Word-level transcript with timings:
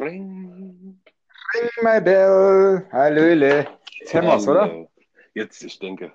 Ring. 0.00 1.00
Ring 1.54 1.70
my 1.82 2.00
bell. 2.00 2.86
Hallöle. 2.92 3.66
Jetzt 4.00 4.14
hören 4.14 4.26
wir's, 4.26 4.46
oder? 4.46 4.88
Jetzt, 5.34 5.62
ich 5.62 5.78
denke. 5.78 6.12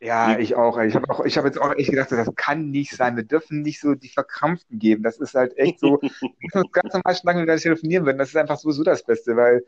Ja, 0.00 0.38
ich 0.38 0.54
auch. 0.54 0.78
Ich 0.78 0.94
habe 0.94 1.08
auch, 1.08 1.24
ich 1.24 1.38
habe 1.38 1.48
jetzt 1.48 1.58
auch 1.58 1.74
echt 1.74 1.90
gedacht, 1.90 2.12
das 2.12 2.28
kann 2.36 2.70
nicht 2.70 2.94
sein. 2.94 3.16
Wir 3.16 3.24
dürfen 3.24 3.62
nicht 3.62 3.80
so 3.80 3.94
die 3.94 4.08
Verkrampften 4.08 4.78
geben. 4.78 5.02
Das 5.02 5.18
ist 5.18 5.34
halt 5.34 5.56
echt 5.56 5.80
so. 5.80 5.98
wir 6.02 6.10
müssen 6.40 6.62
uns 6.62 6.72
ganz 6.72 6.92
normal 6.92 7.14
schlagen, 7.14 7.40
wenn 7.40 7.46
wir 7.46 7.56
telefonieren 7.56 8.04
würden. 8.04 8.18
Das 8.18 8.28
ist 8.28 8.36
einfach 8.36 8.58
sowieso 8.58 8.82
das 8.82 9.02
Beste, 9.02 9.36
weil, 9.36 9.64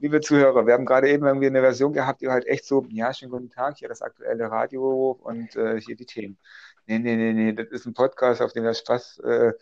liebe 0.00 0.20
Zuhörer, 0.20 0.66
wir 0.66 0.74
haben 0.74 0.86
gerade 0.86 1.10
eben 1.10 1.26
irgendwie 1.26 1.48
eine 1.48 1.60
Version 1.60 1.92
gehabt, 1.92 2.22
die 2.22 2.28
halt 2.28 2.46
echt 2.46 2.64
so, 2.64 2.86
ja, 2.88 3.12
schönen 3.12 3.32
guten 3.32 3.50
Tag, 3.50 3.76
hier 3.78 3.88
das 3.88 4.02
aktuelle 4.02 4.50
Radio 4.50 5.18
und 5.22 5.54
äh, 5.56 5.80
hier 5.80 5.96
die 5.96 6.06
Themen. 6.06 6.38
Nee, 6.86 6.98
nee, 6.98 7.16
nee, 7.16 7.32
nee, 7.32 7.52
das 7.52 7.68
ist 7.68 7.86
ein 7.86 7.94
Podcast, 7.94 8.42
auf 8.42 8.52
dem 8.52 8.64
wir 8.64 8.74
Spaß 8.74 9.18
äh, 9.20 9.52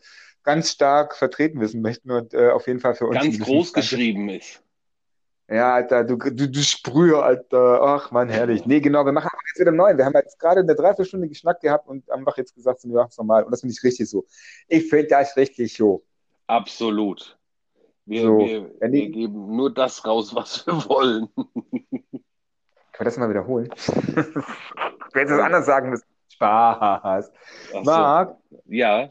ganz 0.43 0.71
stark 0.71 1.17
vertreten 1.17 1.61
wissen 1.61 1.83
möchten 1.83 2.11
und 2.11 2.35
äh, 2.35 2.51
auf 2.51 2.67
jeden 2.67 2.81
Fall 2.81 2.95
für 2.95 3.07
uns. 3.07 3.21
Ganz 3.21 3.39
groß 3.39 3.73
geschrieben 3.73 4.29
ist. 4.29 4.63
Ja, 5.49 5.75
Alter, 5.75 6.05
du, 6.05 6.17
du, 6.17 6.49
du 6.49 6.63
Sprüher, 6.63 7.25
Alter. 7.25 7.83
Ach, 7.83 8.11
man, 8.11 8.29
herrlich. 8.29 8.65
Nee, 8.65 8.81
genau, 8.81 9.05
wir 9.05 9.13
machen 9.13 9.29
jetzt 9.49 9.61
wieder 9.61 9.73
neu. 9.73 9.97
Wir 9.97 10.05
haben 10.07 10.15
jetzt 10.15 10.39
gerade 10.39 10.61
eine 10.61 10.75
Dreiviertelstunde 10.75 11.29
geschnackt 11.29 11.61
gehabt 11.61 11.89
und 11.89 12.11
einfach 12.11 12.37
jetzt 12.39 12.55
gesagt, 12.55 12.83
wir 12.85 12.95
machen 12.95 13.09
es 13.11 13.19
nochmal. 13.19 13.45
Und 13.45 13.51
das 13.51 13.61
finde 13.61 13.75
ich 13.75 13.83
richtig 13.83 14.09
so. 14.09 14.25
Ich 14.69 14.89
finde 14.89 15.09
das 15.09 15.37
richtig 15.37 15.75
so. 15.75 16.05
Absolut. 16.47 17.39
Wir, 18.07 18.23
So, 18.23 18.39
wir, 18.39 18.71
ja, 18.81 18.89
nee. 18.89 19.03
wir 19.03 19.11
geben 19.11 19.55
nur 19.55 19.73
das 19.73 20.05
raus, 20.07 20.35
was 20.35 20.67
wir 20.67 20.75
wollen. 20.89 21.29
Können 21.35 21.95
wir 22.99 23.05
das 23.05 23.19
mal 23.19 23.29
wiederholen? 23.29 23.69
Ich 25.15 25.21
hätte 25.21 25.35
es 25.35 25.41
anders 25.41 25.67
sagen 25.67 25.91
müssen. 25.91 26.07
Spaß. 26.31 27.31
So. 27.71 27.83
Marc, 27.83 28.39
Ja, 28.65 29.11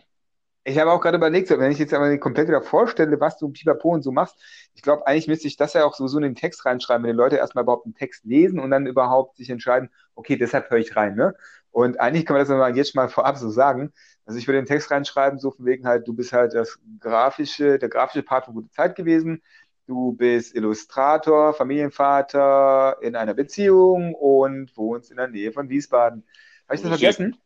ich 0.63 0.77
habe 0.77 0.91
auch 0.91 1.01
gerade 1.01 1.17
überlegt, 1.17 1.49
wenn 1.49 1.71
ich 1.71 1.79
jetzt 1.79 1.93
aber 1.93 2.15
komplett 2.17 2.47
wieder 2.47 2.61
vorstelle, 2.61 3.19
was 3.19 3.37
du 3.37 3.49
Pipapo 3.49 3.89
und 3.89 4.03
so 4.03 4.11
machst, 4.11 4.37
ich 4.75 4.81
glaube, 4.81 5.07
eigentlich 5.07 5.27
müsste 5.27 5.47
ich 5.47 5.57
das 5.57 5.73
ja 5.73 5.85
auch 5.85 5.95
sowieso 5.95 6.17
in 6.17 6.23
den 6.23 6.35
Text 6.35 6.65
reinschreiben, 6.65 7.03
wenn 7.03 7.15
die 7.15 7.17
Leute 7.17 7.37
erstmal 7.37 7.63
überhaupt 7.63 7.85
einen 7.85 7.95
Text 7.95 8.25
lesen 8.25 8.59
und 8.59 8.69
dann 8.69 8.85
überhaupt 8.85 9.37
sich 9.37 9.49
entscheiden, 9.49 9.89
okay, 10.15 10.35
deshalb 10.37 10.69
höre 10.69 10.77
ich 10.77 10.95
rein, 10.95 11.15
ne? 11.15 11.33
Und 11.71 11.99
eigentlich 11.99 12.25
kann 12.25 12.35
man 12.35 12.41
das 12.41 12.49
aber 12.49 12.75
jetzt 12.75 12.95
mal 12.95 13.07
vorab 13.07 13.37
so 13.37 13.49
sagen. 13.49 13.93
Also 14.25 14.37
ich 14.37 14.47
würde 14.47 14.61
den 14.61 14.67
Text 14.67 14.91
reinschreiben, 14.91 15.39
so 15.39 15.51
von 15.51 15.65
wegen 15.65 15.87
halt, 15.87 16.07
du 16.07 16.13
bist 16.13 16.33
halt 16.33 16.53
das 16.53 16.77
grafische, 16.99 17.79
der 17.79 17.89
grafische 17.89 18.23
Part 18.23 18.45
von 18.45 18.53
gute 18.53 18.69
Zeit 18.71 18.95
gewesen. 18.95 19.41
Du 19.87 20.13
bist 20.13 20.53
Illustrator, 20.53 21.53
Familienvater 21.53 22.97
in 23.01 23.15
einer 23.15 23.33
Beziehung 23.33 24.13
und 24.13 24.75
wohnst 24.77 25.11
in 25.11 25.17
der 25.17 25.27
Nähe 25.27 25.51
von 25.51 25.69
Wiesbaden. 25.69 26.23
Habe 26.67 26.75
ich 26.75 26.81
das 26.81 26.89
vergessen? 26.89 27.37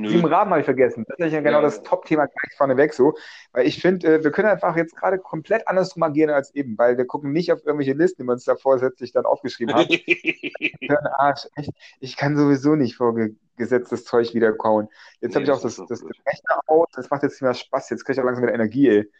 Nö. 0.00 0.08
Sieben 0.08 0.24
Raben 0.26 0.50
habe 0.50 0.60
ich 0.60 0.64
vergessen. 0.64 1.04
Das 1.08 1.18
ist 1.28 1.32
ja 1.32 1.40
genau 1.40 1.58
Ja. 1.58 1.62
das 1.62 1.82
Top-Thema 1.82 2.26
gleich 2.26 2.56
vorneweg 2.56 2.94
so. 2.94 3.14
Weil 3.52 3.66
ich 3.66 3.80
finde, 3.80 4.06
äh, 4.14 4.24
wir 4.24 4.30
können 4.30 4.48
einfach 4.48 4.76
jetzt 4.76 4.96
gerade 4.96 5.18
komplett 5.18 5.66
andersrum 5.68 6.02
agieren 6.02 6.30
als 6.30 6.54
eben, 6.54 6.76
weil 6.78 6.96
wir 6.96 7.06
gucken 7.06 7.32
nicht 7.32 7.52
auf 7.52 7.60
irgendwelche 7.64 7.92
Listen, 7.92 8.22
die 8.22 8.26
wir 8.28 8.32
uns 8.32 8.44
da 8.44 8.56
vorsätzlich 8.56 9.12
dann 9.12 9.24
aufgeschrieben 9.26 9.74
haben. 9.74 9.88
Arsch. 11.18 11.46
Echt. 11.56 11.70
Ich 12.00 12.16
kann 12.16 12.36
sowieso 12.36 12.74
nicht 12.74 12.96
vorgesetztes 12.96 14.04
Zeug 14.04 14.34
wieder 14.34 14.52
kauen. 14.52 14.88
Jetzt 15.20 15.30
Nee, 15.30 15.34
habe 15.36 15.44
ich 15.44 15.50
auch 15.50 15.60
das 15.62 15.76
das, 15.76 15.86
das. 15.88 16.02
Rechner 16.04 16.60
aus. 16.66 16.86
Das 16.94 17.10
macht 17.10 17.22
jetzt 17.22 17.32
nicht 17.32 17.42
mehr 17.42 17.54
Spaß. 17.54 17.90
Jetzt 17.90 18.04
kriege 18.04 18.14
ich 18.14 18.20
auch 18.20 18.24
langsam 18.24 18.44
wieder 18.44 18.54
Energie, 18.54 18.88
ey. 18.88 19.10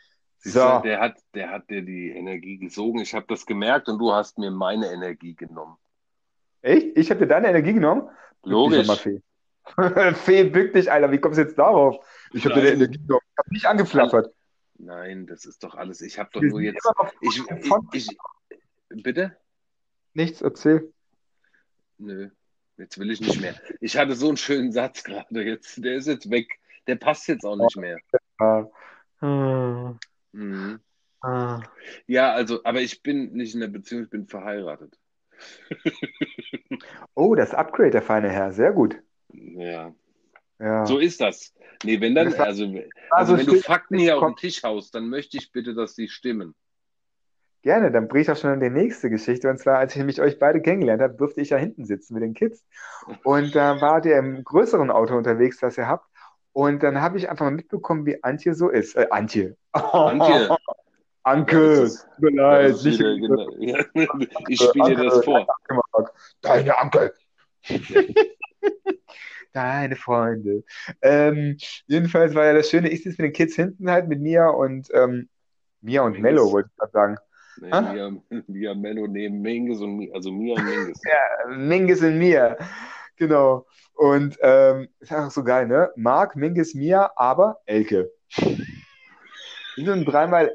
So. 0.40 0.60
du, 0.60 0.82
der 0.82 1.00
hat, 1.00 1.16
der 1.34 1.50
hat 1.50 1.68
dir 1.68 1.82
die 1.82 2.10
Energie 2.10 2.58
gesogen. 2.58 3.00
Ich 3.00 3.12
habe 3.12 3.26
das 3.28 3.44
gemerkt 3.44 3.88
und 3.88 3.98
du 3.98 4.12
hast 4.12 4.38
mir 4.38 4.52
meine 4.52 4.86
Energie 4.92 5.34
genommen. 5.34 5.76
Echt? 6.62 6.96
Ich 6.96 7.10
habe 7.10 7.20
dir 7.20 7.26
deine 7.26 7.48
Energie 7.48 7.72
genommen? 7.72 8.08
Logisch. 8.44 8.86
Doch 9.76 10.16
Fee. 10.24 10.44
Bück 10.44 10.72
dich, 10.72 10.90
Alter. 10.90 11.10
Wie 11.10 11.18
kommst 11.18 11.38
du 11.38 11.42
jetzt 11.42 11.58
darauf? 11.58 12.04
Ich 12.32 12.44
habe 12.44 12.60
die 12.60 12.66
Energie. 12.66 13.00
Ich 13.02 13.10
habe 13.10 13.50
nicht 13.50 13.66
angeflattert. 13.66 14.34
Nein, 14.78 15.26
das 15.26 15.44
ist 15.44 15.64
doch 15.64 15.74
alles. 15.74 16.00
Ich 16.00 16.18
habe 16.18 16.30
doch 16.32 16.40
Wir 16.40 16.50
nur 16.50 16.60
jetzt. 16.60 16.86
Ich, 17.20 17.42
ich, 17.92 18.08
ich, 18.90 19.02
bitte? 19.02 19.36
Nichts, 20.14 20.40
erzähl. 20.40 20.92
Nö, 21.98 22.30
jetzt 22.76 22.98
will 22.98 23.10
ich 23.10 23.20
nicht 23.20 23.40
mehr. 23.40 23.54
Ich 23.80 23.96
hatte 23.96 24.14
so 24.14 24.28
einen 24.28 24.36
schönen 24.36 24.72
Satz 24.72 25.02
gerade 25.02 25.42
jetzt. 25.42 25.82
Der 25.84 25.96
ist 25.96 26.06
jetzt 26.06 26.30
weg. 26.30 26.58
Der 26.86 26.96
passt 26.96 27.26
jetzt 27.28 27.44
auch 27.44 27.56
nicht 27.56 27.76
mehr. 27.76 27.98
Ah. 28.38 28.66
Hm. 29.20 29.98
Mhm. 30.32 30.80
Ah. 31.20 31.60
Ja, 32.06 32.32
also, 32.32 32.62
aber 32.64 32.80
ich 32.80 33.02
bin 33.02 33.32
nicht 33.32 33.54
in 33.54 33.60
der 33.60 33.68
Beziehung, 33.68 34.04
ich 34.04 34.10
bin 34.10 34.26
verheiratet. 34.26 34.98
Oh, 37.14 37.34
das 37.34 37.52
Upgrade, 37.52 37.90
der 37.90 38.02
feine 38.02 38.28
Herr. 38.28 38.52
Sehr 38.52 38.72
gut. 38.72 39.02
Ja, 39.32 39.92
Ja. 40.58 40.86
so 40.86 40.98
ist 40.98 41.20
das. 41.20 41.54
Nee, 41.84 42.00
wenn 42.00 42.14
dann, 42.14 42.32
also, 42.34 42.64
Also 42.64 42.82
also 43.10 43.38
wenn 43.38 43.46
du 43.46 43.56
Fakten 43.60 43.98
hier 43.98 44.16
auf 44.16 44.24
den 44.24 44.36
Tisch 44.36 44.62
haust, 44.64 44.94
dann 44.94 45.08
möchte 45.08 45.36
ich 45.36 45.52
bitte, 45.52 45.74
dass 45.74 45.94
die 45.94 46.08
stimmen. 46.08 46.54
Gerne, 47.62 47.90
dann 47.90 48.08
bringe 48.08 48.22
ich 48.22 48.30
auch 48.30 48.36
schon 48.36 48.54
in 48.54 48.60
die 48.60 48.70
nächste 48.70 49.10
Geschichte. 49.10 49.50
Und 49.50 49.58
zwar, 49.58 49.78
als 49.78 49.92
ich 49.92 49.98
nämlich 49.98 50.20
euch 50.20 50.38
beide 50.38 50.60
kennengelernt 50.62 51.02
habe, 51.02 51.14
durfte 51.14 51.40
ich 51.40 51.50
ja 51.50 51.56
hinten 51.56 51.84
sitzen 51.84 52.14
mit 52.14 52.22
den 52.22 52.34
Kids. 52.34 52.64
Und 53.24 53.54
da 53.54 53.80
wart 53.80 54.06
ihr 54.06 54.16
im 54.16 54.42
größeren 54.44 54.90
Auto 54.90 55.16
unterwegs, 55.16 55.58
das 55.58 55.76
ihr 55.76 55.88
habt. 55.88 56.06
Und 56.52 56.82
dann 56.82 57.00
habe 57.00 57.18
ich 57.18 57.28
einfach 57.28 57.44
mal 57.44 57.50
mitbekommen, 57.52 58.06
wie 58.06 58.22
Antje 58.22 58.54
so 58.54 58.68
ist. 58.68 58.96
Äh, 58.96 59.08
Antje. 59.10 59.56
Antje. 59.72 60.56
Anke, 61.24 61.88
tut 62.16 62.20
mir 62.22 62.30
leid. 62.40 62.72
Nicht- 62.82 62.98
wieder, 63.00 63.14
genau, 63.94 64.24
ich 64.48 64.60
spiele 64.60 64.96
dir 64.96 65.04
das 65.04 65.24
vor. 65.24 65.46
Deine 66.40 66.78
Anke. 66.78 67.12
Deine 69.52 69.96
Freunde. 69.96 70.62
Ähm, 71.02 71.56
jedenfalls 71.86 72.34
war 72.34 72.44
ja 72.44 72.54
das 72.54 72.68
Schöne, 72.70 72.90
ich 72.90 73.02
sitze 73.02 73.22
mit 73.22 73.30
den 73.30 73.32
Kids 73.32 73.56
hinten 73.56 73.90
halt 73.90 74.08
mit 74.08 74.20
Mia 74.20 74.48
und 74.48 74.88
ähm, 74.92 75.28
Mia 75.80 76.02
und 76.02 76.12
Mingus. 76.12 76.22
Mello, 76.22 76.52
wollte 76.52 76.70
ich 76.72 76.76
gerade 76.76 76.92
sagen. 76.92 77.16
Nee. 77.60 77.70
Mia, 77.70 78.42
Mia 78.46 78.74
Mello 78.74 79.06
neben 79.06 79.40
Mingus 79.40 79.80
und 79.80 79.96
Mi- 79.96 80.12
also 80.12 80.30
Mia 80.30 80.54
und 80.54 80.64
Mingus. 80.64 81.00
Mingus 81.56 82.02
und 82.02 82.18
Mia. 82.18 82.56
Genau. 83.16 83.66
Und 83.94 84.38
ähm, 84.42 84.88
ist 85.00 85.12
einfach 85.12 85.30
so 85.30 85.42
geil, 85.42 85.66
ne? 85.66 85.90
Marc, 85.96 86.36
Mingus, 86.36 86.74
Mia, 86.74 87.10
aber 87.16 87.58
Elke. 87.66 88.12
Ein 89.76 90.04
dreimal. 90.04 90.52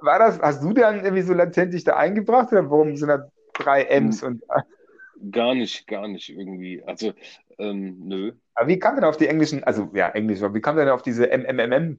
War 0.00 0.18
das, 0.18 0.40
hast 0.40 0.62
du 0.62 0.72
dann 0.72 1.04
irgendwie 1.04 1.22
so 1.22 1.34
latent 1.34 1.74
dich 1.74 1.84
da 1.84 1.96
eingebracht 1.96 2.52
oder 2.52 2.70
warum 2.70 2.96
sind 2.96 3.08
da 3.08 3.30
drei 3.54 3.84
M's 3.84 4.22
und 4.22 4.42
Gar 5.30 5.54
nicht, 5.54 5.86
gar 5.86 6.08
nicht 6.08 6.28
irgendwie. 6.28 6.82
Also, 6.84 7.14
ähm, 7.58 7.98
nö. 8.06 8.32
aber 8.54 8.68
wie 8.68 8.78
kam 8.78 8.94
denn 8.96 9.04
auf 9.04 9.16
die 9.16 9.28
englischen, 9.28 9.64
also 9.64 9.90
ja, 9.94 10.08
Englisch, 10.10 10.42
aber 10.42 10.54
wie 10.54 10.60
kam 10.60 10.76
denn 10.76 10.88
auf 10.88 11.02
diese 11.02 11.26
MMMM? 11.26 11.98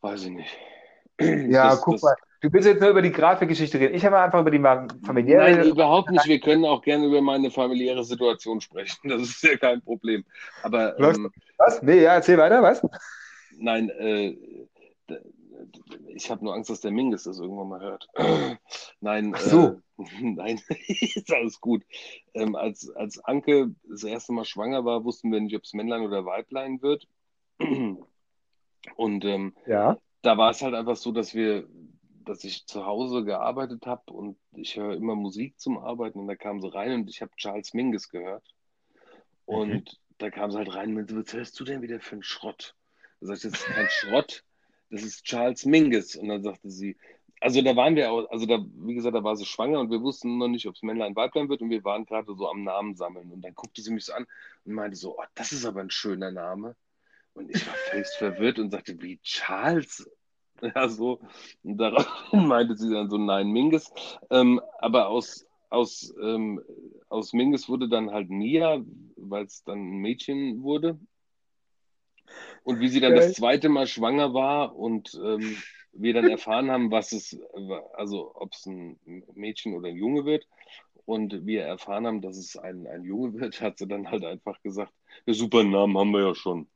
Weiß 0.00 0.24
ich 0.24 0.30
nicht. 0.30 0.56
Ja, 1.20 1.70
Das- 1.70 1.80
guck 1.82 1.94
das- 1.94 2.02
mal. 2.02 2.16
Du 2.40 2.52
willst 2.52 2.68
jetzt 2.68 2.80
nur 2.80 2.90
über 2.90 3.02
die 3.02 3.10
Grafikgeschichte 3.10 3.80
reden. 3.80 3.94
Ich 3.96 4.06
habe 4.06 4.16
einfach 4.20 4.40
über 4.40 4.52
die 4.52 4.60
familiäre. 5.04 5.42
Nein, 5.56 5.66
überhaupt 5.68 6.08
nicht. 6.12 6.24
Wir 6.26 6.38
können 6.38 6.64
auch 6.64 6.82
gerne 6.82 7.06
über 7.06 7.20
meine 7.20 7.50
familiäre 7.50 8.04
Situation 8.04 8.60
sprechen. 8.60 9.08
Das 9.08 9.22
ist 9.22 9.42
ja 9.42 9.56
kein 9.56 9.82
Problem. 9.82 10.24
Aber 10.62 10.96
ähm, 11.00 11.32
Was? 11.56 11.82
Nee, 11.82 12.02
ja, 12.02 12.14
erzähl 12.14 12.38
weiter, 12.38 12.62
was? 12.62 12.80
nein, 13.58 13.90
äh, 13.90 14.36
ich 16.14 16.30
habe 16.30 16.44
nur 16.44 16.54
Angst, 16.54 16.70
dass 16.70 16.80
der 16.80 16.90
Mingus 16.90 17.24
das 17.24 17.38
irgendwann 17.38 17.68
mal 17.68 17.80
hört. 17.80 18.08
Nein, 19.00 19.32
Ach 19.34 19.40
so. 19.40 19.80
äh, 19.98 20.04
nein, 20.22 20.60
ist 20.88 21.32
alles 21.32 21.60
gut. 21.60 21.84
Ähm, 22.34 22.54
als, 22.54 22.88
als 22.90 23.18
Anke 23.24 23.74
das 23.88 24.04
erste 24.04 24.32
Mal 24.32 24.44
schwanger 24.44 24.84
war, 24.84 25.04
wussten 25.04 25.32
wir 25.32 25.40
nicht, 25.40 25.56
ob 25.56 25.64
es 25.64 25.72
Männlein 25.72 26.02
oder 26.02 26.24
Weiblein 26.24 26.80
wird. 26.82 27.08
Und 27.58 29.24
ähm, 29.24 29.54
Ja. 29.66 29.98
da 30.22 30.38
war 30.38 30.50
es 30.50 30.62
halt 30.62 30.74
einfach 30.74 30.96
so, 30.96 31.12
dass 31.12 31.34
wir, 31.34 31.66
dass 32.24 32.44
ich 32.44 32.66
zu 32.66 32.86
Hause 32.86 33.24
gearbeitet 33.24 33.86
habe 33.86 34.12
und 34.12 34.38
ich 34.52 34.76
höre 34.76 34.94
immer 34.94 35.14
Musik 35.14 35.58
zum 35.58 35.78
Arbeiten 35.78 36.20
und 36.20 36.28
da 36.28 36.36
kam 36.36 36.60
sie 36.60 36.72
rein 36.72 36.92
und 36.92 37.10
ich 37.10 37.20
habe 37.22 37.32
Charles 37.36 37.74
Mingus 37.74 38.08
gehört. 38.08 38.44
Und 39.46 39.68
Mhm. 39.68 39.84
da 40.18 40.30
kam 40.30 40.50
sie 40.50 40.58
halt 40.58 40.74
rein 40.74 40.90
und 40.90 40.94
meinte, 40.94 41.16
was 41.16 41.32
hörst 41.32 41.58
du 41.58 41.64
denn 41.64 41.82
wieder 41.82 42.00
für 42.00 42.12
einen 42.12 42.22
Schrott? 42.22 42.76
Da 43.20 43.26
sag 43.26 43.36
ich, 43.36 43.42
das 43.42 43.52
ist 43.54 43.66
kein 43.66 43.88
Schrott, 43.88 44.44
das 44.90 45.02
ist 45.02 45.24
Charles 45.24 45.64
Mingus. 45.64 46.16
Und 46.16 46.28
dann 46.28 46.42
sagte 46.42 46.70
sie, 46.70 46.96
also 47.40 47.62
da 47.62 47.76
waren 47.76 47.94
wir 47.94 48.10
also 48.30 48.46
da, 48.46 48.64
wie 48.74 48.94
gesagt, 48.94 49.14
da 49.14 49.22
war 49.22 49.36
sie 49.36 49.44
schwanger 49.44 49.80
und 49.80 49.90
wir 49.90 50.02
wussten 50.02 50.38
noch 50.38 50.48
nicht, 50.48 50.66
ob 50.66 50.74
es 50.74 50.82
Männlein, 50.82 51.14
Weiblein 51.14 51.48
wird 51.48 51.62
und 51.62 51.70
wir 51.70 51.84
waren 51.84 52.04
gerade 52.04 52.34
so 52.34 52.48
am 52.48 52.64
Namen 52.64 52.96
sammeln. 52.96 53.30
Und 53.30 53.42
dann 53.42 53.54
guckte 53.54 53.82
sie 53.82 53.92
mich 53.92 54.06
so 54.06 54.12
an 54.12 54.26
und 54.64 54.72
meinte 54.72 54.96
so, 54.96 55.18
oh, 55.18 55.24
das 55.34 55.52
ist 55.52 55.64
aber 55.64 55.80
ein 55.80 55.90
schöner 55.90 56.30
Name. 56.32 56.74
Und 57.34 57.50
ich 57.50 57.66
war 57.66 57.74
völlig 57.74 58.08
verwirrt 58.18 58.58
und 58.58 58.70
sagte, 58.70 59.00
wie 59.00 59.18
Charles? 59.22 60.08
Ja, 60.60 60.88
so. 60.88 61.20
Und 61.62 61.78
daraufhin 61.78 62.46
meinte 62.48 62.76
sie 62.76 62.90
dann 62.90 63.08
so, 63.08 63.16
nein, 63.16 63.52
Mingus. 63.52 63.92
Ähm, 64.28 64.60
aber 64.80 65.06
aus, 65.06 65.46
aus, 65.70 66.12
ähm, 66.20 66.60
aus 67.08 67.32
Mingus 67.32 67.68
wurde 67.68 67.88
dann 67.88 68.10
halt 68.10 68.28
Mia, 68.28 68.82
weil 69.14 69.44
es 69.44 69.62
dann 69.62 69.78
ein 69.78 69.98
Mädchen 69.98 70.60
wurde. 70.64 70.98
Und 72.68 72.80
wie 72.80 72.88
sie 72.88 73.00
dann 73.00 73.14
das 73.14 73.32
zweite 73.32 73.70
Mal 73.70 73.86
schwanger 73.86 74.34
war 74.34 74.76
und 74.76 75.18
ähm, 75.24 75.56
wir 75.92 76.12
dann 76.12 76.28
erfahren 76.28 76.70
haben, 76.70 76.90
was 76.90 77.12
es, 77.12 77.40
also 77.94 78.30
ob 78.34 78.52
es 78.52 78.66
ein 78.66 78.98
Mädchen 79.34 79.72
oder 79.72 79.88
ein 79.88 79.96
Junge 79.96 80.26
wird, 80.26 80.46
und 81.06 81.46
wir 81.46 81.62
erfahren 81.62 82.06
haben, 82.06 82.20
dass 82.20 82.36
es 82.36 82.58
ein, 82.58 82.86
ein 82.86 83.04
Junge 83.04 83.40
wird, 83.40 83.58
hat 83.62 83.78
sie 83.78 83.88
dann 83.88 84.10
halt 84.10 84.22
einfach 84.22 84.60
gesagt, 84.62 84.92
ja, 85.24 85.32
super 85.32 85.64
Namen 85.64 85.96
haben 85.96 86.10
wir 86.10 86.26
ja 86.26 86.34
schon. 86.34 86.68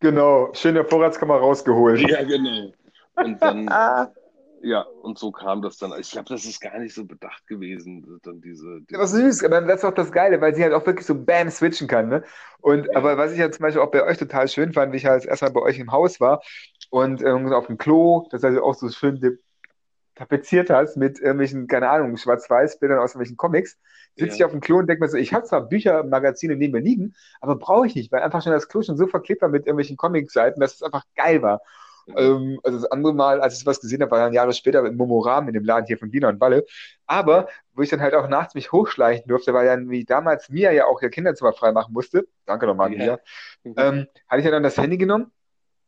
Genau. 0.00 0.52
Schön 0.52 0.74
der 0.74 0.84
Vorratskammer 0.84 1.36
rausgeholt. 1.36 2.00
Ja, 2.00 2.24
genau. 2.24 2.72
Und 3.14 3.40
dann, 3.40 3.68
ja, 4.62 4.82
und 4.82 5.18
so 5.18 5.32
kam 5.32 5.62
das 5.62 5.76
dann. 5.78 5.98
Ich 5.98 6.10
glaube, 6.10 6.28
das 6.28 6.44
ist 6.44 6.60
gar 6.60 6.78
nicht 6.78 6.94
so 6.94 7.04
bedacht 7.06 7.46
gewesen, 7.46 8.20
dann 8.22 8.40
diese. 8.40 8.80
diese 8.82 8.96
Aber 8.98 9.06
süß, 9.06 9.44
aber 9.44 9.60
das 9.62 9.78
ist 9.80 9.84
auch 9.84 9.94
das 9.94 10.10
Geile, 10.12 10.40
weil 10.40 10.54
sie 10.54 10.62
halt 10.64 10.72
auch 10.74 10.84
wirklich 10.84 11.06
so 11.06 11.14
bam 11.14 11.48
switchen 11.50 11.86
kann, 11.86 12.08
ne? 12.08 12.24
Und 12.60 12.88
Ja. 12.88 12.96
aber 12.96 13.16
was 13.16 13.32
ich 13.32 13.38
ja 13.38 13.50
zum 13.50 13.62
Beispiel 13.62 13.80
auch 13.82 13.90
bei 13.90 14.02
euch 14.04 14.18
total 14.18 14.48
schön 14.48 14.72
fand, 14.72 14.92
wie 14.92 14.96
ich 14.96 15.06
halt 15.06 15.24
erstmal 15.26 15.52
bei 15.52 15.60
euch 15.62 15.78
im 15.78 15.92
Haus 15.92 16.20
war 16.20 16.42
und 16.90 17.22
ähm, 17.22 17.52
auf 17.52 17.66
dem 17.68 17.78
Klo, 17.78 18.26
das 18.30 18.42
also 18.44 18.62
auch 18.64 18.74
so 18.74 18.88
schön 18.90 19.38
tapeziert 20.16 20.70
hast 20.70 20.96
mit 20.96 21.18
irgendwelchen, 21.20 21.66
keine 21.68 21.90
Ahnung, 21.90 22.16
Schwarz-Weiß-Bildern 22.16 22.98
aus 23.00 23.12
irgendwelchen 23.12 23.36
Comics, 23.38 23.78
sitze 24.16 24.36
ich 24.36 24.40
Ja. 24.40 24.46
auf 24.46 24.52
dem 24.52 24.60
Klo 24.60 24.78
und 24.78 24.88
denke 24.88 25.02
mir 25.04 25.10
so, 25.10 25.16
ich 25.18 25.32
habe 25.34 25.46
zwar 25.46 25.68
Bücher, 25.68 26.04
Magazine 26.04 26.56
neben 26.56 26.72
mir 26.74 26.80
liegen, 26.80 27.14
aber 27.40 27.56
brauche 27.56 27.86
ich 27.86 27.94
nicht, 27.94 28.12
weil 28.12 28.22
einfach 28.22 28.42
schon 28.42 28.52
das 28.52 28.68
Klo 28.68 28.82
schon 28.82 28.96
so 28.98 29.06
verklebt 29.06 29.42
war 29.42 29.48
mit 29.48 29.66
irgendwelchen 29.66 29.96
Comic-Seiten, 29.96 30.60
dass 30.60 30.74
es 30.74 30.82
einfach 30.82 31.04
geil 31.16 31.42
war. 31.42 31.62
Ähm, 32.08 32.60
also 32.62 32.78
das 32.78 32.90
andere 32.90 33.14
Mal, 33.14 33.40
als 33.40 33.58
ich 33.58 33.66
was 33.66 33.80
gesehen 33.80 34.02
habe, 34.02 34.10
war 34.10 34.18
dann 34.18 34.32
Jahre 34.32 34.52
später 34.52 34.84
im 34.84 34.96
Momoram 34.96 35.48
in 35.48 35.54
dem 35.54 35.64
Laden 35.64 35.86
hier 35.86 35.98
von 35.98 36.10
Dina 36.10 36.28
und 36.28 36.40
Walle. 36.40 36.64
Aber 37.06 37.48
wo 37.74 37.82
ich 37.82 37.90
dann 37.90 38.00
halt 38.00 38.14
auch 38.14 38.28
nachts 38.28 38.54
mich 38.54 38.72
hochschleichen 38.72 39.26
durfte, 39.28 39.54
weil 39.54 39.66
dann 39.66 39.90
wie 39.90 40.04
damals 40.04 40.48
Mia 40.48 40.70
ja 40.72 40.86
auch 40.86 41.02
ihr 41.02 41.10
Kinderzimmer 41.10 41.52
freimachen 41.52 41.92
musste, 41.92 42.26
danke 42.46 42.66
nochmal. 42.66 42.90
Mia, 42.90 43.18
ähm, 43.64 44.06
hatte 44.28 44.38
ich 44.40 44.44
ja 44.44 44.50
dann 44.50 44.62
das 44.62 44.76
Handy 44.76 44.96
genommen 44.96 45.32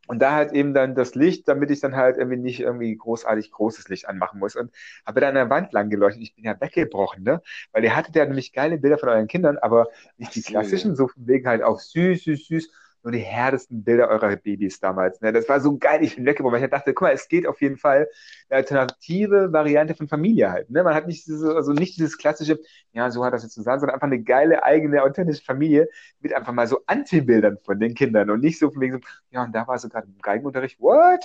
und 0.08 0.18
da 0.20 0.32
halt 0.32 0.52
eben 0.52 0.74
dann 0.74 0.94
das 0.94 1.14
Licht, 1.14 1.48
damit 1.48 1.70
ich 1.70 1.80
dann 1.80 1.96
halt 1.96 2.16
irgendwie 2.16 2.38
nicht 2.38 2.60
irgendwie 2.60 2.94
großartig 2.96 3.50
großes 3.52 3.88
Licht 3.88 4.08
anmachen 4.08 4.40
muss 4.40 4.56
und 4.56 4.72
habe 5.06 5.20
dann 5.20 5.30
an 5.30 5.34
der 5.36 5.50
Wand 5.50 5.72
lang 5.72 5.90
geleuchtet. 5.90 6.22
Ich 6.22 6.34
bin 6.34 6.44
ja 6.44 6.60
weggebrochen, 6.60 7.22
ne? 7.22 7.40
Weil 7.72 7.84
ihr 7.84 7.94
hattet 7.94 8.16
ja 8.16 8.24
nämlich 8.24 8.52
geile 8.52 8.78
Bilder 8.78 8.98
von 8.98 9.08
euren 9.08 9.28
Kindern, 9.28 9.58
aber 9.58 9.88
nicht 10.16 10.34
die 10.34 10.42
klassischen, 10.42 10.96
so 10.96 11.08
von 11.08 11.26
wegen 11.26 11.46
halt 11.46 11.62
auch 11.62 11.78
süß, 11.78 12.24
süß, 12.24 12.46
süß, 12.46 12.70
nur 13.02 13.12
die 13.12 13.18
härtesten 13.18 13.82
Bilder 13.82 14.08
eurer 14.08 14.36
Babys 14.36 14.80
damals. 14.80 15.20
Ne? 15.20 15.32
Das 15.32 15.48
war 15.48 15.60
so 15.60 15.76
geil, 15.76 16.02
ich 16.02 16.16
bin 16.16 16.24
weggebrochen, 16.24 16.54
weil 16.54 16.64
ich 16.64 16.70
dachte, 16.70 16.94
guck 16.94 17.08
mal, 17.08 17.12
es 17.12 17.28
geht 17.28 17.46
auf 17.46 17.60
jeden 17.60 17.76
Fall 17.76 18.08
eine 18.48 18.58
alternative 18.58 19.52
Variante 19.52 19.94
von 19.94 20.08
Familie 20.08 20.50
halt. 20.50 20.70
Ne? 20.70 20.82
Man 20.82 20.94
hat 20.94 21.06
nicht 21.06 21.26
diese, 21.26 21.54
also 21.54 21.72
nicht 21.72 21.96
dieses 21.96 22.16
klassische, 22.16 22.60
ja, 22.92 23.10
so 23.10 23.24
hat 23.24 23.34
das 23.34 23.42
jetzt 23.42 23.54
zu 23.54 23.62
sein, 23.62 23.80
sondern 23.80 23.94
einfach 23.94 24.06
eine 24.06 24.22
geile, 24.22 24.62
eigene, 24.62 25.02
authentische 25.02 25.44
Familie 25.44 25.88
mit 26.20 26.32
einfach 26.32 26.52
mal 26.52 26.66
so 26.66 26.80
Anti-Bildern 26.86 27.58
von 27.64 27.80
den 27.80 27.94
Kindern 27.94 28.30
und 28.30 28.40
nicht 28.40 28.58
so 28.58 28.70
von 28.70 28.80
wegen 28.80 28.94
so, 28.94 29.00
ja, 29.30 29.44
und 29.44 29.54
da 29.54 29.66
war 29.66 29.78
sie 29.78 29.88
gerade 29.88 30.06
im 30.06 30.18
Geigenunterricht, 30.20 30.78
what? 30.80 31.24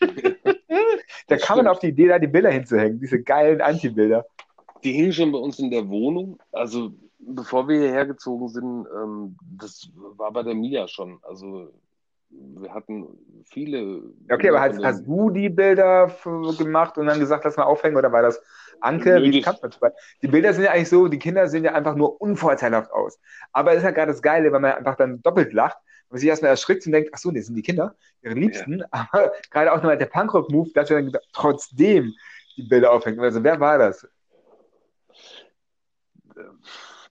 da 1.28 1.36
kam 1.36 1.58
man 1.58 1.66
auf 1.68 1.78
die 1.78 1.88
Idee, 1.88 2.08
da 2.08 2.18
die 2.18 2.26
Bilder 2.26 2.50
hinzuhängen, 2.50 3.00
diese 3.00 3.22
geilen 3.22 3.60
Anti-Bilder. 3.60 4.26
Die 4.82 4.92
hingen 4.92 5.14
schon 5.14 5.32
bei 5.32 5.38
uns 5.38 5.58
in 5.58 5.70
der 5.70 5.88
Wohnung. 5.88 6.38
Also 6.52 6.92
bevor 7.26 7.68
wir 7.68 7.78
hierher 7.78 8.06
gezogen 8.06 8.48
sind, 8.48 8.86
ähm, 8.94 9.36
das 9.58 9.90
war 9.94 10.32
bei 10.32 10.42
der 10.42 10.54
Mia 10.54 10.88
schon. 10.88 11.18
Also 11.22 11.72
wir 12.30 12.74
hatten 12.74 13.06
viele. 13.44 14.02
Okay, 14.30 14.48
aber 14.48 14.60
hast, 14.60 14.82
hast 14.82 15.06
du 15.06 15.30
die 15.30 15.48
Bilder 15.48 16.14
gemacht 16.58 16.98
und 16.98 17.06
dann 17.06 17.20
gesagt, 17.20 17.44
lass 17.44 17.56
mal 17.56 17.64
aufhängen 17.64 17.96
oder 17.96 18.12
war 18.12 18.22
das 18.22 18.40
Anke? 18.80 19.20
Du 19.20 19.20
das? 19.80 19.92
Die 20.22 20.28
Bilder 20.28 20.52
sind 20.52 20.64
ja 20.64 20.72
eigentlich 20.72 20.88
so, 20.88 21.08
die 21.08 21.18
Kinder 21.18 21.48
sehen 21.48 21.64
ja 21.64 21.72
einfach 21.72 21.94
nur 21.94 22.20
unvorteilhaft 22.20 22.90
aus. 22.92 23.18
Aber 23.52 23.72
es 23.72 23.78
ist 23.78 23.84
ja 23.84 23.90
gerade 23.90 24.12
das 24.12 24.22
Geile, 24.22 24.52
wenn 24.52 24.62
man 24.62 24.72
einfach 24.72 24.96
dann 24.96 25.22
doppelt 25.22 25.52
lacht 25.52 25.78
und 26.08 26.18
sich 26.18 26.28
erstmal 26.28 26.50
erschrickt 26.50 26.86
und 26.86 26.92
denkt, 26.92 27.10
ach 27.12 27.18
so, 27.18 27.30
das 27.30 27.46
sind 27.46 27.54
die 27.54 27.62
Kinder, 27.62 27.94
ihre 28.22 28.34
Liebsten. 28.34 28.82
Aber 28.90 29.32
gerade 29.50 29.72
auch 29.72 29.76
nochmal 29.76 29.98
der 29.98 30.06
Punkrock-Move, 30.06 30.70
dass 30.74 30.90
er 30.90 31.02
dann 31.02 31.12
trotzdem 31.32 32.12
die 32.56 32.62
Bilder 32.62 32.92
aufhängt. 32.92 33.18
Also 33.20 33.42
wer 33.42 33.58
war 33.60 33.78
das? 33.78 34.06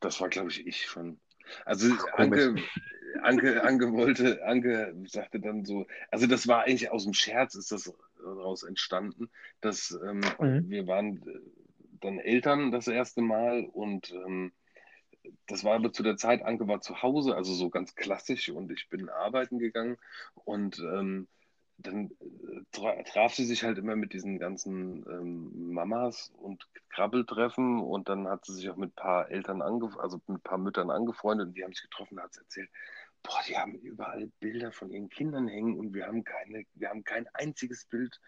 Das 0.03 0.19
war, 0.21 0.29
glaube 0.29 0.49
ich, 0.49 0.65
ich 0.67 0.85
schon. 0.85 1.19
Also 1.65 1.87
Ach, 1.89 2.07
Anke. 2.17 2.55
Anke, 3.21 3.63
Anke 3.63 3.93
wollte, 3.93 4.43
Anke 4.45 4.95
sagte 5.07 5.39
dann 5.39 5.65
so, 5.65 5.85
also 6.11 6.27
das 6.27 6.47
war 6.47 6.63
eigentlich 6.63 6.89
aus 6.91 7.03
dem 7.03 7.13
Scherz, 7.13 7.55
ist 7.55 7.71
das 7.71 7.93
daraus 8.17 8.63
entstanden, 8.63 9.29
dass 9.61 9.91
ähm, 9.91 10.21
Mhm. 10.39 10.67
wir 10.69 10.87
waren 10.87 11.17
äh, 11.27 11.39
dann 12.01 12.19
Eltern 12.19 12.71
das 12.71 12.87
erste 12.87 13.21
Mal 13.21 13.65
und 13.65 14.11
ähm, 14.11 14.51
das 15.47 15.63
war 15.63 15.75
aber 15.75 15.93
zu 15.93 16.03
der 16.03 16.17
Zeit, 16.17 16.43
Anke 16.43 16.67
war 16.67 16.81
zu 16.81 17.01
Hause, 17.01 17.35
also 17.35 17.53
so 17.53 17.69
ganz 17.69 17.95
klassisch 17.95 18.49
und 18.49 18.71
ich 18.71 18.89
bin 18.89 19.09
arbeiten 19.09 19.59
gegangen 19.59 19.97
und 20.45 20.79
ähm, 20.79 21.27
dann 21.83 22.11
äh, 22.21 22.61
tra 22.71 22.95
traf 23.03 23.33
sie 23.35 23.45
sich 23.45 23.63
halt 23.63 23.77
immer 23.77 23.95
mit 23.95 24.13
diesen 24.13 24.39
ganzen 24.39 25.05
ähm, 25.07 25.73
Mamas 25.73 26.31
und 26.37 26.67
Krabbeltreffen 26.89 27.81
und 27.81 28.09
dann 28.09 28.27
hat 28.27 28.45
sie 28.45 28.53
sich 28.53 28.69
auch 28.69 28.75
mit 28.77 28.91
ein 28.91 28.95
paar 28.95 29.29
Eltern, 29.29 29.61
ange 29.61 29.89
also 29.99 30.17
mit 30.27 30.39
ein 30.39 30.41
paar 30.41 30.57
Müttern 30.57 30.89
angefreundet 30.89 31.47
und 31.47 31.53
die 31.57 31.63
haben 31.63 31.73
sich 31.73 31.83
getroffen, 31.83 32.15
da 32.17 32.23
hat 32.23 32.33
sie 32.33 32.41
erzählt, 32.41 32.69
boah, 33.23 33.39
die 33.47 33.57
haben 33.57 33.73
überall 33.75 34.29
Bilder 34.39 34.71
von 34.71 34.89
ihren 34.91 35.09
Kindern 35.09 35.47
hängen 35.47 35.77
und 35.77 35.93
wir 35.93 36.05
haben 36.07 36.23
keine, 36.23 36.65
wir 36.75 36.89
haben 36.89 37.03
kein 37.03 37.27
einziges 37.33 37.85
Bild 37.85 38.19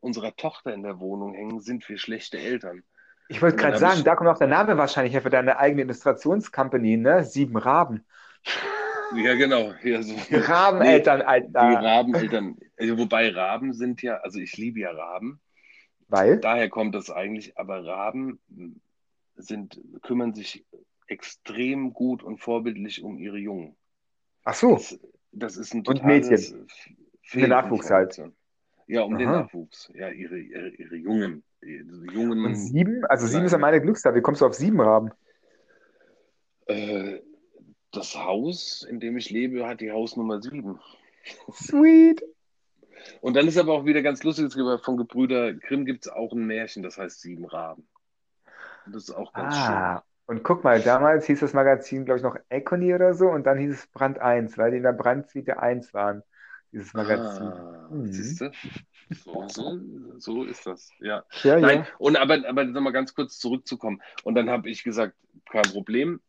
unserer 0.00 0.36
Tochter 0.36 0.74
in 0.74 0.82
der 0.82 1.00
Wohnung 1.00 1.34
hängen, 1.34 1.60
sind 1.60 1.88
wir 1.88 1.98
schlechte 1.98 2.38
Eltern. 2.38 2.82
Ich 3.28 3.40
wollte 3.40 3.54
Und 3.56 3.62
gerade 3.62 3.78
sagen, 3.78 3.98
ich- 3.98 4.04
da 4.04 4.16
kommt 4.16 4.28
auch 4.28 4.38
der 4.38 4.48
Name 4.48 4.76
wahrscheinlich 4.76 5.14
her 5.14 5.22
für 5.22 5.30
deine 5.30 5.58
eigene 5.58 5.82
Illustrationscompany, 5.82 6.98
ne? 6.98 7.24
Sieben 7.24 7.56
Raben. 7.56 8.04
Ja, 9.12 9.34
genau. 9.34 9.72
Ja, 9.82 10.02
so. 10.02 10.14
Die 10.28 10.36
Rabeneltern, 10.36 11.20
Die 11.20 11.26
Alter. 11.26 11.60
Rabeneltern, 11.60 12.56
also 12.78 12.98
wobei 12.98 13.30
Raben 13.30 13.72
sind 13.72 14.02
ja, 14.02 14.16
also 14.18 14.38
ich 14.40 14.56
liebe 14.56 14.80
ja 14.80 14.90
Raben, 14.90 15.40
Weil? 16.08 16.38
daher 16.40 16.68
kommt 16.68 16.94
das 16.94 17.10
eigentlich, 17.10 17.56
aber 17.58 17.84
Raben 17.84 18.40
sind, 19.36 19.80
kümmern 20.02 20.34
sich 20.34 20.64
extrem 21.06 21.92
gut 21.92 22.22
und 22.22 22.38
vorbildlich 22.38 23.02
um 23.02 23.18
ihre 23.18 23.38
Jungen. 23.38 23.76
Ach 24.44 24.54
so. 24.54 24.74
Das, 24.74 24.98
das 25.32 25.56
ist 25.56 25.74
ein 25.74 25.86
Und 25.86 26.04
Mädchen. 26.04 26.66
Den 27.32 27.50
Nachwuchs 27.50 27.90
halt. 27.90 28.20
Ja, 28.86 29.02
um 29.02 29.16
den 29.16 29.28
Aha. 29.28 29.42
Nachwuchs. 29.42 29.90
Ja, 29.94 30.10
ihre, 30.10 30.38
ihre, 30.38 30.68
ihre 30.68 30.96
Jungen. 30.96 31.42
Ihre 31.62 32.04
Jungen. 32.12 32.54
Sieben? 32.54 33.04
Also 33.06 33.26
sieben 33.26 33.44
ist 33.44 33.52
ja 33.52 33.58
meine 33.58 33.80
Glückszahl. 33.80 34.14
Wie 34.14 34.20
kommst 34.20 34.42
du 34.42 34.46
auf 34.46 34.54
sieben 34.54 34.80
Raben? 34.80 35.10
Äh, 36.66 37.20
das 37.96 38.16
Haus, 38.16 38.82
in 38.88 39.00
dem 39.00 39.16
ich 39.16 39.30
lebe, 39.30 39.66
hat 39.66 39.80
die 39.80 39.90
Hausnummer 39.92 40.40
sieben. 40.42 40.80
Sweet. 41.52 42.22
Und 43.20 43.34
dann 43.34 43.46
ist 43.48 43.58
aber 43.58 43.72
auch 43.74 43.84
wieder 43.84 44.02
ganz 44.02 44.22
lustig, 44.22 44.46
es 44.46 44.54
gibt 44.56 44.84
von 44.84 44.96
Gebrüder 44.96 45.52
Grimm 45.54 45.84
gibt 45.84 46.06
es 46.06 46.12
auch 46.12 46.32
ein 46.32 46.46
Märchen, 46.46 46.82
das 46.82 46.98
heißt 46.98 47.20
Sieben 47.20 47.44
Raben. 47.44 47.86
Und 48.86 48.94
das 48.94 49.04
ist 49.04 49.14
auch 49.14 49.32
ganz 49.32 49.54
Ah. 49.54 50.04
Und 50.26 50.42
guck 50.42 50.64
mal, 50.64 50.80
damals 50.80 51.26
hieß 51.26 51.40
das 51.40 51.52
Magazin, 51.52 52.06
glaube 52.06 52.18
ich, 52.18 52.24
noch 52.24 52.36
Econy 52.48 52.94
oder 52.94 53.12
so 53.14 53.28
und 53.28 53.44
dann 53.44 53.58
hieß 53.58 53.72
es 53.74 53.86
Brand 53.88 54.18
1, 54.18 54.56
weil 54.56 54.70
die 54.70 54.78
in 54.78 54.82
der 54.82 54.94
Brandsuite 54.94 55.60
1 55.60 55.92
waren, 55.92 56.22
dieses 56.72 56.90
schön. 56.90 57.02
Magazin. 57.02 57.46
Ah, 57.48 57.88
Mhm. 57.90 58.10
siehst 58.10 58.40
du? 58.40 58.50
So, 59.10 59.46
so, 59.48 59.78
so 60.16 60.44
ist 60.44 60.66
das, 60.66 60.90
ja. 61.00 61.24
Ja, 61.42 61.60
Nein, 61.60 61.80
ja. 61.80 61.86
und 61.98 62.16
aber, 62.16 62.38
aber 62.48 62.64
nochmal 62.64 62.94
ganz 62.94 63.14
kurz 63.14 63.38
zurückzukommen. 63.38 64.00
Und 64.22 64.34
dann 64.34 64.48
habe 64.48 64.70
ich 64.70 64.82
gesagt, 64.82 65.14
kein 65.50 65.64
Problem, 65.64 66.20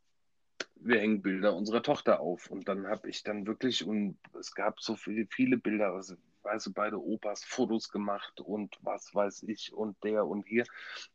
wir 0.76 1.00
hängen 1.00 1.22
Bilder 1.22 1.56
unserer 1.56 1.82
Tochter 1.82 2.20
auf. 2.20 2.50
Und 2.50 2.68
dann 2.68 2.88
habe 2.88 3.10
ich 3.10 3.24
dann 3.24 3.48
wirklich, 3.48 3.86
und 3.86 4.18
es 4.40 4.54
gab 4.54 4.80
so 4.80 4.96
viele, 4.96 5.26
viele 5.28 5.58
Bilder, 5.58 5.94
also, 5.94 6.16
weißt 6.44 6.68
du, 6.68 6.74
beide 6.74 7.02
Opas 7.02 7.44
Fotos 7.44 7.90
gemacht 7.90 8.40
und 8.40 8.78
was 8.82 9.14
weiß 9.16 9.44
ich 9.44 9.74
und 9.74 10.02
der 10.04 10.28
und 10.28 10.46
hier. 10.46 10.66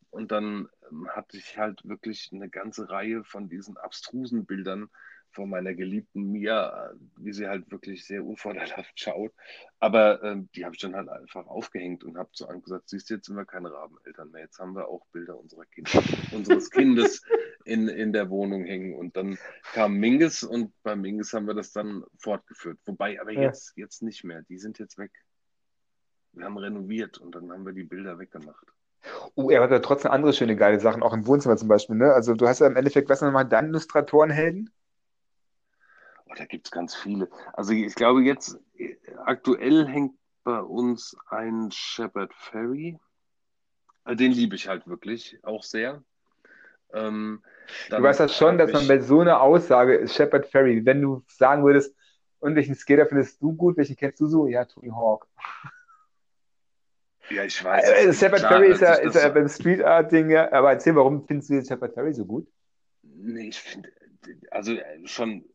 Und 0.09 0.31
dann 0.31 0.67
ähm, 0.91 1.07
hatte 1.09 1.37
ich 1.37 1.57
halt 1.57 1.87
wirklich 1.87 2.29
eine 2.33 2.49
ganze 2.49 2.89
Reihe 2.89 3.23
von 3.23 3.47
diesen 3.47 3.77
abstrusen 3.77 4.45
Bildern 4.45 4.89
von 5.31 5.49
meiner 5.49 5.73
geliebten 5.73 6.31
Mia, 6.31 6.91
wie 7.17 7.33
sie 7.33 7.47
halt 7.47 7.69
wirklich 7.71 8.05
sehr 8.05 8.25
unvorteilhaft 8.25 8.91
schaut. 8.99 9.33
Aber 9.79 10.23
ähm, 10.23 10.49
die 10.55 10.65
habe 10.65 10.75
ich 10.75 10.81
dann 10.81 10.95
halt 10.95 11.09
einfach 11.09 11.47
aufgehängt 11.47 12.03
und 12.03 12.17
habe 12.17 12.31
zu 12.33 12.47
Anke 12.47 12.63
gesagt, 12.63 12.89
siehst 12.89 13.09
du, 13.09 13.15
jetzt 13.15 13.27
sind 13.27 13.35
wir 13.35 13.45
keine 13.45 13.71
Rabeneltern 13.71 14.31
mehr. 14.31 14.41
Jetzt 14.41 14.59
haben 14.59 14.75
wir 14.75 14.87
auch 14.87 15.05
Bilder 15.11 15.37
unserer 15.37 15.65
Kinder, 15.65 15.91
unseres 16.33 16.69
Kindes 16.69 17.23
in, 17.65 17.87
in 17.87 18.13
der 18.13 18.29
Wohnung 18.29 18.63
hängen. 18.65 18.93
Und 18.95 19.15
dann 19.17 19.37
kam 19.73 19.95
Minges 19.97 20.43
und 20.43 20.73
bei 20.83 20.95
Minges 20.95 21.33
haben 21.33 21.47
wir 21.47 21.53
das 21.53 21.71
dann 21.71 22.03
fortgeführt. 22.17 22.79
Wobei, 22.85 23.19
aber 23.19 23.31
Ja. 23.31 23.41
jetzt, 23.43 23.73
jetzt 23.77 24.01
nicht 24.03 24.23
mehr. 24.23 24.41
Die 24.43 24.57
sind 24.57 24.79
jetzt 24.79 24.97
weg. 24.97 25.11
Wir 26.33 26.45
haben 26.45 26.57
renoviert 26.57 27.17
und 27.17 27.35
dann 27.35 27.51
haben 27.51 27.65
wir 27.65 27.73
die 27.73 27.83
Bilder 27.83 28.17
weggemacht. 28.19 28.65
Oh, 29.35 29.49
er 29.49 29.61
hat 29.61 29.71
ja 29.71 29.79
trotzdem 29.79 30.11
andere 30.11 30.33
schöne, 30.33 30.55
geile 30.55 30.79
Sachen, 30.79 31.03
auch 31.03 31.13
im 31.13 31.25
Wohnzimmer 31.25 31.57
zum 31.57 31.67
Beispiel, 31.67 31.95
ne? 31.95 32.13
Also 32.13 32.35
du 32.35 32.47
hast 32.47 32.59
ja 32.59 32.67
im 32.67 32.75
Endeffekt, 32.75 33.09
was 33.09 33.21
nochmal 33.21 33.47
deine 33.47 33.69
Illustratorenhelden? 33.69 34.69
Oh, 36.31 36.35
da 36.37 36.45
gibt 36.45 36.67
es 36.67 36.71
ganz 36.71 36.95
viele. 36.95 37.29
Also 37.53 37.73
ich 37.73 37.93
glaube 37.95 38.21
jetzt, 38.21 38.57
äh, 38.77 38.95
aktuell 39.25 39.87
hängt 39.87 40.15
bei 40.43 40.59
uns 40.59 41.15
ein 41.29 41.69
Shepard 41.71 42.33
Ferry. 42.33 42.97
Äh, 44.05 44.15
Den 44.15 44.31
liebe 44.31 44.55
ich 44.55 44.67
halt 44.67 44.87
wirklich 44.87 45.39
auch 45.43 45.63
sehr. 45.63 46.03
Ähm, 46.93 47.43
Du 47.89 48.01
weißt 48.01 48.19
das 48.19 48.35
schon, 48.35 48.57
dass 48.57 48.71
man 48.73 48.87
bei 48.87 48.99
so 48.99 49.21
einer 49.21 49.41
Aussage 49.41 50.07
Shepard 50.07 50.47
Ferry, 50.47 50.85
wenn 50.85 51.01
du 51.01 51.23
sagen 51.27 51.63
würdest, 51.63 51.95
und 52.39 52.55
welchen 52.55 52.75
Skater 52.75 53.05
findest 53.05 53.41
du 53.41 53.53
gut, 53.53 53.77
welchen 53.77 53.95
kennst 53.95 54.19
du 54.19 54.25
so? 54.25 54.47
Ja, 54.47 54.65
Tony 54.65 54.89
Hawk. 54.89 55.27
Ja, 57.29 57.43
ich 57.43 57.63
weiß. 57.63 57.87
Äh. 57.87 58.13
Shepard 58.13 58.41
Ferry 58.41 58.71
ist 58.71 58.81
ja, 58.81 58.95
ist 58.95 59.15
ja 59.15 59.29
beim 59.29 59.47
Street 59.47 59.81
Art 59.81 60.11
Ding, 60.11 60.29
ja. 60.29 60.51
Aber 60.51 60.71
erzähl, 60.71 60.95
warum 60.95 61.25
findest 61.27 61.49
du 61.49 61.53
jetzt 61.53 61.67
Shepard 61.67 61.93
Ferry 61.93 62.13
so 62.13 62.25
gut? 62.25 62.47
Nee, 63.03 63.49
ich 63.49 63.59
finde, 63.59 63.89
also 64.49 64.73
äh, 64.73 65.07
schon 65.07 65.45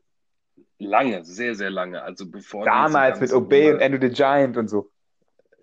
lange, 0.78 1.25
sehr, 1.25 1.54
sehr 1.54 1.71
lange. 1.71 2.02
Also 2.02 2.30
bevor 2.30 2.64
Damals 2.64 3.21
mit 3.21 3.33
Obey 3.33 3.73
und 3.73 3.80
Endo 3.80 3.99
the 4.00 4.12
Giant 4.12 4.56
und 4.56 4.68
so. 4.68 4.90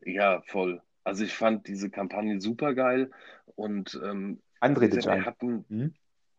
Ja, 0.05 0.41
voll. 0.47 0.81
Also 1.03 1.23
ich 1.23 1.33
fand 1.35 1.67
diese 1.67 1.89
Kampagne 1.89 2.39
super 2.41 2.73
geil 2.73 3.11
und 3.55 3.99
ähm, 4.03 4.41
André 4.61 4.87
der, 4.87 4.89
der 4.89 5.01
Dejan. 5.01 5.25
hat 5.25 5.41
ein, 5.41 5.65
Mhm. 5.69 5.93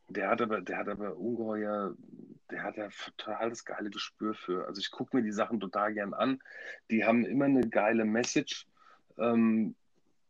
der 0.08 0.28
hat 0.28 0.40
aber, 0.40 0.60
der 0.60 0.78
hat 0.78 0.88
aber 0.88 1.16
ungeheuer, 1.16 1.94
der 2.50 2.62
hat 2.62 2.76
ja 2.76 2.88
total 3.16 3.50
das 3.50 3.64
geile 3.64 3.90
Gespür 3.90 4.34
für. 4.34 4.66
Also 4.66 4.80
ich 4.80 4.90
gucke 4.90 5.16
mir 5.16 5.22
die 5.22 5.32
Sachen 5.32 5.60
total 5.60 5.92
gern 5.94 6.14
an. 6.14 6.40
Die 6.90 7.04
haben 7.04 7.24
immer 7.24 7.44
eine 7.46 7.68
geile 7.68 8.04
Message 8.04 8.66
ähm, 9.18 9.74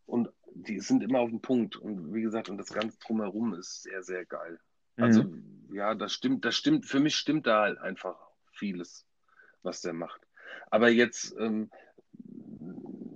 und 0.07 0.29
die 0.55 0.81
sind 0.81 1.03
immer 1.03 1.21
auf 1.21 1.31
den 1.31 1.41
Punkt. 1.41 1.77
Und 1.77 2.13
wie 2.15 2.23
gesagt, 2.23 2.49
und 2.49 2.59
das 2.59 2.73
Ganze 2.73 2.99
drumherum 2.99 3.55
ist 3.55 3.83
sehr, 3.83 4.03
sehr 4.03 4.25
geil. 4.25 4.59
Also 4.97 5.25
Mhm. 5.25 5.71
ja, 5.73 5.95
das 5.95 6.13
stimmt, 6.13 6.45
das 6.45 6.57
stimmt, 6.57 6.87
für 6.87 7.01
mich 7.01 7.17
stimmt 7.17 7.47
da 7.47 7.63
halt 7.63 7.79
einfach 7.79 8.17
vieles, 8.55 9.07
was 9.63 9.81
der 9.81 9.93
macht. 9.93 10.21
Aber 10.71 10.89
jetzt, 10.89 11.35
ähm, 11.39 11.71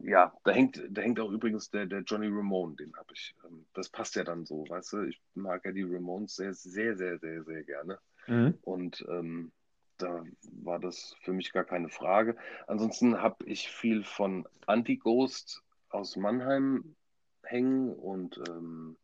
ja, 0.03 0.33
da 0.45 0.53
hängt, 0.53 0.83
da 0.91 1.03
hängt 1.03 1.21
auch 1.21 1.31
übrigens 1.31 1.71
der, 1.71 1.87
der 1.87 2.01
Johnny 2.01 2.29
Ramone, 2.29 2.77
den 2.77 2.97
habe 2.97 3.13
ich. 3.13 3.35
Ähm, 3.45 3.67
das 3.75 3.89
passt 3.89 4.17
ja 4.17 4.25
dann 4.25 4.47
so, 4.47 4.65
weißt 4.69 4.93
du? 4.95 5.03
Ich 5.03 5.21
mag 5.35 5.65
ja 5.65 5.73
die 5.73 5.83
Ramones 5.83 6.37
sehr, 6.37 6.55
sehr, 6.55 6.97
sehr, 6.97 7.19
sehr, 7.19 7.45
sehr 7.45 7.63
gerne. 7.65 7.99
Mhm. 8.27 8.59
Und 8.63 9.05
ähm, 9.09 9.53
da 9.99 10.25
war 10.53 10.79
das 10.79 11.17
für 11.23 11.33
mich 11.33 11.53
gar 11.53 11.65
keine 11.65 11.89
Frage. 11.89 12.37
Ansonsten 12.67 13.21
habe 13.21 13.45
ich 13.45 13.69
viel 13.69 14.05
von 14.05 14.47
Anti-Ghost 14.67 15.63
aus 15.91 16.17
Mannheim 16.17 16.95
hängen 17.43 17.93
und 17.93 18.41
ähm, 18.49 18.97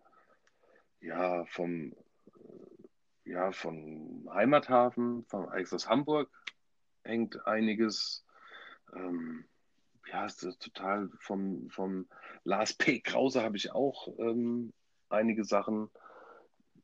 ja, 1.00 1.44
vom, 1.46 1.94
ja, 3.24 3.52
von 3.52 4.28
Heimathafen, 4.32 5.24
von 5.26 5.48
Aix 5.48 5.72
aus 5.72 5.88
Hamburg 5.88 6.30
hängt 7.02 7.46
einiges. 7.46 8.24
Ähm, 8.94 9.44
ja, 10.10 10.26
ist 10.26 10.40
total 10.60 11.10
vom, 11.20 11.68
vom 11.70 12.06
Lars 12.44 12.74
P. 12.74 13.00
Krause 13.00 13.42
habe 13.42 13.56
ich 13.56 13.72
auch 13.72 14.08
ähm, 14.18 14.72
einige 15.08 15.44
Sachen. 15.44 15.90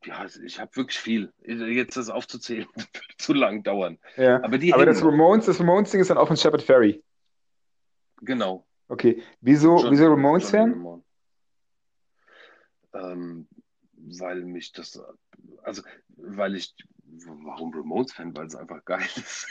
Ja, 0.04 0.25
ich 0.44 0.59
habe 0.59 0.75
wirklich 0.76 0.99
viel. 0.99 1.32
Jetzt 1.42 1.97
das 1.99 2.09
aufzuzählen, 2.09 2.66
würde 2.75 2.88
zu 3.18 3.35
lang 3.35 3.62
dauern. 3.62 3.99
Ja. 4.16 4.42
Aber 4.42 4.56
die 4.56 4.73
Aber 4.73 4.87
das. 4.87 5.04
Ramones, 5.04 5.47
das 5.47 5.61
Ramones-Ding 5.61 6.00
ist 6.00 6.09
dann 6.09 6.16
auch 6.18 6.28
von 6.28 6.37
Shepard 6.38 6.62
Ferry. 6.62 7.04
Genau. 8.23 8.66
Okay. 8.88 9.23
Wieso, 9.40 9.78
John- 9.78 9.92
wieso 9.92 10.06
Ramones-Fan? 10.09 10.70
Ramone. 10.73 11.02
Ähm, 12.92 13.47
weil 14.19 14.45
mich 14.45 14.73
das, 14.73 15.00
also, 15.62 15.83
weil 16.17 16.57
ich, 16.57 16.75
warum 17.05 17.75
Ramones-Fan? 17.75 18.37
Weil 18.37 18.47
es 18.47 18.57
einfach 18.57 18.85
geil 18.85 19.07
ist. 19.17 19.49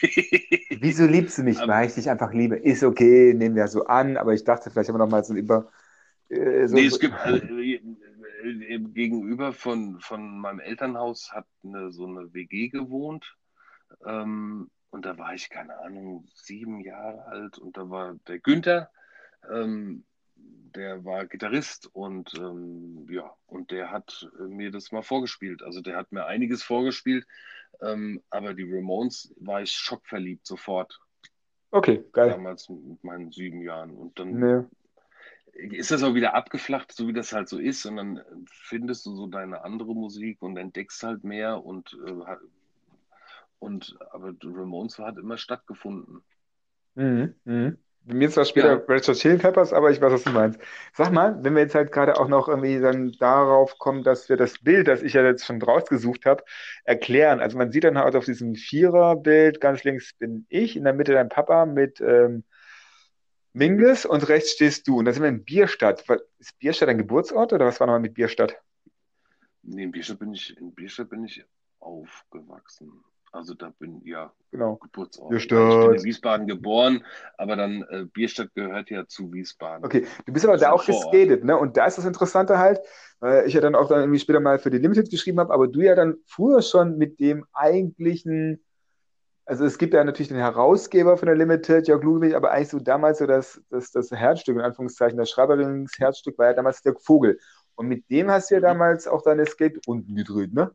Wieso 0.70 1.06
liebst 1.06 1.38
du 1.39 1.44
mich, 1.44 1.66
weil 1.68 1.88
ich 1.88 1.96
dich 1.96 2.10
einfach 2.10 2.32
liebe? 2.34 2.56
Ist 2.56 2.84
okay, 2.84 3.34
nehmen 3.34 3.56
wir 3.56 3.68
so 3.68 3.86
an, 3.86 4.18
aber 4.18 4.34
ich 4.34 4.44
dachte, 4.44 4.70
vielleicht 4.70 4.89
haben 4.89 4.96
wir 4.96 5.00
noch 5.00 5.10
mal 5.10 5.24
so 5.24 5.34
über. 5.34 5.72
Äh, 6.30 6.68
so, 6.68 6.82
Nee, 6.82 6.86
so- 6.86 6.98
es 6.98 7.00
gibt 7.00 7.25
also, 7.25 7.39
äh, 7.60 7.80
gegenüber 8.80 9.54
von, 9.54 10.00
von 10.00 10.39
meinem 10.39 10.60
Elternhaus 10.60 11.32
hat 11.32 11.46
eine, 11.63 11.92
so 11.92 12.06
eine 12.06 12.34
WG 12.34 12.70
gewohnt. 12.70 13.36
Ähm, 14.06 14.72
und 14.92 15.06
da 15.06 15.18
war 15.18 15.34
ich, 15.36 15.50
keine 15.50 15.78
Ahnung, 15.80 16.28
sieben 16.36 16.82
Jahre 16.82 17.25
alt 17.25 17.58
und 17.60 17.78
da 17.78 17.89
war 17.89 18.16
der 18.28 18.39
Günther, 18.39 18.92
ähm, 19.51 20.06
der 20.76 21.04
war 21.06 21.26
Gitarrist 21.26 21.90
und 21.94 22.34
ähm, 22.36 23.08
ja, 23.10 23.34
und 23.48 23.72
der 23.72 23.92
hat 23.92 24.30
äh, 24.40 24.44
mir 24.44 24.72
das 24.72 24.92
mal 24.92 25.02
vorgespielt. 25.04 25.62
Also 25.64 25.82
der 25.82 25.98
hat 25.98 26.12
mir 26.12 26.26
einiges 26.26 26.64
vorgespielt, 26.64 27.26
ähm, 27.82 28.22
aber 28.30 28.54
die 28.54 28.70
Ramones 28.72 29.34
war 29.40 29.62
ich 29.62 29.72
schockverliebt 29.72 30.46
sofort, 30.46 31.00
Okay, 31.72 32.04
geil. 32.14 32.30
damals 32.30 32.68
mit 32.70 33.04
meinen 33.04 33.32
sieben 33.32 33.62
Jahren. 33.62 33.92
Und 33.92 34.18
dann 34.20 34.40
Nee. 34.40 34.64
ist 35.54 35.92
das 35.92 36.04
auch 36.04 36.16
wieder 36.16 36.34
abgeflacht, 36.34 36.92
so 36.92 37.08
wie 37.08 37.14
das 37.14 37.32
halt 37.34 37.48
so 37.48 37.60
ist. 37.60 37.86
Und 37.86 37.98
dann 37.98 38.22
findest 38.50 39.06
du 39.06 39.16
so 39.16 39.28
deine 39.28 39.64
andere 39.64 39.94
Musik 39.94 40.42
und 40.42 40.58
entdeckst 40.58 41.04
halt 41.04 41.24
mehr 41.24 41.64
und, 41.64 41.98
äh, 42.06 42.36
und 43.60 43.98
aber 44.12 44.34
Ramones 44.44 44.98
hat 45.00 45.18
immer 45.18 45.38
stattgefunden. 45.38 46.24
Mhm, 46.96 47.36
mhm. 47.46 47.78
Bei 48.06 48.13
mir 48.15 48.29
zwar 48.29 48.46
später 48.46 48.77
Ja. 48.77 48.84
Red 48.88 49.08
Hot 49.08 49.18
Chili 49.18 49.38
Peppers, 49.38 49.72
aber 49.72 49.91
ich 49.91 50.01
weiß, 50.01 50.12
was 50.12 50.24
du 50.24 50.32
meinst. 50.32 50.60
Sag 50.94 51.12
mal, 51.12 51.38
wenn 51.44 51.53
wir 51.53 51.62
jetzt 51.62 51.75
halt 51.75 51.91
gerade 51.91 52.18
auch 52.20 52.27
noch 52.27 52.48
irgendwie 52.48 52.79
dann 52.79 53.12
darauf 53.20 53.77
kommen, 53.77 54.03
dass 54.03 54.29
wir 54.29 54.38
das 54.38 54.60
Bild, 54.60 54.88
das 54.88 55.03
ich 55.03 55.13
ja 55.13 55.24
jetzt 55.24 55.46
schon 55.46 55.62
rausgesucht 55.62 56.25
habe, 56.25 56.44
erklären. 56.86 57.39
Also 57.39 57.58
man 57.58 57.72
sieht 57.72 57.84
dann 57.84 57.98
halt 57.98 58.15
auf 58.15 58.25
diesem 58.25 58.56
Viererbild, 58.56 59.62
ganz 59.62 59.84
links 59.84 60.13
bin 60.13 60.46
ich, 60.50 60.75
in 60.75 60.86
der 60.86 60.94
Mitte 60.94 61.13
dein 61.13 61.29
Papa 61.29 61.65
mit 61.65 62.01
ähm, 62.01 62.44
Mingus 63.53 64.06
und 64.06 64.27
rechts 64.29 64.51
stehst 64.51 64.88
du. 64.88 64.98
Und 64.98 65.06
da 65.06 65.13
sind 65.13 65.24
wir 65.24 65.29
in 65.29 65.44
Bierstadt. 65.44 66.03
Ist 66.39 66.58
Bierstadt 66.60 66.89
ein 66.89 66.98
Geburtsort 66.98 67.53
oder 67.53 67.65
was 67.65 67.79
war 67.79 67.88
nochmal 67.88 68.00
mit 68.00 68.13
Bierstadt? 68.13 68.56
Nee, 69.62 69.84
in 69.84 69.91
Bierstadt 69.91 70.20
bin 70.20 70.34
ich, 70.34 70.58
in 70.58 70.74
Bierstadt 70.74 71.10
bin 71.10 71.25
ich 71.25 71.44
aufgewachsen. 71.79 73.03
Also 73.31 73.53
da 73.53 73.71
bin 73.77 74.01
ja 74.03 74.31
Genau. 74.51 74.77
Geburtsort. 74.77 75.29
Bierstadt. 75.29 75.74
Ich 75.74 75.79
bin 75.81 75.93
in 75.93 76.03
Wiesbaden 76.03 76.48
geboren, 76.48 77.05
aber 77.38 77.55
dann 77.55 77.83
äh, 77.89 78.05
Bierstadt 78.05 78.53
gehört 78.55 78.89
ja 78.89 79.05
zu 79.05 79.31
Wiesbaden. 79.31 79.86
Okay, 79.86 80.07
du 80.25 80.33
bist 80.33 80.45
aber 80.45 80.57
da 80.57 80.71
auch 80.71 80.83
geskatet, 80.86 81.43
ne? 81.43 81.55
Und 81.55 81.77
da 81.77 81.86
ist 81.86 82.00
das 82.00 82.05
Interessante 82.05 82.57
halt, 82.57 82.79
weil 83.19 83.45
ich 83.48 83.53
ja 83.53 83.62
dann 83.62 83.75
auch 83.75 83.88
dann 83.88 84.00
irgendwie 84.00 84.19
später 84.19 84.39
mal 84.39 84.57
für 84.57 84.71
die 84.71 84.79
Limited 84.79 85.12
geschrieben 85.12 85.39
habe, 85.39 85.53
aber 85.53 85.67
du 85.67 85.81
ja 85.81 85.93
dann 85.93 86.15
früher 86.25 86.63
schon 86.63 86.98
mit 86.98 87.19
dem 87.19 87.45
eigentlichen, 87.53 88.65
also 89.45 89.65
es 89.65 89.77
gibt 89.77 89.93
ja 89.93 90.03
natürlich 90.03 90.29
den 90.29 90.38
Herausgeber 90.38 91.15
von 91.17 91.27
der 91.27 91.36
Limited, 91.36 91.88
Jörg 91.88 92.01
Ludwig, 92.03 92.33
aber 92.36 92.50
eigentlich 92.51 92.69
so 92.69 92.79
damals 92.79 93.19
so 93.19 93.27
das, 93.27 93.62
das, 93.69 93.91
das 93.91 94.09
Herzstück, 94.12 94.55
in 94.55 94.63
Anführungszeichen, 94.63 95.17
das 95.17 95.29
Schreiberlingsherzstück 95.29 96.39
war 96.39 96.48
ja 96.48 96.53
damals 96.53 96.81
Dirk 96.81 97.00
Vogel. 97.01 97.39
Und 97.75 97.88
mit 97.88 98.09
dem 98.09 98.31
hast 98.31 98.50
du 98.50 98.55
ja 98.55 98.62
Mhm. 98.62 98.65
damals 98.65 99.07
auch 99.07 99.21
deine 99.21 99.45
Skate-Runden 99.45 100.15
gedreht, 100.15 100.53
ne? 100.53 100.71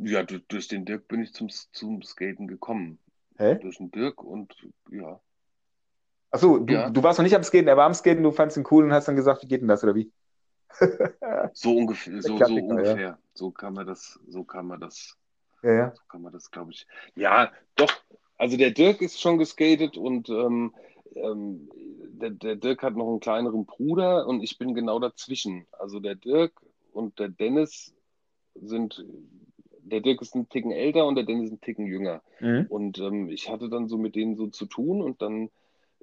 Ja, 0.00 0.22
du, 0.22 0.38
durch 0.40 0.68
den 0.68 0.84
Dirk 0.84 1.08
bin 1.08 1.22
ich 1.22 1.32
zum, 1.32 1.48
zum 1.48 2.02
Skaten 2.02 2.46
gekommen. 2.46 2.98
Hä? 3.36 3.56
Durch 3.56 3.78
den 3.78 3.90
Dirk 3.90 4.22
und 4.22 4.54
ja. 4.90 5.20
Achso, 6.30 6.58
du, 6.58 6.72
Ja. 6.72 6.90
du 6.90 7.02
warst 7.02 7.18
noch 7.18 7.24
nicht 7.24 7.34
am 7.34 7.42
Skaten, 7.42 7.68
er 7.68 7.76
war 7.76 7.86
am 7.86 7.94
Skaten, 7.94 8.22
du 8.22 8.30
fandst 8.32 8.56
ihn 8.56 8.66
cool 8.70 8.84
und 8.84 8.92
hast 8.92 9.08
dann 9.08 9.16
gesagt, 9.16 9.42
wie 9.42 9.48
geht 9.48 9.60
denn 9.60 9.68
das, 9.68 9.82
oder 9.82 9.94
wie? 9.94 10.12
So 11.54 11.76
ungefähr, 11.76 12.20
so, 12.22 12.28
so 12.28 12.36
Klassiker, 12.36 12.60
ja. 12.60 12.66
ungefähr. 12.66 13.18
So 13.34 13.50
kann 13.50 13.74
man 13.74 13.86
das, 13.86 14.20
so 14.28 14.44
kann 14.44 14.66
man 14.66 14.80
das, 14.80 15.16
Ja, 15.62 15.72
ja. 15.72 15.92
so 15.94 16.02
kann 16.08 16.22
man 16.22 16.32
das, 16.32 16.50
glaube 16.50 16.72
ich. 16.72 16.86
Ja, 17.16 17.50
doch. 17.76 17.92
Also 18.36 18.56
der 18.56 18.70
Dirk 18.70 19.00
ist 19.02 19.20
schon 19.20 19.38
geskatet 19.38 19.96
und 19.96 20.28
ähm, 20.28 20.74
ähm, 21.16 21.68
der, 21.74 22.30
der 22.30 22.56
Dirk 22.56 22.82
hat 22.82 22.94
noch 22.94 23.08
einen 23.08 23.20
kleineren 23.20 23.64
Bruder 23.66 24.26
und 24.26 24.42
ich 24.42 24.58
bin 24.58 24.74
genau 24.74 25.00
dazwischen. 25.00 25.66
Also 25.72 25.98
der 25.98 26.14
Dirk 26.14 26.52
und 26.92 27.18
der 27.18 27.28
Dennis 27.30 27.94
sind, 28.54 29.04
der 29.88 30.00
Dirk 30.00 30.22
ist 30.22 30.34
ein 30.34 30.48
Ticken 30.48 30.72
älter 30.72 31.06
und 31.06 31.16
der 31.16 31.24
Dennis 31.24 31.46
ist 31.46 31.52
ein 31.52 31.60
Ticken 31.60 31.86
jünger. 31.86 32.22
Mhm. 32.40 32.68
Und 32.68 32.98
ähm, 32.98 33.28
ich 33.30 33.48
hatte 33.50 33.68
dann 33.68 33.88
so 33.88 33.98
mit 33.98 34.14
denen 34.14 34.36
so 34.36 34.48
zu 34.48 34.66
tun 34.66 35.02
und 35.02 35.22
dann 35.22 35.50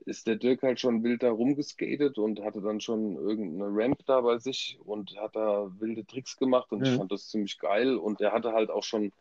ist 0.06 0.28
der 0.28 0.36
Dirk 0.36 0.64
halt 0.64 0.80
schon 0.80 1.04
wild 1.04 1.24
da 1.24 1.32
rumgeskatet 1.32 2.18
und 2.18 2.42
hatte 2.44 2.62
dann 2.62 2.82
schon 2.82 3.16
irgendeine 3.16 3.72
Ramp 3.72 4.00
da 4.06 4.22
bei 4.22 4.38
sich 4.38 4.78
und 4.84 5.16
hat 5.18 5.36
da 5.36 5.70
wilde 5.80 6.06
Tricks 6.06 6.38
gemacht 6.38 6.72
und 6.72 6.82
ich 6.84 6.92
Mhm. 6.92 6.98
fand 6.98 7.12
das 7.12 7.30
ziemlich 7.30 7.58
geil 7.60 7.98
und 7.98 8.22
er 8.22 8.32
hatte 8.34 8.54
halt 8.54 8.70
auch 8.70 8.84
schon 8.84 9.12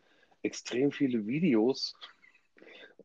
extrem 0.42 0.90
viele 0.90 1.26
Videos 1.26 1.94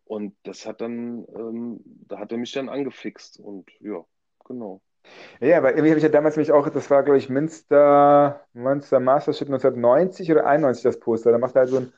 und 0.05 0.35
das 0.43 0.65
hat 0.65 0.81
dann, 0.81 1.25
ähm, 1.35 1.81
da 2.07 2.19
hat 2.19 2.31
er 2.31 2.37
mich 2.37 2.51
dann 2.51 2.69
angefixt 2.69 3.39
und 3.39 3.69
ja, 3.79 4.03
genau. 4.45 4.81
Ja, 5.39 5.63
weil 5.63 5.71
irgendwie 5.73 5.89
habe 5.89 5.97
ich 5.97 6.03
ja 6.03 6.09
damals 6.09 6.35
nämlich 6.35 6.51
auch, 6.51 6.69
das 6.69 6.89
war, 6.89 7.03
glaube 7.03 7.17
ich, 7.17 7.29
Münster, 7.29 8.41
Münster 8.53 8.99
Mastership 8.99 9.47
1990 9.49 10.31
oder 10.31 10.45
91 10.45 10.83
das 10.83 10.99
Poster. 10.99 11.31
Da 11.31 11.37
macht 11.37 11.55
er 11.55 11.61
halt 11.61 11.69
so 11.69 11.77
ein 11.77 11.93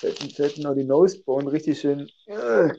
selten, 0.00 0.62
nur 0.62 0.74
die 0.74 0.84
Nosebone 0.84 1.50
richtig 1.52 1.80
schön 1.80 2.08
äh, 2.26 2.70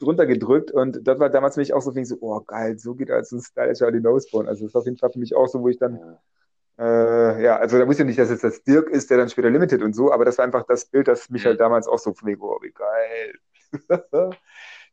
drunter 0.00 0.26
gedrückt. 0.26 0.70
Und 0.70 1.06
das 1.06 1.18
war 1.18 1.30
damals 1.30 1.56
nämlich 1.56 1.72
auch 1.74 1.82
so, 1.82 1.94
wie 1.94 2.04
so, 2.04 2.16
oh 2.20 2.40
geil, 2.40 2.78
so 2.78 2.94
geht 2.94 3.10
als 3.10 3.32
ein 3.32 3.40
stylischer 3.40 3.90
die 3.92 4.00
Nosebone. 4.00 4.48
Also 4.48 4.64
das 4.64 4.74
war 4.74 4.80
auf 4.80 4.86
jeden 4.86 4.98
Fall 4.98 5.10
für 5.10 5.18
mich 5.18 5.34
auch 5.34 5.46
so, 5.46 5.60
wo 5.60 5.68
ich 5.68 5.78
dann, 5.78 5.98
Ja. 6.78 7.38
äh, 7.38 7.42
ja, 7.42 7.56
also 7.56 7.78
da 7.78 7.86
wusste 7.86 8.02
ich 8.02 8.08
nicht, 8.08 8.18
dass 8.18 8.30
es 8.30 8.40
das 8.40 8.62
Dirk 8.64 8.90
ist, 8.90 9.10
der 9.10 9.18
dann 9.18 9.28
später 9.28 9.50
Limited 9.50 9.82
und 9.82 9.94
so, 9.94 10.12
aber 10.12 10.24
das 10.24 10.38
war 10.38 10.44
einfach 10.44 10.64
das 10.66 10.86
Bild, 10.86 11.08
das 11.08 11.30
mich 11.30 11.42
Mhm. 11.42 11.48
halt 11.48 11.60
damals 11.60 11.86
auch 11.88 11.98
so 11.98 12.10
oh, 12.12 12.58
wie 12.62 12.72
geil. 12.72 13.34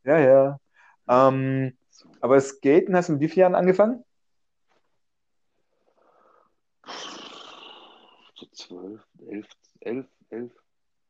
Ja, 0.04 0.20
ja. 0.20 0.60
Ähm. 1.08 1.74
Aber 2.20 2.40
Skaten 2.40 2.96
hast 2.96 3.10
du 3.10 3.14
mit 3.14 3.22
wie 3.22 3.28
vielen 3.28 3.42
Jahren 3.42 3.56
angefangen? 3.56 4.04
So 8.36 8.46
zwölf, 8.54 9.02
elf, 9.30 9.48
elf, 9.82 10.06
elf, 10.30 10.52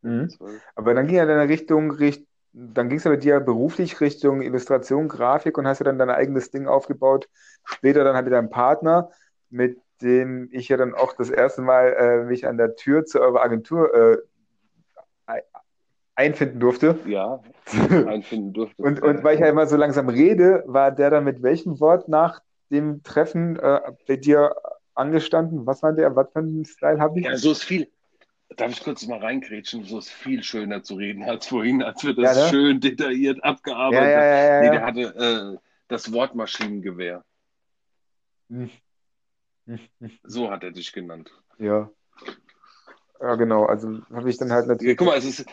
Mhm. 0.01 0.29
zwölf. 0.29 0.61
Aber 0.75 0.93
dann 0.93 1.07
ging 1.07 1.15
ja 1.15 1.25
deine 1.25 1.47
Richtung, 1.47 1.91
richt, 1.91 2.25
dann 2.53 2.89
ging 2.89 2.97
es 2.97 3.05
ja 3.05 3.11
bei 3.11 3.17
dir 3.17 3.39
beruflich 3.39 4.01
Richtung 4.01 4.41
Illustration, 4.41 5.07
Grafik 5.07 5.57
und 5.57 5.67
hast 5.67 5.79
ja 5.79 5.85
dann 5.85 5.97
dein 5.99 6.09
eigenes 6.09 6.51
Ding 6.51 6.67
aufgebaut. 6.67 7.29
Später 7.63 8.03
dann 8.03 8.15
halt 8.15 8.25
mit 8.25 8.33
deinem 8.33 8.49
Partner, 8.49 9.09
mit 9.49 9.79
dem 10.01 10.49
ich 10.51 10.67
ja 10.69 10.77
dann 10.77 10.93
auch 10.95 11.13
das 11.13 11.29
erste 11.29 11.61
Mal 11.61 11.93
äh, 11.93 12.23
mich 12.25 12.47
an 12.47 12.57
der 12.57 12.75
Tür 12.75 13.05
zu 13.05 13.21
eurer 13.21 13.41
Agentur 13.41 13.93
äh, 13.93 14.17
einfinden 16.15 16.59
durfte. 16.59 16.99
Ja, 17.05 17.41
einfinden 18.07 18.53
durfte. 18.53 18.81
und, 18.81 19.01
und 19.01 19.23
weil 19.23 19.35
ich 19.35 19.41
ja 19.41 19.49
immer 19.49 19.67
so 19.67 19.77
langsam 19.77 20.09
rede, 20.09 20.63
war 20.67 20.91
der 20.91 21.09
dann 21.09 21.23
mit 21.23 21.41
welchem 21.41 21.79
Wort 21.79 22.07
nach 22.07 22.41
dem 22.69 23.03
Treffen 23.03 23.57
äh, 23.57 23.79
bei 24.07 24.17
dir 24.17 24.55
angestanden? 24.93 25.65
Was 25.65 25.83
war 25.83 25.93
der? 25.93 26.15
Was 26.15 26.31
für 26.31 26.39
einen 26.39 26.65
Style 26.65 26.99
habe 26.99 27.19
ich? 27.19 27.25
Ja, 27.25 27.37
so 27.37 27.51
ist 27.51 27.63
viel. 27.63 27.87
Darf 28.57 28.71
ich 28.71 28.83
kurz 28.83 29.07
mal 29.07 29.19
reingrätschen? 29.19 29.85
So 29.85 29.99
ist 29.99 30.09
viel 30.09 30.43
schöner 30.43 30.83
zu 30.83 30.95
reden 30.95 31.23
als 31.23 31.47
vorhin, 31.47 31.81
als 31.81 32.03
wir 32.03 32.13
das 32.13 32.35
Ja, 32.35 32.43
ne? 32.43 32.49
schön 32.49 32.79
detailliert 32.81 33.41
abgearbeitet 33.43 34.13
Ja, 34.13 34.25
ja, 34.25 34.43
ja, 34.43 34.61
Nee, 34.61 34.71
der 34.71 34.85
hatte 34.85 35.55
äh, 35.55 35.57
das 35.87 36.11
Wort 36.11 36.35
Maschinengewehr. 36.35 37.23
Hm. 38.49 38.69
Hm, 39.67 39.79
hm. 39.99 40.11
So 40.23 40.51
hat 40.51 40.63
er 40.63 40.71
dich 40.71 40.91
genannt. 40.91 41.31
Ja. 41.57 41.89
Ja, 43.21 43.35
genau. 43.35 43.65
Also 43.65 43.99
habe 44.11 44.29
ich 44.31 44.37
dann 44.37 44.51
halt 44.51 44.65
Ja, 44.65 44.71
natürlich. 44.73 44.97
guck 44.97 45.07
mal, 45.07 45.17
es 45.17 45.25
ist, 45.25 45.45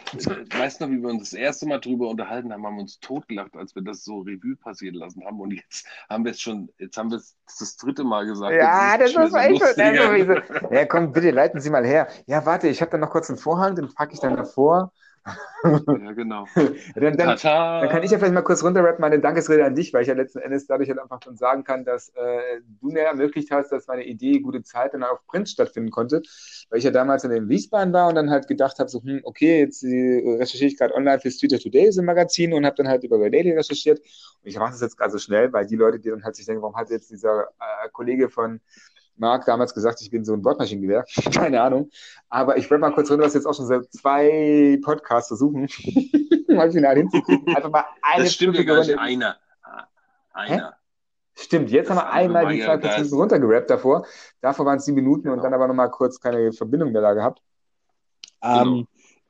weißt 0.56 0.80
du 0.80 0.86
noch, 0.86 0.92
wie 0.92 1.02
wir 1.02 1.10
uns 1.10 1.30
das 1.30 1.32
erste 1.34 1.66
Mal 1.66 1.78
drüber 1.80 2.08
unterhalten 2.08 2.50
haben, 2.52 2.64
haben 2.64 2.76
wir 2.76 2.82
uns 2.82 2.98
totgelacht, 3.00 3.54
als 3.56 3.74
wir 3.74 3.82
das 3.82 4.04
so 4.04 4.20
Revue 4.20 4.56
passieren 4.56 4.94
lassen 4.94 5.22
haben. 5.24 5.38
Und 5.38 5.50
jetzt 5.52 5.86
haben 6.08 6.24
wir 6.24 6.30
es 6.32 6.40
schon, 6.40 6.70
jetzt 6.78 6.96
haben 6.96 7.10
wir 7.10 7.18
es 7.18 7.36
das 7.58 7.76
dritte 7.76 8.04
Mal 8.04 8.24
gesagt. 8.26 8.54
Ja, 8.54 8.96
das 8.96 9.10
ist 9.10 9.16
echt 9.18 9.58
so. 9.60 9.64
lustig. 9.66 9.84
sowieso- 10.00 10.74
Ja, 10.74 10.86
komm, 10.86 11.12
bitte 11.12 11.30
leiten 11.30 11.60
Sie 11.60 11.68
mal 11.68 11.84
her. 11.84 12.08
Ja, 12.26 12.46
warte, 12.46 12.68
ich 12.68 12.80
habe 12.80 12.90
dann 12.92 13.00
noch 13.00 13.10
kurz 13.10 13.28
einen 13.28 13.38
Vorhang, 13.38 13.74
den 13.76 13.92
packe 13.92 14.14
ich 14.14 14.20
dann 14.20 14.36
davor. 14.36 14.92
Ja, 15.64 16.12
genau. 16.12 16.46
Dann, 16.94 17.16
dann. 17.16 17.36
Dann 17.36 17.88
kann 17.88 18.02
ich 18.02 18.10
ja 18.10 18.18
vielleicht 18.18 18.34
mal 18.34 18.42
kurz 18.42 18.62
runterrappen, 18.62 19.00
meine 19.00 19.18
Dankesrede 19.18 19.64
an 19.64 19.74
dich, 19.74 19.92
weil 19.92 20.02
ich 20.02 20.08
ja 20.08 20.14
letzten 20.14 20.38
Endes 20.38 20.66
dadurch 20.66 20.88
halt 20.88 21.00
einfach 21.00 21.20
schon 21.22 21.36
sagen 21.36 21.64
kann, 21.64 21.84
dass 21.84 22.10
äh, 22.10 22.60
du 22.80 22.90
mir 22.90 23.00
ermöglicht 23.02 23.50
hast, 23.50 23.70
dass 23.72 23.86
meine 23.88 24.04
Idee 24.04 24.38
gute 24.40 24.62
Zeit 24.62 24.94
dann 24.94 25.02
auf 25.02 25.26
Print 25.26 25.48
stattfinden 25.48 25.90
konnte, 25.90 26.22
weil 26.70 26.78
ich 26.78 26.84
ja 26.84 26.90
damals 26.90 27.24
in 27.24 27.30
den 27.30 27.48
Wiesbaden 27.48 27.92
war 27.92 28.08
und 28.08 28.14
dann 28.14 28.30
halt 28.30 28.46
gedacht 28.46 28.78
habe, 28.78 28.88
so, 28.88 29.02
hm, 29.02 29.20
okay, 29.24 29.60
jetzt 29.60 29.82
äh, 29.82 30.36
recherchiere 30.38 30.68
ich 30.68 30.78
gerade 30.78 30.94
online 30.94 31.18
für 31.18 31.30
Twitter 31.30 31.58
Today, 31.58 31.90
so 31.90 32.02
ein 32.02 32.06
Magazin 32.06 32.54
und 32.54 32.64
habe 32.64 32.76
dann 32.76 32.88
halt 32.88 33.02
über 33.04 33.18
Daily 33.18 33.52
recherchiert 33.52 33.98
und 33.98 34.48
ich 34.48 34.58
mache 34.58 34.72
das 34.72 34.80
jetzt 34.80 34.96
gerade 34.96 35.10
so 35.12 35.18
schnell, 35.18 35.52
weil 35.52 35.66
die 35.66 35.76
Leute, 35.76 35.98
die 35.98 36.10
dann 36.10 36.24
halt 36.24 36.36
sich 36.36 36.46
denken, 36.46 36.62
warum 36.62 36.76
hat 36.76 36.90
jetzt 36.90 37.10
dieser 37.10 37.48
äh, 37.60 37.88
Kollege 37.92 38.28
von 38.28 38.60
Marc 39.18 39.44
damals 39.46 39.74
gesagt, 39.74 40.00
ich 40.00 40.10
bin 40.10 40.24
so 40.24 40.32
ein 40.32 40.44
Wortmaschinengewehr. 40.44 41.04
Keine 41.34 41.60
Ahnung. 41.60 41.90
Aber 42.28 42.56
ich 42.56 42.70
werde 42.70 42.80
mal 42.80 42.92
kurz 42.92 43.10
runter, 43.10 43.24
was 43.24 43.34
jetzt 43.34 43.46
auch 43.46 43.54
schon 43.54 43.66
seit 43.66 43.90
zwei 43.92 44.78
Podcasts 44.82 45.28
versuchen, 45.28 45.68
mal 46.48 46.70
final 46.70 46.96
hinzukriegen. 46.96 47.54
Einfach 47.54 47.70
mal 47.70 47.84
eine 48.02 48.24
Das 48.24 48.34
stimmt 48.34 48.56
ja 48.56 48.62
gar 48.62 48.78
nicht. 48.78 48.98
Einer. 48.98 49.36
Einer. 50.32 50.74
Stimmt, 51.36 51.70
jetzt 51.70 51.88
Das 51.88 51.96
haben 51.96 52.04
wir 52.08 52.12
einmal 52.12 52.48
die 52.48 52.60
zwei 52.60 52.76
Minuten 52.76 53.14
runtergerappt 53.14 53.70
davor. 53.70 54.06
Davor 54.40 54.66
waren 54.66 54.78
es 54.78 54.84
sieben 54.84 54.96
Minuten 54.96 55.28
und 55.28 55.34
Genau. 55.34 55.42
dann 55.44 55.54
aber 55.54 55.68
nochmal 55.68 55.90
kurz 55.90 56.18
keine 56.18 56.52
Verbindung 56.52 56.90
mehr 56.92 57.02
da 57.02 57.14
gehabt. 57.14 57.40
Genau. 58.40 58.62
Ähm, 58.62 58.86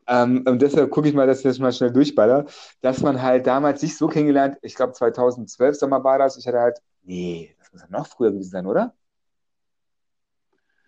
ähm, 0.07 0.45
und 0.49 0.63
deshalb 0.63 0.91
gucke 0.91 1.09
ich 1.09 1.15
mal, 1.15 1.27
dass 1.27 1.39
ich 1.39 1.45
das 1.45 1.59
mal 1.59 1.73
schnell 1.73 1.93
durchballer, 1.93 2.47
dass 2.81 3.03
man 3.03 3.23
halt 3.23 3.47
damals 3.47 3.83
sich 3.83 3.97
so 3.97 4.09
kennengelernt, 4.09 4.57
ich 4.63 4.75
glaube 4.75 4.95
2012 4.95 5.77
Sommer 5.77 6.03
war 6.03 6.19
das, 6.19 6.39
ich 6.39 6.47
hatte 6.47 6.61
halt, 6.61 6.79
nee, 7.03 7.55
das 7.59 7.71
muss 7.73 7.83
ja 7.83 7.89
noch 7.91 8.07
früher 8.07 8.31
gewesen 8.31 8.51
sein, 8.51 8.67
oder? 8.67 8.95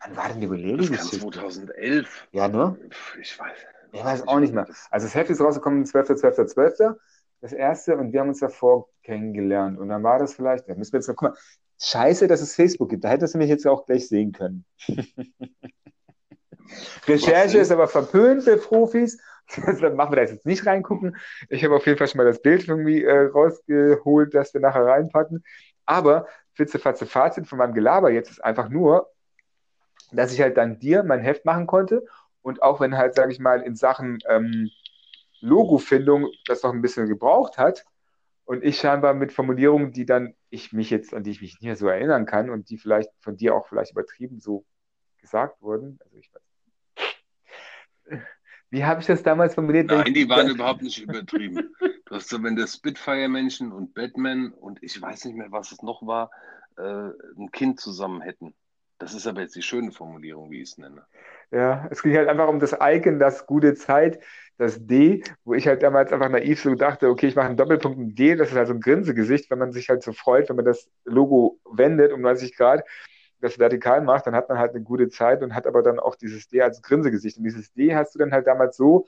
Wann 0.02 0.16
war 0.16 0.28
denn 0.28 0.40
die 0.40 0.76
Das 0.76 0.86
kann 0.86 0.96
geschickt? 0.96 1.34
2011. 1.34 2.28
Ja, 2.32 2.48
ne? 2.48 2.76
Ich 3.20 3.38
weiß. 3.38 3.58
Ich 3.92 4.04
weiß 4.04 4.28
auch 4.28 4.38
nicht 4.38 4.54
mehr. 4.54 4.66
Also 4.90 5.06
das 5.06 5.14
Heft 5.14 5.30
ist 5.30 5.40
rausgekommen, 5.40 5.84
12.12.12. 5.84 6.46
12. 6.46 6.96
Das 7.42 7.52
erste 7.52 7.96
und 7.96 8.12
wir 8.12 8.20
haben 8.20 8.28
uns 8.28 8.40
davor 8.40 8.88
kennengelernt. 9.02 9.78
Und 9.78 9.88
dann 9.88 10.02
war 10.02 10.18
das 10.18 10.34
vielleicht, 10.34 10.68
da 10.68 10.74
müssen 10.74 10.92
wir 10.92 10.98
jetzt 11.00 11.08
noch, 11.08 11.16
guck 11.16 11.30
mal, 11.30 11.38
scheiße, 11.82 12.28
dass 12.28 12.40
es 12.40 12.54
Facebook 12.54 12.90
gibt. 12.90 13.04
Da 13.04 13.08
hättest 13.08 13.34
du 13.34 13.38
mich 13.38 13.48
jetzt 13.48 13.66
auch 13.66 13.86
gleich 13.86 14.08
sehen 14.08 14.32
können. 14.32 14.64
Recherche 17.06 17.58
ist 17.58 17.72
aber 17.72 17.88
verpönt 17.88 18.44
für 18.44 18.56
Profis. 18.56 19.18
Deshalb 19.56 19.96
machen 19.96 20.12
wir 20.12 20.16
da 20.16 20.30
jetzt 20.30 20.46
nicht 20.46 20.64
reingucken. 20.66 21.16
Ich 21.48 21.64
habe 21.64 21.74
auf 21.74 21.86
jeden 21.86 21.98
Fall 21.98 22.06
schon 22.06 22.18
mal 22.18 22.26
das 22.26 22.40
Bild 22.40 22.68
irgendwie 22.68 23.02
äh, 23.02 23.26
rausgeholt, 23.26 24.34
das 24.34 24.54
wir 24.54 24.60
nachher 24.60 24.84
reinpacken. 24.84 25.42
Aber 25.86 26.26
Fitzefatze 26.54 27.06
Fazit 27.06 27.48
von 27.48 27.58
meinem 27.58 27.74
Gelaber 27.74 28.10
jetzt 28.10 28.30
ist 28.30 28.44
einfach 28.44 28.68
nur, 28.68 29.10
dass 30.12 30.32
ich 30.32 30.40
halt 30.40 30.56
dann 30.56 30.78
dir 30.78 31.02
mein 31.02 31.20
Heft 31.20 31.44
machen 31.44 31.66
konnte 31.66 32.06
und 32.42 32.62
auch 32.62 32.80
wenn 32.80 32.96
halt, 32.96 33.14
sage 33.14 33.32
ich 33.32 33.38
mal, 33.38 33.62
in 33.62 33.76
Sachen 33.76 34.18
ähm, 34.28 34.70
Logofindung 35.40 36.28
das 36.46 36.62
noch 36.62 36.72
ein 36.72 36.82
bisschen 36.82 37.08
gebraucht 37.08 37.58
hat 37.58 37.84
und 38.44 38.64
ich 38.64 38.78
scheinbar 38.78 39.14
mit 39.14 39.32
Formulierungen, 39.32 39.92
die 39.92 40.06
dann 40.06 40.34
ich 40.50 40.72
mich 40.72 40.90
jetzt, 40.90 41.14
an 41.14 41.22
die 41.22 41.30
ich 41.30 41.40
mich 41.40 41.54
nicht 41.54 41.62
mehr 41.62 41.76
so 41.76 41.88
erinnern 41.88 42.26
kann 42.26 42.50
und 42.50 42.70
die 42.70 42.78
vielleicht 42.78 43.10
von 43.20 43.36
dir 43.36 43.54
auch 43.54 43.68
vielleicht 43.68 43.92
übertrieben 43.92 44.40
so 44.40 44.64
gesagt 45.20 45.62
wurden. 45.62 45.98
Also 46.04 46.16
ich 46.16 46.30
weiß. 46.34 46.42
Wie 48.70 48.84
habe 48.84 49.00
ich 49.00 49.06
das 49.06 49.22
damals 49.22 49.54
formuliert? 49.54 49.88
Nein, 49.88 50.14
die 50.14 50.28
waren 50.28 50.48
überhaupt 50.48 50.82
nicht 50.82 50.98
übertrieben. 51.02 51.74
Du 52.06 52.14
hast 52.14 52.28
so, 52.28 52.42
wenn 52.42 52.56
der 52.56 52.66
Spitfire-Menschen 52.66 53.72
und 53.72 53.94
Batman 53.94 54.52
und 54.52 54.82
ich 54.82 55.00
weiß 55.00 55.24
nicht 55.24 55.36
mehr, 55.36 55.50
was 55.50 55.72
es 55.72 55.82
noch 55.82 56.06
war, 56.06 56.30
äh, 56.76 57.10
ein 57.36 57.50
Kind 57.52 57.80
zusammen 57.80 58.20
hätten. 58.20 58.54
Das 59.00 59.14
ist 59.14 59.26
aber 59.26 59.40
jetzt 59.40 59.56
die 59.56 59.62
schöne 59.62 59.92
Formulierung, 59.92 60.50
wie 60.50 60.60
ich 60.60 60.70
es 60.72 60.78
nenne. 60.78 61.06
Ja, 61.50 61.88
es 61.90 62.02
ging 62.02 62.14
halt 62.16 62.28
einfach 62.28 62.48
um 62.48 62.60
das 62.60 62.76
Icon, 62.80 63.18
das 63.18 63.46
gute 63.46 63.74
Zeit, 63.74 64.22
das 64.58 64.86
D, 64.86 65.24
wo 65.42 65.54
ich 65.54 65.66
halt 65.66 65.82
damals 65.82 66.12
einfach 66.12 66.28
naiv 66.28 66.60
so 66.60 66.74
dachte, 66.74 67.08
okay, 67.08 67.28
ich 67.28 67.34
mache 67.34 67.46
einen 67.46 67.56
Doppelpunkt 67.56 68.18
D, 68.18 68.36
das 68.36 68.50
ist 68.50 68.56
halt 68.56 68.68
so 68.68 68.74
ein 68.74 68.80
Grinsegesicht, 68.80 69.50
wenn 69.50 69.58
man 69.58 69.72
sich 69.72 69.88
halt 69.88 70.02
so 70.02 70.12
freut, 70.12 70.50
wenn 70.50 70.56
man 70.56 70.66
das 70.66 70.90
Logo 71.04 71.58
wendet 71.72 72.12
um 72.12 72.20
90 72.20 72.54
Grad, 72.56 72.84
das 73.40 73.58
vertikal 73.58 74.02
macht, 74.02 74.26
dann 74.26 74.34
hat 74.34 74.50
man 74.50 74.58
halt 74.58 74.74
eine 74.74 74.84
gute 74.84 75.08
Zeit 75.08 75.42
und 75.42 75.54
hat 75.54 75.66
aber 75.66 75.82
dann 75.82 75.98
auch 75.98 76.14
dieses 76.14 76.46
D 76.48 76.60
als 76.60 76.82
Grinsegesicht. 76.82 77.38
Und 77.38 77.44
dieses 77.44 77.72
D 77.72 77.94
hast 77.94 78.14
du 78.14 78.18
dann 78.18 78.32
halt 78.32 78.46
damals 78.46 78.76
so, 78.76 79.06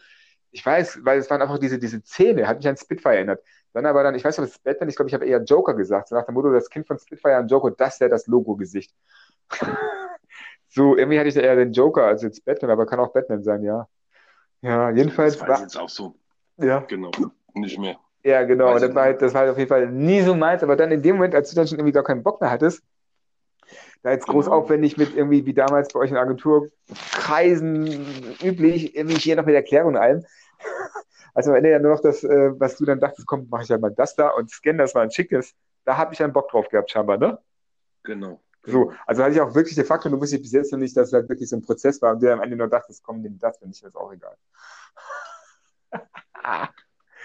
ich 0.52 0.64
weiß, 0.64 1.00
weil 1.04 1.18
es 1.18 1.30
waren 1.30 1.42
einfach 1.42 1.58
diese, 1.58 1.78
diese 1.78 2.02
Zähne, 2.02 2.48
hat 2.48 2.58
mich 2.58 2.68
an 2.68 2.76
Spitfire 2.78 3.16
erinnert. 3.16 3.42
Dann 3.74 3.86
aber 3.86 4.02
dann, 4.02 4.14
ich 4.14 4.24
weiß 4.24 4.38
nicht, 4.38 4.46
ob 4.48 4.54
es 4.54 4.58
Batman, 4.58 4.88
ich 4.88 4.96
glaube, 4.96 5.08
ich 5.08 5.14
habe 5.14 5.26
eher 5.26 5.42
Joker 5.42 5.74
gesagt, 5.74 6.08
so 6.08 6.14
nach 6.14 6.26
dem 6.26 6.34
Motto, 6.34 6.50
das 6.52 6.70
Kind 6.70 6.86
von 6.86 6.98
Spitfire 6.98 7.38
und 7.40 7.50
Joker, 7.50 7.70
das 7.70 8.00
wäre 8.00 8.10
das 8.10 8.26
Logo-Gesicht. 8.26 8.94
So, 10.74 10.96
irgendwie 10.96 11.18
hatte 11.18 11.28
ich 11.28 11.34
da 11.34 11.42
eher 11.42 11.56
den 11.56 11.72
Joker 11.72 12.04
als 12.06 12.22
jetzt 12.22 12.46
Batman, 12.46 12.70
aber 12.70 12.86
kann 12.86 12.98
auch 12.98 13.12
Batman 13.12 13.42
sein, 13.42 13.62
ja. 13.62 13.86
Ja, 14.62 14.88
jedenfalls 14.90 15.36
Das 15.36 15.46
war 15.46 15.60
jetzt 15.60 15.76
auch 15.76 15.90
so. 15.90 16.14
ja, 16.56 16.78
Genau. 16.88 17.10
Nicht 17.52 17.78
mehr. 17.78 17.96
ja, 18.24 18.42
genau, 18.44 18.68
Weiß 18.68 18.76
und 18.76 18.80
das 18.88 18.94
war, 18.94 19.02
halt, 19.02 19.20
das 19.20 19.34
war 19.34 19.42
halt 19.42 19.50
auf 19.50 19.58
jeden 19.58 19.68
Fall 19.68 19.86
nie 19.90 20.22
so 20.22 20.34
meins, 20.34 20.62
aber 20.62 20.74
dann 20.76 20.90
in 20.90 21.02
dem 21.02 21.16
Moment, 21.16 21.34
als 21.34 21.50
du 21.50 21.56
dann 21.56 21.66
schon 21.68 21.76
irgendwie 21.78 21.92
gar 21.92 22.04
keinen 22.04 22.22
Bock 22.22 22.40
mehr 22.40 22.50
hattest, 22.50 22.82
da 24.02 24.12
jetzt 24.12 24.26
groß 24.26 24.46
Genau. 24.46 24.56
aufwendig 24.56 24.96
mit 24.96 25.14
irgendwie, 25.14 25.44
wie 25.44 25.52
damals 25.52 25.92
bei 25.92 26.00
euch 26.00 26.10
in 26.10 26.16
Agenturkreisen 26.16 28.34
üblich, 28.42 28.96
irgendwie 28.96 29.16
hier 29.16 29.36
noch 29.36 29.44
mit 29.44 29.54
Erklärung 29.54 29.88
und 29.94 29.98
allem. 29.98 30.24
Also 31.34 31.48
am 31.50 31.56
Ende 31.56 31.70
ja 31.70 31.78
nur 31.78 31.92
noch 31.92 32.02
das, 32.02 32.22
äh, 32.24 32.50
was 32.60 32.76
du 32.76 32.84
dann 32.84 33.00
dachtest, 33.00 33.26
komm, 33.26 33.46
mache 33.48 33.62
ich 33.62 33.70
halt 33.70 33.80
mal 33.80 33.90
das 33.90 34.14
da 34.14 34.28
und 34.28 34.50
scan 34.50 34.76
das 34.76 34.92
mal 34.92 35.00
ein 35.00 35.10
schickes. 35.10 35.54
Da 35.86 35.96
habe 35.96 36.12
ich 36.12 36.22
einen 36.22 36.34
Bock 36.34 36.50
drauf 36.50 36.68
gehabt, 36.68 36.90
scheinbar, 36.90 37.16
ne? 37.16 37.38
Genau. 38.02 38.38
So, 38.64 38.92
also 39.06 39.22
hatte 39.22 39.34
ich 39.34 39.40
auch 39.40 39.54
wirklich 39.54 39.74
de 39.74 39.84
facto, 39.84 40.08
du 40.08 40.20
wusstest 40.20 40.42
bis 40.42 40.52
jetzt 40.52 40.72
noch 40.72 40.78
nicht, 40.78 40.96
dass 40.96 41.08
es 41.08 41.12
halt 41.12 41.28
wirklich 41.28 41.48
so 41.48 41.56
ein 41.56 41.62
Prozess 41.62 42.00
war 42.00 42.12
und 42.12 42.22
du 42.22 42.32
am 42.32 42.40
Ende 42.40 42.56
nur 42.56 42.68
dachtest, 42.68 43.02
komm, 43.02 43.20
nimm 43.20 43.38
das, 43.38 43.60
wenn 43.60 43.70
nicht, 43.70 43.82
ist 43.82 43.96
auch 43.96 44.12
egal. 44.12 44.36
Aber 46.42 46.72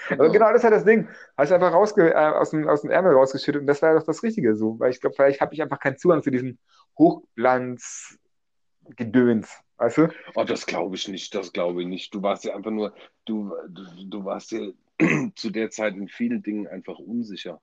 genau 0.31 0.47
das 0.47 0.57
ist 0.57 0.63
halt 0.63 0.73
das 0.73 0.85
Ding. 0.85 1.07
Hast 1.37 1.51
einfach 1.51 1.73
rausge 1.73 2.11
äh, 2.11 2.15
aus, 2.15 2.49
dem, 2.51 2.67
aus 2.67 2.81
dem 2.81 2.89
Ärmel 2.89 3.13
rausgeschüttet 3.13 3.61
und 3.61 3.67
das 3.67 3.81
war 3.81 3.93
ja 3.93 3.99
doch 3.99 4.05
das 4.05 4.23
Richtige 4.23 4.55
so. 4.55 4.79
Weil 4.79 4.91
ich 4.91 4.99
glaube, 4.99 5.15
vielleicht 5.15 5.39
habe 5.41 5.53
ich 5.53 5.61
einfach 5.61 5.79
keinen 5.79 5.97
Zugang 5.97 6.23
zu 6.23 6.31
diesem 6.31 6.57
Hochglanz-Gedöns. 6.97 9.61
Weißt 9.77 9.99
du? 9.99 10.09
Oh, 10.33 10.43
das 10.43 10.65
glaube 10.65 10.95
ich 10.95 11.07
nicht, 11.07 11.35
das 11.35 11.53
glaube 11.53 11.83
ich 11.83 11.87
nicht. 11.87 12.11
Du 12.13 12.23
warst 12.23 12.43
ja 12.45 12.55
einfach 12.55 12.71
nur, 12.71 12.95
du, 13.25 13.53
du, 13.69 13.83
du 14.07 14.25
warst 14.25 14.51
ja 14.51 14.71
zu 15.35 15.51
der 15.51 15.69
Zeit 15.69 15.95
in 15.95 16.07
vielen 16.07 16.41
Dingen 16.41 16.67
einfach 16.67 16.97
unsicher. 16.97 17.61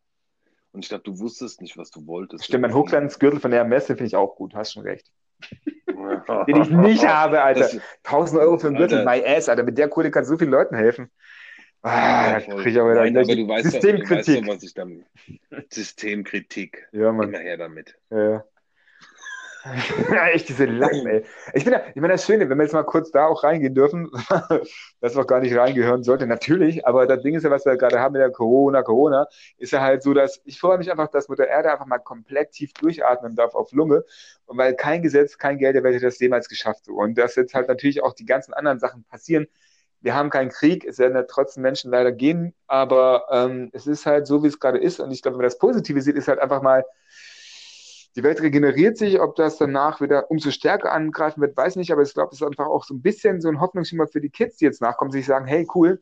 Und 0.75 0.85
ich 0.85 0.89
glaube, 0.89 1.05
du 1.05 1.19
wusstest 1.21 1.63
nicht, 1.63 1.79
was 1.79 1.91
du 1.93 2.05
wolltest. 2.07 2.45
Stimmt, 2.45 2.63
mein 2.63 2.75
Hochglanzgürtel 2.75 3.39
von 3.39 3.53
der 3.53 3.65
Messe 3.65 3.95
finde 3.95 4.07
ich 4.07 4.17
auch 4.17 4.35
gut. 4.35 4.55
Hast 4.55 4.73
schon 4.73 4.83
recht. 4.83 5.09
Den 6.49 6.63
ich 6.63 6.69
nicht 6.69 7.07
habe, 7.07 7.43
Alter. 7.43 7.61
Das, 7.61 7.81
1000 8.03 8.41
Euro 8.41 8.59
für 8.59 8.67
einen 8.67 8.77
Gürtel, 8.77 9.07
Alter. 9.07 9.25
my 9.25 9.37
ass, 9.37 9.49
Alter. 9.49 9.63
Mit 9.63 9.79
der 9.79 9.89
Kohle 9.89 10.11
kannst 10.11 10.29
du 10.31 10.35
so 10.35 10.39
vielen 10.39 10.51
Leuten 10.51 10.75
helfen. 10.75 11.11
Ah, 11.83 12.33
da 12.35 12.41
voll. 12.41 12.63
krieg 12.63 12.73
ich 12.73 12.81
auch 12.81 12.87
wieder 12.91 13.03
Nein, 13.03 13.17
aber 13.17 13.25
gleich 13.25 13.37
du 13.37 13.47
weißt, 13.47 13.67
doch, 13.67 13.81
du 13.81 14.09
weißt 14.09 14.25
Systemkritik. 14.25 14.47
doch, 14.47 14.55
was 14.55 14.63
ich 14.65 14.75
damit. 14.75 15.07
Systemkritik. 15.71 16.89
Ja, 16.93 17.13
Mann. 17.13 17.29
Immer 17.29 17.39
her 17.39 17.57
damit. 17.57 17.95
Ja, 18.11 18.31
ja. 18.31 18.45
Ja, 20.11 20.29
echt 20.29 20.49
diese 20.49 20.67
Lappen, 20.67 21.07
ey. 21.07 21.25
Ich 21.55 21.65
ja, 21.65 21.83
ich 21.89 21.97
meine, 21.97 22.15
das 22.15 22.27
Schöne, 22.27 22.49
wenn 22.49 22.59
wir 22.59 22.65
jetzt 22.65 22.75
mal 22.75 22.83
kurz 22.85 23.11
da 23.11 23.27
auch 23.27 23.45
reingehen 23.45 23.75
dürfen, 23.75 24.11
wir 25.01 25.17
auch 25.17 25.27
gar 25.27 25.41
nicht 25.41 25.57
reingehören 25.57 26.03
sollte, 26.03 26.27
natürlich, 26.27 26.87
aber 26.87 27.07
das 27.07 27.23
Ding 27.23 27.35
ist 27.35 27.45
ja, 27.45 27.51
was 27.51 27.65
wir 27.65 27.77
gerade 27.77 27.99
haben 27.99 28.13
mit 28.13 28.21
der 28.21 28.31
Corona, 28.31 28.83
Corona, 28.83 29.27
ist 29.57 29.73
ja 29.73 29.81
halt 29.81 30.03
so, 30.03 30.13
dass 30.13 30.41
ich 30.45 30.61
freue 30.61 30.79
mich 30.79 30.91
einfach, 30.91 31.09
dass 31.09 31.29
Mutter 31.29 31.47
Erde 31.47 31.73
einfach 31.73 31.87
mal 31.87 31.99
komplett 31.99 32.53
tief 32.53 32.73
durchatmen 32.75 33.37
darf 33.37 33.55
auf 33.55 33.73
Lunge, 33.73 34.05
und 34.47 34.59
weil 34.59 34.75
kein 34.75 35.03
Gesetz, 35.03 35.39
kein 35.39 35.59
Geld 35.59 35.75
der 35.75 35.83
Welt 35.83 35.95
hätte 35.95 36.07
das 36.07 36.19
jemals 36.19 36.49
geschafft. 36.49 36.89
Und 36.89 37.17
dass 37.17 37.35
jetzt 37.37 37.55
halt 37.55 37.69
natürlich 37.69 38.03
auch 38.03 38.13
die 38.15 38.27
ganzen 38.27 38.53
anderen 38.53 38.79
Sachen 38.79 39.05
passieren. 39.05 39.47
Wir 40.01 40.15
haben 40.15 40.29
keinen 40.29 40.51
Krieg, 40.51 40.85
es 40.85 40.99
werden 40.99 41.17
ja 41.17 41.23
trotzdem 41.23 41.63
Menschen 41.63 41.91
leider 41.91 42.13
gehen, 42.13 42.53
aber 42.67 43.25
ähm, 43.31 43.71
es 43.73 43.87
ist 43.87 44.05
halt 44.05 44.27
so, 44.27 44.43
wie 44.43 44.49
es 44.49 44.61
gerade 44.61 44.79
ist. 44.79 45.01
Und 45.01 45.11
ich 45.13 45.23
glaube, 45.23 45.37
wenn 45.37 45.43
man 45.43 45.47
das 45.47 45.57
Positive 45.59 46.03
sieht, 46.03 46.17
ist 46.17 46.29
halt 46.29 46.41
einfach 46.41 46.61
mal, 46.61 46.85
die 48.17 48.23
Welt 48.23 48.41
regeneriert 48.41 48.97
sich, 48.97 49.21
ob 49.21 49.35
das 49.37 49.59
danach 49.59 50.01
wieder 50.01 50.31
umso 50.31 50.51
stärker 50.51 50.93
angreifen 50.93 51.41
wird, 51.41 51.57
weiß 51.57 51.77
nicht, 51.77 51.93
aber 51.93 52.03
ich 52.03 52.15
glaube, 52.15 52.31
es 52.33 52.41
ist 52.41 52.47
einfach 52.47 52.67
auch 52.67 52.85
so 52.85 52.95
ein 52.95 53.03
bisschen 53.03 53.41
so 53.41 53.49
ein 53.49 53.61
Hoffnungsschimmer 53.61 54.07
für 54.07 54.21
die 54.21 54.31
Kids, 54.31 54.57
die 54.59 54.65
jetzt 54.65 54.81
nachkommen, 54.81 55.11
sich 55.11 55.27
sagen, 55.27 55.47
hey, 55.47 55.67
cool, 55.75 56.01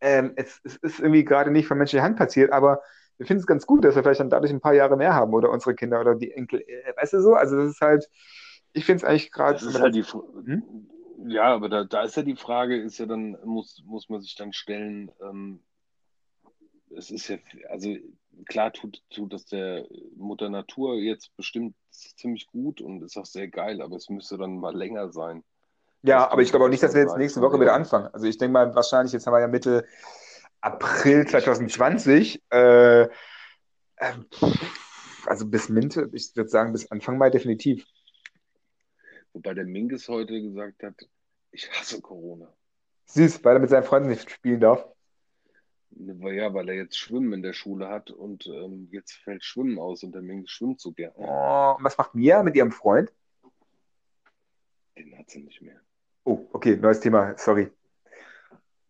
ähm, 0.00 0.32
es, 0.36 0.60
es 0.64 0.76
ist 0.76 1.00
irgendwie 1.00 1.24
gerade 1.24 1.50
nicht 1.50 1.66
von 1.66 1.78
menschlicher 1.78 2.04
Hand 2.04 2.16
passiert, 2.16 2.52
aber 2.52 2.82
wir 3.16 3.26
finden 3.26 3.40
es 3.40 3.46
ganz 3.46 3.66
gut, 3.66 3.84
dass 3.84 3.94
wir 3.94 4.02
vielleicht 4.02 4.20
dann 4.20 4.30
dadurch 4.30 4.52
ein 4.52 4.60
paar 4.60 4.74
Jahre 4.74 4.96
mehr 4.96 5.14
haben 5.14 5.34
oder 5.34 5.50
unsere 5.50 5.74
Kinder 5.74 6.00
oder 6.00 6.14
die 6.14 6.32
Enkel. 6.32 6.60
Äh, 6.60 6.92
weißt 6.96 7.12
du 7.12 7.22
so? 7.22 7.34
Also 7.34 7.56
das 7.56 7.70
ist 7.70 7.80
halt, 7.80 8.10
ich 8.72 8.84
finde 8.84 8.98
es 8.98 9.04
eigentlich 9.04 9.30
gerade. 9.30 9.54
Das 9.54 9.62
ist 9.62 9.80
halt 9.80 9.94
die, 9.94 10.02
hm? 10.02 10.62
Ja, 11.26 11.54
aber 11.54 11.68
da, 11.68 11.84
da 11.84 12.02
ist 12.02 12.16
ja 12.16 12.22
die 12.22 12.36
Frage, 12.36 12.76
ist 12.76 12.98
ja 12.98 13.06
dann, 13.06 13.38
muss, 13.44 13.82
muss 13.86 14.08
man 14.08 14.20
sich 14.20 14.34
dann 14.34 14.52
stellen, 14.52 15.10
ähm, 15.22 15.60
es 16.96 17.10
ist 17.10 17.28
ja, 17.28 17.38
also 17.70 17.96
klar 18.46 18.72
tut, 18.72 19.02
tut 19.10 19.32
das 19.32 19.46
der 19.46 19.86
Mutter 20.16 20.50
Natur 20.50 20.96
jetzt 20.96 21.36
bestimmt 21.36 21.74
ziemlich 21.90 22.46
gut 22.46 22.80
und 22.80 23.02
ist 23.02 23.16
auch 23.16 23.26
sehr 23.26 23.48
geil, 23.48 23.82
aber 23.82 23.96
es 23.96 24.08
müsste 24.08 24.38
dann 24.38 24.58
mal 24.58 24.76
länger 24.76 25.10
sein. 25.10 25.44
Ja, 26.02 26.30
aber 26.30 26.42
ich 26.42 26.50
glaube 26.50 26.66
auch 26.66 26.70
nicht, 26.70 26.82
dass 26.82 26.94
wir 26.94 27.00
jetzt 27.00 27.16
nächste 27.16 27.40
Woche 27.40 27.58
wieder 27.60 27.74
anfangen. 27.74 28.08
Also 28.12 28.26
ich 28.26 28.36
denke 28.36 28.52
mal, 28.52 28.74
wahrscheinlich, 28.74 29.12
jetzt 29.12 29.26
haben 29.26 29.34
wir 29.34 29.40
ja 29.40 29.48
Mitte 29.48 29.86
April 30.60 31.26
2020, 31.26 32.42
äh, 32.50 33.02
äh, 33.02 33.08
also 35.26 35.46
bis 35.46 35.68
Mitte, 35.68 36.10
ich 36.12 36.36
würde 36.36 36.50
sagen 36.50 36.72
bis 36.72 36.90
Anfang 36.90 37.16
Mai 37.16 37.30
definitiv. 37.30 37.86
Wobei 39.32 39.54
der 39.54 39.64
Mingus 39.64 40.08
heute 40.08 40.40
gesagt 40.40 40.82
hat, 40.82 40.94
ich 41.50 41.70
hasse 41.70 42.00
Corona. 42.00 42.52
Süß, 43.06 43.44
weil 43.44 43.56
er 43.56 43.60
mit 43.60 43.70
seinen 43.70 43.84
Freunden 43.84 44.08
nicht 44.08 44.30
spielen 44.30 44.60
darf. 44.60 44.86
Ja, 45.96 46.52
weil 46.54 46.68
er 46.68 46.74
jetzt 46.74 46.98
Schwimmen 46.98 47.32
in 47.32 47.42
der 47.42 47.52
Schule 47.52 47.88
hat 47.88 48.10
und 48.10 48.46
ähm, 48.46 48.88
jetzt 48.90 49.12
fällt 49.12 49.44
Schwimmen 49.44 49.78
aus 49.78 50.02
und 50.02 50.12
der 50.12 50.22
Mingus 50.22 50.50
schwimmt 50.50 50.80
so 50.80 50.92
gerne. 50.92 51.14
Oh, 51.16 51.76
was 51.80 51.96
macht 51.96 52.14
Mia 52.14 52.42
mit 52.42 52.56
ihrem 52.56 52.72
Freund? 52.72 53.12
Den 54.98 55.16
hat 55.18 55.30
sie 55.30 55.40
nicht 55.40 55.62
mehr. 55.62 55.80
Oh, 56.24 56.46
okay, 56.52 56.76
neues 56.76 57.00
Thema, 57.00 57.36
sorry. 57.36 57.70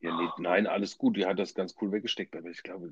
Ja, 0.04 0.14
nee, 0.16 0.28
nein, 0.36 0.66
alles 0.66 0.98
gut. 0.98 1.16
Die 1.16 1.24
hat 1.24 1.38
das 1.38 1.54
ganz 1.54 1.74
cool 1.80 1.90
weggesteckt. 1.90 2.36
Aber 2.36 2.50
ich 2.50 2.62
glaube, 2.62 2.90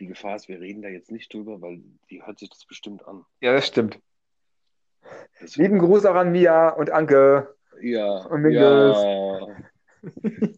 die 0.00 0.06
Gefahr 0.06 0.34
ist, 0.34 0.48
wir 0.48 0.60
reden 0.60 0.82
da 0.82 0.88
jetzt 0.88 1.12
nicht 1.12 1.32
drüber, 1.32 1.62
weil 1.62 1.80
die 2.10 2.22
hört 2.24 2.40
sich 2.40 2.50
das 2.50 2.64
bestimmt 2.64 3.06
an. 3.06 3.24
Ja, 3.40 3.52
das 3.52 3.68
stimmt. 3.68 4.00
Deswegen. 5.40 5.62
Lieben 5.62 5.78
Gruß 5.78 6.04
auch 6.06 6.16
an 6.16 6.32
Mia 6.32 6.70
und 6.70 6.90
Anke. 6.90 7.54
Ja. 7.80 8.24
Und 8.26 8.50
ja. 8.50 9.46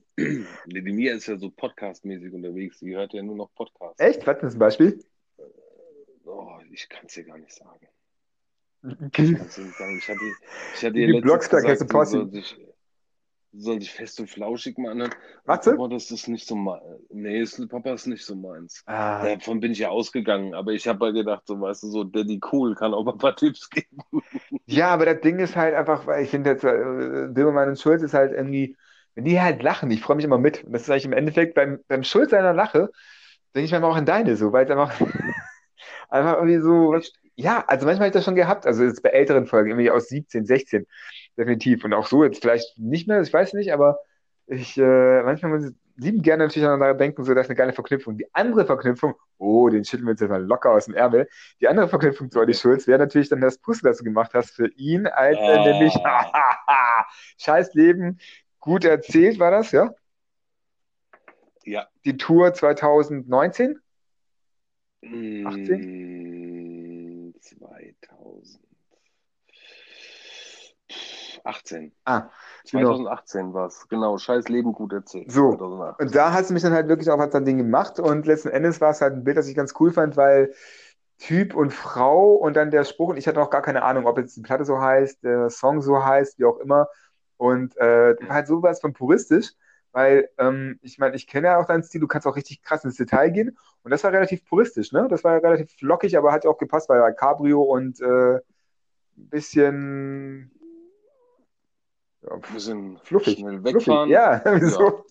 nee, 0.66 0.80
die 0.80 0.92
Mia 0.92 1.14
ist 1.14 1.26
ja 1.26 1.36
so 1.36 1.50
podcastmäßig 1.50 2.32
unterwegs. 2.32 2.78
Die 2.80 2.94
hört 2.94 3.12
ja 3.12 3.22
nur 3.22 3.36
noch 3.36 3.52
Podcasts. 3.54 4.00
Echt? 4.00 4.26
Was 4.26 4.42
ist 4.42 4.54
ein 4.54 4.58
Beispiel? 4.58 5.04
Oh, 6.24 6.58
ich 6.70 6.88
kann 6.88 7.06
es 7.06 7.14
dir 7.14 7.24
gar 7.24 7.38
nicht 7.38 7.52
sagen. 7.52 7.86
Ich, 9.12 9.12
kann's 9.12 9.54
dir 9.56 9.64
nicht 9.64 9.76
sagen. 9.76 9.98
ich 9.98 10.08
hatte, 10.08 10.20
ich 10.74 10.84
hatte 10.84 10.98
ihr 10.98 11.20
letztens 11.20 11.50
gesagt, 11.50 12.08
sie 12.08 12.16
soll 12.16 12.30
sich, 12.30 12.56
soll 13.52 13.80
sich 13.80 13.92
fest 13.92 14.20
und 14.20 14.30
flauschig 14.30 14.78
mal 14.78 14.92
anhören. 14.92 15.14
Was? 15.44 15.66
Papa, 15.66 15.88
das 15.88 16.10
ist 16.10 16.28
nicht 16.28 16.46
so 16.46 16.56
mein. 16.56 16.80
Nee, 17.10 17.40
ist, 17.40 17.68
Papa 17.68 17.92
ist 17.92 18.06
nicht 18.06 18.24
so 18.24 18.34
meins. 18.34 18.82
Ah. 18.86 19.22
Davon 19.22 19.60
bin 19.60 19.72
ich 19.72 19.80
ja 19.80 19.90
ausgegangen, 19.90 20.54
aber 20.54 20.72
ich 20.72 20.86
habe 20.88 20.98
mal 20.98 21.12
gedacht, 21.12 21.42
so 21.46 21.60
weißt 21.60 21.82
du, 21.82 21.88
so 21.88 22.04
Daddy 22.04 22.40
cool 22.52 22.74
kann 22.74 22.94
auch 22.94 23.04
mal 23.04 23.12
ein 23.12 23.18
paar 23.18 23.36
Tipps 23.36 23.68
geben. 23.68 23.98
Ja, 24.66 24.88
aber 24.88 25.04
das 25.04 25.20
Ding 25.20 25.38
ist 25.40 25.56
halt 25.56 25.74
einfach, 25.74 26.06
weil 26.06 26.24
ich 26.24 26.30
finde 26.30 26.50
jetzt, 26.50 26.64
äh, 26.64 27.28
Böhmermann 27.28 27.70
und 27.70 27.80
Schulz 27.80 28.02
ist 28.02 28.14
halt 28.14 28.32
irgendwie, 28.32 28.76
wenn 29.14 29.24
die 29.24 29.40
halt 29.40 29.62
lachen, 29.62 29.90
ich 29.90 30.00
freue 30.00 30.16
mich 30.16 30.24
immer 30.24 30.38
mit. 30.38 30.64
Und 30.64 30.72
das 30.72 30.82
ist 30.82 30.90
eigentlich 30.90 31.04
im 31.04 31.12
Endeffekt 31.12 31.54
beim, 31.54 31.80
beim 31.88 32.04
Schulz 32.04 32.30
seiner 32.30 32.52
Lache, 32.52 32.90
denke 33.54 33.66
ich 33.66 33.72
mir 33.72 33.84
auch 33.84 33.96
an 33.96 34.06
deine 34.06 34.36
so, 34.36 34.52
weil 34.52 34.64
es 34.64 34.70
einfach, 34.70 34.92
einfach 36.08 36.34
irgendwie 36.34 36.60
so, 36.60 36.92
was, 36.92 37.12
ja, 37.34 37.64
also 37.66 37.86
manchmal 37.86 38.06
habe 38.06 38.08
ich 38.08 38.14
das 38.14 38.24
schon 38.24 38.34
gehabt, 38.34 38.66
also 38.66 38.84
jetzt 38.84 39.02
bei 39.02 39.10
älteren 39.10 39.46
Folgen, 39.46 39.70
irgendwie 39.70 39.90
aus 39.90 40.08
17, 40.08 40.46
16, 40.46 40.86
definitiv. 41.36 41.84
Und 41.84 41.94
auch 41.94 42.06
so 42.06 42.24
jetzt 42.24 42.42
vielleicht 42.42 42.78
nicht 42.78 43.08
mehr, 43.08 43.20
ich 43.20 43.32
weiß 43.32 43.54
nicht, 43.54 43.72
aber 43.72 43.98
ich, 44.46 44.76
äh, 44.76 45.22
manchmal 45.22 45.52
muss 45.52 45.70
ich 45.70 45.74
lieben 46.00 46.22
gerne 46.22 46.44
natürlich 46.44 46.66
daran 46.66 46.98
denken, 46.98 47.24
so, 47.24 47.34
das 47.34 47.46
ist 47.46 47.50
eine 47.50 47.56
geile 47.56 47.72
Verknüpfung. 47.72 48.16
Die 48.16 48.26
andere 48.34 48.64
Verknüpfung, 48.64 49.14
oh, 49.38 49.68
den 49.68 49.84
schütteln 49.84 50.06
wir 50.06 50.12
jetzt 50.12 50.28
mal 50.28 50.42
locker 50.42 50.70
aus 50.70 50.86
dem 50.86 50.94
Ärmel. 50.94 51.28
Die 51.60 51.68
andere 51.68 51.88
Verknüpfung 51.88 52.30
zu 52.30 52.40
Olli 52.40 52.54
Schulz 52.54 52.86
wäre 52.86 52.98
natürlich 52.98 53.28
dann 53.28 53.40
das 53.40 53.58
Puzzle, 53.58 53.90
das 53.90 53.98
du 53.98 54.04
gemacht 54.04 54.32
hast 54.34 54.50
für 54.50 54.68
ihn, 54.76 55.06
als 55.06 55.38
er 55.38 55.64
nämlich, 55.64 55.94
scheiß 57.38 57.74
Leben, 57.74 58.18
gut 58.60 58.84
erzählt 58.84 59.38
war 59.38 59.50
das, 59.50 59.72
ja? 59.72 59.94
Ja. 61.64 61.88
Die 62.04 62.16
Tour 62.16 62.54
2019? 62.54 63.80
18? 65.02 67.34
2000. 67.40 68.60
18. 71.44 71.92
Ah, 72.04 72.30
2018 72.64 73.40
genau. 73.40 73.54
war 73.54 73.66
es, 73.66 73.88
genau. 73.88 74.18
Scheiß 74.18 74.48
Leben 74.48 74.72
gut 74.72 74.92
erzählt. 74.92 75.32
So, 75.32 75.56
2018. 75.56 76.06
und 76.06 76.14
da 76.14 76.32
hat 76.32 76.44
es 76.44 76.50
mich 76.50 76.62
dann 76.62 76.72
halt 76.72 76.88
wirklich 76.88 77.10
auch 77.10 77.18
als 77.18 77.34
ein 77.34 77.44
Ding 77.44 77.58
gemacht 77.58 77.98
und 77.98 78.26
letzten 78.26 78.48
Endes 78.48 78.80
war 78.80 78.90
es 78.90 79.00
halt 79.00 79.14
ein 79.14 79.24
Bild, 79.24 79.36
das 79.36 79.48
ich 79.48 79.54
ganz 79.54 79.74
cool 79.80 79.90
fand, 79.90 80.16
weil 80.16 80.52
Typ 81.18 81.54
und 81.54 81.72
Frau 81.72 82.34
und 82.34 82.56
dann 82.56 82.70
der 82.70 82.84
Spruch 82.84 83.10
und 83.10 83.16
ich 83.16 83.26
hatte 83.26 83.40
auch 83.40 83.50
gar 83.50 83.62
keine 83.62 83.82
Ahnung, 83.82 84.06
ob 84.06 84.18
jetzt 84.18 84.36
die 84.36 84.42
Platte 84.42 84.64
so 84.64 84.80
heißt, 84.80 85.22
der 85.22 85.50
Song 85.50 85.82
so 85.82 86.04
heißt, 86.04 86.38
wie 86.38 86.44
auch 86.44 86.58
immer 86.58 86.88
und 87.40 87.74
äh, 87.78 88.16
halt 88.28 88.46
sowas 88.46 88.82
von 88.82 88.92
puristisch, 88.92 89.52
weil 89.92 90.28
ähm, 90.36 90.78
ich 90.82 90.98
meine, 90.98 91.16
ich 91.16 91.26
kenne 91.26 91.46
ja 91.46 91.58
auch 91.58 91.66
deinen 91.66 91.82
Stil, 91.82 92.02
du 92.02 92.06
kannst 92.06 92.26
auch 92.26 92.36
richtig 92.36 92.62
krass 92.62 92.84
ins 92.84 92.96
Detail 92.96 93.30
gehen 93.30 93.56
und 93.82 93.90
das 93.90 94.04
war 94.04 94.12
relativ 94.12 94.44
puristisch, 94.44 94.92
ne? 94.92 95.06
Das 95.08 95.24
war 95.24 95.32
ja 95.32 95.38
relativ 95.38 95.72
flockig, 95.72 96.18
aber 96.18 96.32
hat 96.32 96.44
ja 96.44 96.50
auch 96.50 96.58
gepasst, 96.58 96.90
weil 96.90 97.00
ja 97.00 97.10
Cabrio 97.12 97.62
und 97.62 97.98
äh, 98.02 98.34
ein 98.34 98.42
bisschen 99.14 100.50
ja, 102.20 102.34
ein 102.34 102.42
bisschen 102.52 102.98
fluffig. 103.04 103.38
Schnell 103.38 103.64
wegfahren. 103.64 104.10
Fluffig. 104.10 104.12
Ja, 104.12 104.60
so. 104.68 105.06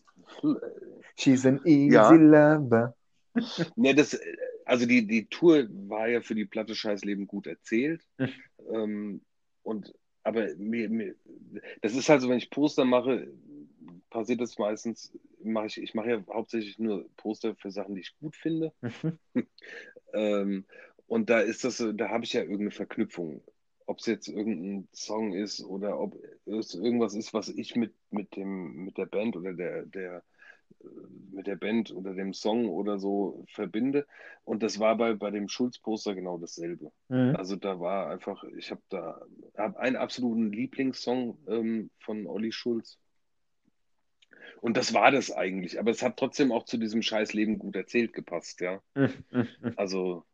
She's 1.16 1.48
an 1.48 1.60
easy 1.66 1.96
ja. 1.96 2.12
lover. 2.12 2.96
Ne, 3.76 3.96
das, 3.96 4.20
also 4.66 4.86
die, 4.86 5.08
die 5.08 5.26
Tour 5.30 5.68
war 5.88 6.08
ja 6.08 6.22
für 6.22 6.36
die 6.36 6.46
Platte 6.46 6.76
Scheißleben 6.76 7.26
gut 7.26 7.48
erzählt. 7.48 8.06
Hm. 8.18 8.30
ähm, 8.72 9.22
und 9.64 9.94
aber 10.24 10.56
mir, 10.56 10.90
mir, 10.90 11.16
das 11.82 11.96
ist 11.96 12.10
halt 12.10 12.22
so, 12.22 12.30
wenn 12.30 12.38
ich 12.38 12.50
Poster 12.50 12.86
mache, 12.86 13.32
passiert 14.10 14.42
das 14.42 14.58
meistens, 14.58 15.12
mache 15.44 15.68
ich, 15.68 15.78
ich 15.78 15.94
mache 15.94 16.10
ja 16.10 16.24
hauptsächlich 16.28 16.80
nur 16.80 17.10
Poster 17.16 17.56
für 17.56 17.72
Sachen, 17.72 17.96
die 17.96 18.02
ich 18.02 18.18
gut 18.20 18.36
finde. 18.36 18.74
Mhm. 19.36 19.46
ähm, 20.14 20.66
und 21.06 21.30
da 21.30 21.40
ist 21.40 21.64
das, 21.64 21.78
da 21.78 22.10
habe 22.10 22.24
ich 22.24 22.34
ja 22.34 22.42
irgendeine 22.42 22.72
Verknüpfung 22.72 23.44
ob 23.90 23.98
es 23.98 24.06
jetzt 24.06 24.28
irgendein 24.28 24.88
Song 24.94 25.34
ist 25.34 25.64
oder 25.64 26.00
ob 26.00 26.16
es 26.46 26.76
irgendwas 26.76 27.16
ist, 27.16 27.34
was 27.34 27.50
ich 27.50 27.76
mit, 27.76 27.92
mit, 28.12 28.36
dem, 28.36 28.86
mit 28.86 29.00
der 29.00 29.08
Band 29.08 29.36
oder 29.36 29.54
der, 29.54 29.88
der, 29.88 30.24
mit 31.32 31.48
der 31.48 31.56
Band 31.56 31.92
oder 31.92 32.14
dem 32.14 32.34
Song 32.34 32.70
oder 32.70 33.00
so 33.00 33.46
verbinde. 33.54 34.06
Und 34.44 34.64
das 34.64 34.80
war 34.80 34.98
bei, 34.98 35.14
bei 35.14 35.32
dem 35.32 35.48
Schulz-Poster 35.48 36.16
genau 36.16 36.38
dasselbe. 36.38 36.92
Mhm. 37.08 37.36
Also 37.36 37.56
da 37.56 37.80
war 37.80 38.10
einfach, 38.10 38.44
ich 38.58 38.72
habe 38.72 38.82
da 38.90 39.22
hab 39.58 39.78
einen 39.78 39.96
absoluten 39.96 40.52
Lieblingssong 40.52 41.38
ähm, 41.48 41.90
von 42.00 42.28
Olli 42.28 42.52
Schulz. 42.52 42.98
Und 44.62 44.76
das 44.76 44.94
war 44.94 45.12
das 45.12 45.32
eigentlich. 45.32 45.80
Aber 45.80 45.92
es 45.92 46.04
hat 46.04 46.18
trotzdem 46.18 46.52
auch 46.52 46.66
zu 46.66 46.78
diesem 46.78 47.02
Scheißleben 47.02 47.60
gut 47.60 47.76
erzählt 47.76 48.14
gepasst, 48.14 48.62
ja. 48.62 48.82
Mhm. 48.96 49.54
Also 49.76 50.26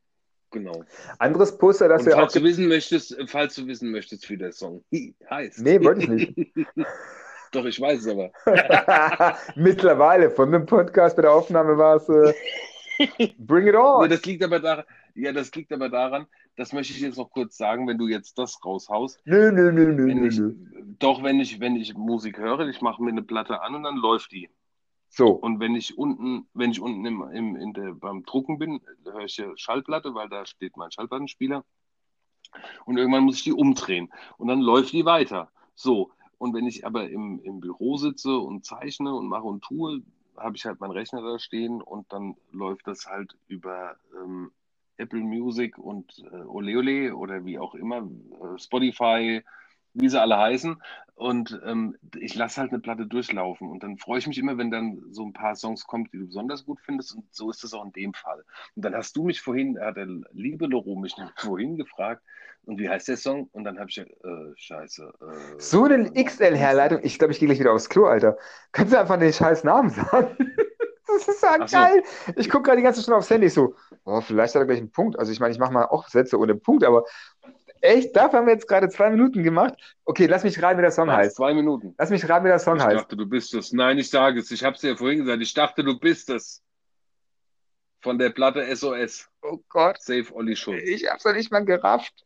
Genau. 0.51 0.85
Anderes 1.19 1.57
Poster, 1.57 1.89
das 1.89 2.05
Und 2.05 2.13
falls 2.13 2.31
du 2.31 2.41
wissen 2.41 2.69
möchtest, 2.69 3.17
falls 3.27 3.55
du 3.55 3.67
wissen 3.67 3.91
möchtest, 3.91 4.29
wie 4.29 4.37
der 4.37 4.53
Song 4.53 4.85
heißt. 5.29 5.59
Nee, 5.59 5.81
wollte 5.81 6.03
ich 6.03 6.07
nicht. 6.07 6.55
Doch, 7.55 7.63
ich 7.63 7.79
weiß 7.79 8.01
es 8.01 8.07
aber. 8.07 8.31
Mittlerweile, 9.55 10.29
von 10.29 10.51
dem 10.51 10.65
Podcast 10.65 11.15
bei 11.15 11.21
der 11.21 11.31
Aufnahme 11.31 11.77
war 11.77 11.95
es 11.95 12.09
äh, 12.09 12.33
Bring 13.37 13.67
It 13.67 13.75
On. 13.75 14.03
Nee, 14.03 14.09
das 14.09 14.25
liegt 14.25 14.43
aber 14.43 14.59
daran, 14.59 14.83
ja, 15.13 15.31
das 15.31 15.55
liegt 15.55 15.71
aber 15.71 15.87
daran, 15.87 16.27
das 16.57 16.73
möchte 16.73 16.91
ich 16.91 16.99
jetzt 16.99 17.17
noch 17.17 17.31
kurz 17.31 17.55
sagen, 17.55 17.87
wenn 17.87 17.97
du 17.97 18.09
jetzt 18.09 18.37
das 18.37 18.59
raushaust. 18.65 19.21
Nö, 19.23 19.53
nö, 19.53 19.71
nö, 19.71 19.93
nö, 19.93 20.13
nö. 20.13 20.53
Doch, 20.99 21.23
wenn 21.23 21.39
ich, 21.39 21.61
wenn 21.61 21.77
ich 21.77 21.93
Musik 21.95 22.39
höre, 22.39 22.67
ich 22.67 22.81
mache 22.81 23.01
mir 23.01 23.11
eine 23.11 23.23
Platte 23.23 23.61
an 23.61 23.73
und 23.73 23.83
dann 23.83 23.95
läuft 23.95 24.33
die. 24.33 24.49
So. 25.07 25.29
Und 25.29 25.61
wenn 25.61 25.75
ich 25.75 25.97
unten, 25.97 26.49
wenn 26.53 26.71
ich 26.71 26.81
unten 26.81 27.05
im, 27.05 27.21
im, 27.31 27.55
in 27.55 27.71
der, 27.71 27.93
beim 27.93 28.25
Drucken 28.25 28.59
bin, 28.59 28.81
höre 29.05 29.23
ich 29.23 29.37
ja 29.37 29.45
Schallplatte, 29.55 30.13
weil 30.13 30.27
da 30.27 30.45
steht 30.45 30.75
mein 30.75 30.91
Schallplattenspieler. 30.91 31.63
Und 32.83 32.97
irgendwann 32.97 33.23
muss 33.23 33.37
ich 33.37 33.43
die 33.43 33.53
umdrehen. 33.53 34.11
Und 34.37 34.49
dann 34.49 34.59
läuft 34.59 34.91
die 34.91 35.05
weiter. 35.05 35.49
So. 35.73 36.11
Und 36.45 36.53
wenn 36.53 36.67
ich 36.67 36.85
aber 36.85 37.09
im, 37.09 37.41
im 37.43 37.59
Büro 37.59 37.97
sitze 37.97 38.37
und 38.37 38.63
zeichne 38.63 39.15
und 39.15 39.27
mache 39.27 39.45
und 39.45 39.63
tue, 39.63 40.03
habe 40.37 40.55
ich 40.55 40.63
halt 40.63 40.79
meinen 40.79 40.91
Rechner 40.91 41.23
da 41.23 41.39
stehen 41.39 41.81
und 41.81 42.13
dann 42.13 42.35
läuft 42.51 42.85
das 42.85 43.07
halt 43.07 43.35
über 43.47 43.95
ähm, 44.15 44.51
Apple 44.97 45.21
Music 45.21 45.79
und 45.79 46.23
äh, 46.31 46.43
Oleole 46.43 47.15
oder 47.15 47.45
wie 47.45 47.57
auch 47.57 47.73
immer, 47.73 47.97
äh, 47.97 48.59
Spotify, 48.59 49.41
wie 49.95 50.07
sie 50.07 50.21
alle 50.21 50.37
heißen. 50.37 50.79
Und 51.15 51.59
ähm, 51.65 51.97
ich 52.15 52.35
lasse 52.35 52.61
halt 52.61 52.71
eine 52.71 52.79
Platte 52.79 53.07
durchlaufen. 53.07 53.67
Und 53.67 53.81
dann 53.81 53.97
freue 53.97 54.19
ich 54.19 54.27
mich 54.27 54.37
immer, 54.37 54.55
wenn 54.59 54.69
dann 54.69 55.01
so 55.09 55.25
ein 55.25 55.33
paar 55.33 55.55
Songs 55.55 55.87
kommen, 55.87 56.07
die 56.13 56.19
du 56.19 56.27
besonders 56.27 56.63
gut 56.63 56.79
findest. 56.81 57.15
Und 57.15 57.25
so 57.33 57.49
ist 57.49 57.63
es 57.63 57.73
auch 57.73 57.85
in 57.85 57.91
dem 57.93 58.13
Fall. 58.13 58.43
Und 58.75 58.85
dann 58.85 58.93
hast 58.93 59.17
du 59.17 59.23
mich 59.23 59.41
vorhin, 59.41 59.79
hat 59.79 59.97
der 59.97 60.05
liebe 60.31 60.67
Loro 60.67 60.95
mich 60.95 61.15
vorhin 61.37 61.75
gefragt, 61.75 62.21
und 62.65 62.79
wie 62.79 62.89
heißt 62.89 63.07
der 63.07 63.17
Song? 63.17 63.49
Und 63.51 63.63
dann 63.63 63.79
habe 63.79 63.89
ich, 63.89 63.97
äh, 63.97 64.05
scheiße. 64.55 65.03
Äh, 65.03 65.59
so 65.59 65.83
eine 65.83 66.11
XL-Herleitung. 66.11 66.99
Ich 67.03 67.17
glaube, 67.17 67.33
ich 67.33 67.39
gehe 67.39 67.47
gleich 67.47 67.59
wieder 67.59 67.73
aufs 67.73 67.89
Klo, 67.89 68.05
Alter. 68.05 68.37
Kannst 68.71 68.93
du 68.93 68.99
einfach 68.99 69.17
den 69.17 69.33
scheiß 69.33 69.63
Namen 69.63 69.89
sagen? 69.89 70.35
das 71.07 71.27
ist 71.27 71.43
ja 71.43 71.67
so. 71.67 71.77
geil. 71.77 72.03
Ich 72.35 72.49
gucke 72.49 72.63
gerade 72.63 72.77
die 72.77 72.83
ganze 72.83 73.01
Stunde 73.01 73.17
aufs 73.17 73.29
Handy 73.29 73.49
so, 73.49 73.75
oh, 74.03 74.21
vielleicht 74.21 74.55
hat 74.55 74.61
er 74.61 74.65
gleich 74.65 74.79
einen 74.79 74.91
Punkt. 74.91 75.17
Also 75.17 75.31
ich 75.31 75.39
meine, 75.39 75.53
ich 75.53 75.59
mache 75.59 75.71
mal 75.71 75.85
auch 75.85 76.07
Sätze 76.07 76.37
ohne 76.37 76.55
Punkt, 76.55 76.83
aber 76.83 77.05
echt, 77.81 78.15
dafür 78.15 78.39
haben 78.39 78.47
wir 78.47 78.53
jetzt 78.53 78.67
gerade 78.67 78.89
zwei 78.89 79.09
Minuten 79.09 79.43
gemacht. 79.43 79.75
Okay, 80.03 80.25
lass 80.25 80.43
mich 80.43 80.61
raten, 80.61 80.77
wie 80.77 80.81
der 80.81 80.91
Song 80.91 81.07
Was, 81.07 81.17
heißt. 81.17 81.35
Zwei 81.37 81.53
Minuten. 81.53 81.95
Lass 81.97 82.09
mich 82.09 82.27
raten, 82.27 82.45
wie 82.45 82.49
der 82.49 82.59
Song 82.59 82.77
ich 82.77 82.83
heißt. 82.83 82.95
Ich 82.95 83.01
dachte, 83.01 83.17
du 83.17 83.25
bist 83.25 83.53
es. 83.53 83.71
Nein, 83.71 83.97
ich 83.97 84.09
sage 84.09 84.39
es. 84.39 84.51
Ich 84.51 84.63
habe 84.63 84.75
es 84.75 84.81
dir 84.81 84.91
ja 84.91 84.95
vorhin 84.95 85.19
gesagt. 85.19 85.41
Ich 85.41 85.53
dachte, 85.53 85.83
du 85.83 85.99
bist 85.99 86.29
es. 86.29 86.61
Von 88.01 88.19
der 88.19 88.29
Platte 88.29 88.75
SOS. 88.75 89.29
Oh 89.41 89.59
Gott. 89.69 90.01
Save 90.01 90.33
Olli 90.33 90.55
Schulz. 90.55 90.83
Ich 90.85 91.09
hab's 91.09 91.23
doch 91.23 91.33
nicht 91.33 91.51
mal 91.51 91.65
gerafft. 91.65 92.24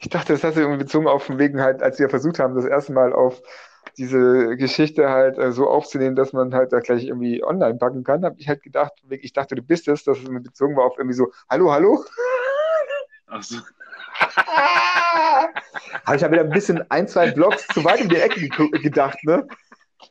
Ich 0.00 0.08
dachte, 0.08 0.32
das 0.32 0.42
hast 0.42 0.56
du 0.56 0.60
irgendwie 0.60 0.84
bezogen 0.84 1.06
auf 1.06 1.26
den 1.26 1.38
Wegen 1.38 1.60
halt, 1.60 1.82
als 1.82 1.98
wir 1.98 2.08
versucht 2.08 2.38
haben, 2.38 2.54
das 2.54 2.64
erste 2.64 2.92
Mal 2.92 3.12
auf 3.12 3.42
diese 3.98 4.56
Geschichte 4.56 5.10
halt 5.10 5.38
äh, 5.38 5.52
so 5.52 5.68
aufzunehmen, 5.68 6.16
dass 6.16 6.32
man 6.32 6.54
halt 6.54 6.72
da 6.72 6.80
gleich 6.80 7.04
irgendwie 7.04 7.44
online 7.44 7.74
packen 7.74 8.04
kann, 8.04 8.24
habe 8.24 8.36
ich 8.38 8.48
halt 8.48 8.62
gedacht, 8.62 8.92
ich 9.10 9.32
dachte, 9.32 9.54
du 9.54 9.62
bist 9.62 9.86
es, 9.88 10.04
dass 10.04 10.18
es 10.18 10.24
bezogen 10.24 10.76
war 10.76 10.84
auf 10.84 10.98
irgendwie 10.98 11.16
so, 11.16 11.30
hallo, 11.50 11.70
hallo? 11.70 12.04
Ach 13.26 13.42
so. 13.42 13.56
habe 16.06 16.16
ich 16.16 16.22
ja 16.22 16.30
wieder 16.30 16.42
ein 16.42 16.50
bisschen 16.50 16.90
ein, 16.90 17.08
zwei 17.08 17.30
Blocks 17.30 17.66
zu 17.68 17.84
weit 17.84 18.00
in 18.00 18.08
die 18.08 18.16
Ecke 18.16 18.48
gedacht, 18.48 19.18
ne? 19.24 19.46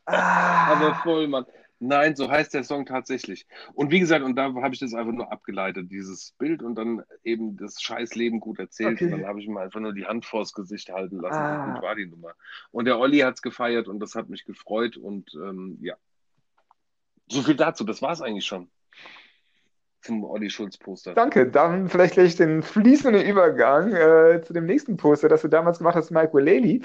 Aber 0.05 0.95
voll, 1.03 1.27
Mann. 1.27 1.45
Nein, 1.83 2.15
so 2.15 2.29
heißt 2.29 2.53
der 2.53 2.63
Song 2.63 2.85
tatsächlich. 2.85 3.47
Und 3.73 3.89
wie 3.89 3.99
gesagt, 3.99 4.23
und 4.23 4.35
da 4.35 4.53
habe 4.53 4.73
ich 4.73 4.79
das 4.79 4.93
einfach 4.93 5.13
nur 5.13 5.31
abgeleitet, 5.31 5.91
dieses 5.91 6.33
Bild 6.37 6.61
und 6.61 6.75
dann 6.75 7.03
eben 7.23 7.57
das 7.57 7.81
scheiß 7.81 8.13
Leben 8.13 8.39
gut 8.39 8.59
erzählt. 8.59 9.01
Okay. 9.01 9.05
Und 9.05 9.11
dann 9.11 9.25
habe 9.25 9.41
ich 9.41 9.47
mir 9.47 9.61
einfach 9.61 9.79
nur 9.79 9.91
die 9.91 10.05
Hand 10.05 10.25
vors 10.25 10.53
Gesicht 10.53 10.91
halten 10.91 11.19
lassen. 11.19 11.39
Ah. 11.39 11.73
Und 11.73 11.81
war 11.81 11.95
die 11.95 12.05
Nummer. 12.05 12.35
Und 12.69 12.85
der 12.85 12.99
Olli 12.99 13.19
hat 13.19 13.33
es 13.33 13.41
gefeiert 13.41 13.87
und 13.87 13.99
das 13.99 14.13
hat 14.13 14.29
mich 14.29 14.45
gefreut. 14.45 14.95
Und 14.95 15.33
ähm, 15.33 15.79
ja, 15.81 15.95
so 17.27 17.41
viel 17.41 17.55
dazu. 17.55 17.83
Das 17.83 18.03
war 18.03 18.11
es 18.11 18.21
eigentlich 18.21 18.45
schon 18.45 18.69
zum 20.01 20.23
Olli 20.23 20.51
Schulz 20.51 20.77
Poster. 20.77 21.15
Danke. 21.15 21.49
Dann 21.49 21.89
vielleicht 21.89 22.13
gleich 22.13 22.35
den 22.35 22.61
fließenden 22.61 23.23
Übergang 23.23 23.91
äh, 23.91 24.43
zu 24.43 24.53
dem 24.53 24.67
nächsten 24.67 24.97
Poster, 24.97 25.29
das 25.29 25.41
du 25.41 25.47
damals 25.47 25.79
gemacht 25.79 25.95
hast, 25.95 26.11
Mike 26.11 26.33
Willeli 26.35 26.83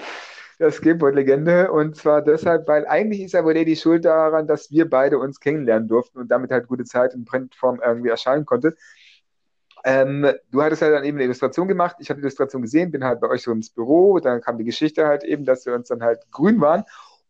der 0.59 0.71
Skateboard-Legende. 0.71 1.71
Und 1.71 1.95
zwar 1.95 2.21
deshalb, 2.21 2.67
weil 2.67 2.85
eigentlich 2.87 3.21
ist 3.21 3.35
aber 3.35 3.53
die 3.53 3.75
Schuld 3.75 4.05
daran, 4.05 4.47
dass 4.47 4.71
wir 4.71 4.89
beide 4.89 5.19
uns 5.19 5.39
kennenlernen 5.39 5.87
durften 5.87 6.19
und 6.19 6.29
damit 6.29 6.51
halt 6.51 6.67
gute 6.67 6.83
Zeit 6.83 7.13
in 7.13 7.25
Printform 7.25 7.79
irgendwie 7.83 8.09
erscheinen 8.09 8.45
konnte. 8.45 8.75
Ähm, 9.83 10.27
du 10.51 10.61
hattest 10.61 10.81
ja 10.81 10.89
dann 10.89 11.03
eben 11.03 11.17
eine 11.17 11.25
Illustration 11.25 11.67
gemacht. 11.67 11.97
Ich 11.99 12.09
habe 12.09 12.19
die 12.19 12.23
Illustration 12.23 12.61
gesehen, 12.61 12.91
bin 12.91 13.03
halt 13.03 13.21
bei 13.21 13.29
euch 13.29 13.43
so 13.43 13.51
ins 13.51 13.69
Büro. 13.69 14.19
Dann 14.19 14.41
kam 14.41 14.57
die 14.57 14.65
Geschichte 14.65 15.05
halt 15.07 15.23
eben, 15.23 15.45
dass 15.45 15.65
wir 15.65 15.73
uns 15.73 15.87
dann 15.87 16.01
halt 16.01 16.29
grün 16.31 16.59
waren. 16.59 16.83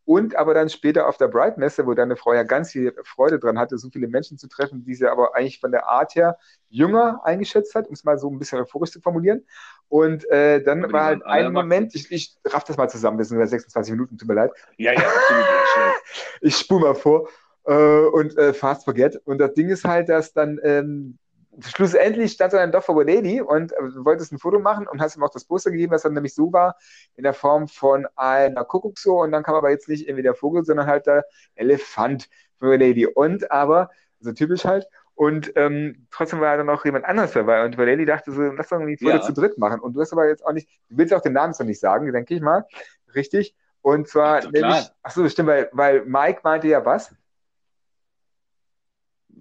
Und 0.08 0.38
aber 0.38 0.54
dann 0.54 0.70
später 0.70 1.06
auf 1.10 1.18
der 1.18 1.28
Bright-Messe, 1.28 1.86
wo 1.86 1.94
deine 1.94 2.16
Frau 2.16 2.34
ja 2.34 2.44
ganz 2.44 2.72
viel 2.72 2.96
Freude 3.04 3.40
dran 3.40 3.60
hatte, 3.60 3.78
so 3.78 3.90
viele 3.90 4.08
Menschen 4.08 4.38
zu 4.38 4.48
treffen, 4.48 4.86
die 4.86 4.96
sie 4.96 5.06
aber 5.06 5.36
eigentlich 5.36 5.60
von 5.60 5.74
der 5.74 5.86
Art 5.86 6.16
her 6.16 6.38
jünger 6.70 7.20
eingeschätzt 7.26 7.76
hat, 7.76 7.88
um 7.88 7.94
es 7.94 8.06
mal 8.06 8.18
so 8.18 8.30
ein 8.30 8.40
bisschen 8.40 8.58
euphorisch 8.58 8.92
zu 8.92 9.02
formulieren. 9.02 9.46
Und 9.90 10.26
äh, 10.30 10.64
dann 10.64 10.86
aber 10.86 10.94
war 10.94 11.04
halt 11.04 11.26
ein 11.26 11.52
Moment, 11.52 11.94
ich, 11.94 12.10
ich 12.10 12.38
raff 12.46 12.64
das 12.64 12.78
mal 12.78 12.90
zusammen, 12.90 13.18
das 13.18 13.28
sind 13.28 13.46
26 13.46 13.92
Minuten, 13.92 14.18
tut 14.18 14.30
mir 14.30 14.36
leid. 14.36 14.52
Ja, 14.78 14.94
ja, 14.94 15.00
absolut. 15.00 15.46
ich 16.40 16.56
spule 16.56 16.86
mal 16.86 16.96
vor 16.96 17.28
äh, 17.66 17.74
und 17.74 18.38
äh, 18.38 18.54
fast 18.54 18.86
forget. 18.86 19.18
Und 19.26 19.40
das 19.40 19.56
Ding 19.56 19.68
ist 19.68 19.84
halt, 19.84 20.08
dass 20.08 20.32
dann 20.32 20.58
ähm, 20.64 21.18
schlussendlich 21.60 22.34
stand 22.34 22.54
er 22.54 22.60
dann 22.60 22.72
doch 22.72 22.84
vor 22.84 23.04
Lady 23.04 23.42
und 23.42 23.74
äh, 23.74 24.06
wolltest 24.06 24.32
ein 24.32 24.40
Foto 24.40 24.60
machen 24.60 24.88
und 24.88 25.02
hast 25.02 25.16
ihm 25.16 25.24
auch 25.24 25.32
das 25.32 25.46
Poster 25.46 25.72
gegeben, 25.72 25.92
das 25.92 26.04
dann 26.04 26.14
nämlich 26.14 26.36
so 26.36 26.52
war, 26.54 26.76
in 27.16 27.24
der 27.24 27.34
Form 27.34 27.68
von 27.68 28.08
einer 28.16 28.64
Kuckucksuhr 28.64 29.24
und 29.24 29.32
dann 29.32 29.44
kam 29.44 29.56
aber 29.56 29.70
jetzt 29.70 29.90
nicht 29.90 30.08
irgendwie 30.08 30.24
der 30.24 30.36
Vogel, 30.36 30.64
sondern 30.64 30.88
halt 30.88 31.08
der 31.08 31.26
Elefant 31.56 32.30
für 32.58 32.78
Lady. 32.78 33.06
Und 33.06 33.52
aber, 33.52 33.90
so 34.20 34.32
typisch 34.32 34.66
halt, 34.66 34.88
und 35.18 35.52
ähm, 35.56 36.08
trotzdem 36.12 36.42
war 36.42 36.58
dann 36.58 36.68
noch 36.68 36.86
jemand 36.86 37.06
anders 37.06 37.32
dabei. 37.32 37.66
Und 37.66 37.76
Lady 37.76 38.06
dachte 38.06 38.32
so, 38.32 38.40
lass 38.44 38.70
doch 38.70 38.78
irgendwie 38.78 38.98
Foto 38.98 39.16
ja. 39.16 39.22
zu 39.22 39.34
dritt 39.34 39.58
machen. 39.58 39.80
Und 39.80 39.94
du 39.94 40.02
hast 40.02 40.14
aber 40.14 40.28
jetzt 40.28 40.46
auch 40.46 40.52
nicht, 40.52 40.70
du 40.90 40.98
willst 40.98 41.12
auch 41.12 41.22
den 41.22 41.34
Namen 41.34 41.54
so 41.54 41.64
nicht 41.64 41.80
sagen, 41.80 42.12
denke 42.14 42.36
ich 42.36 42.42
mal. 42.42 42.68
Richtig. 43.16 43.56
Und 43.82 44.08
zwar, 44.08 44.48
nämlich, 44.52 44.92
ach 45.02 45.12
so, 45.12 45.28
stimmt, 45.28 45.50
weil, 45.50 45.70
weil 45.72 46.06
Mike 46.06 46.42
meinte 46.44 46.68
ja 46.68 46.86
was? 46.86 47.16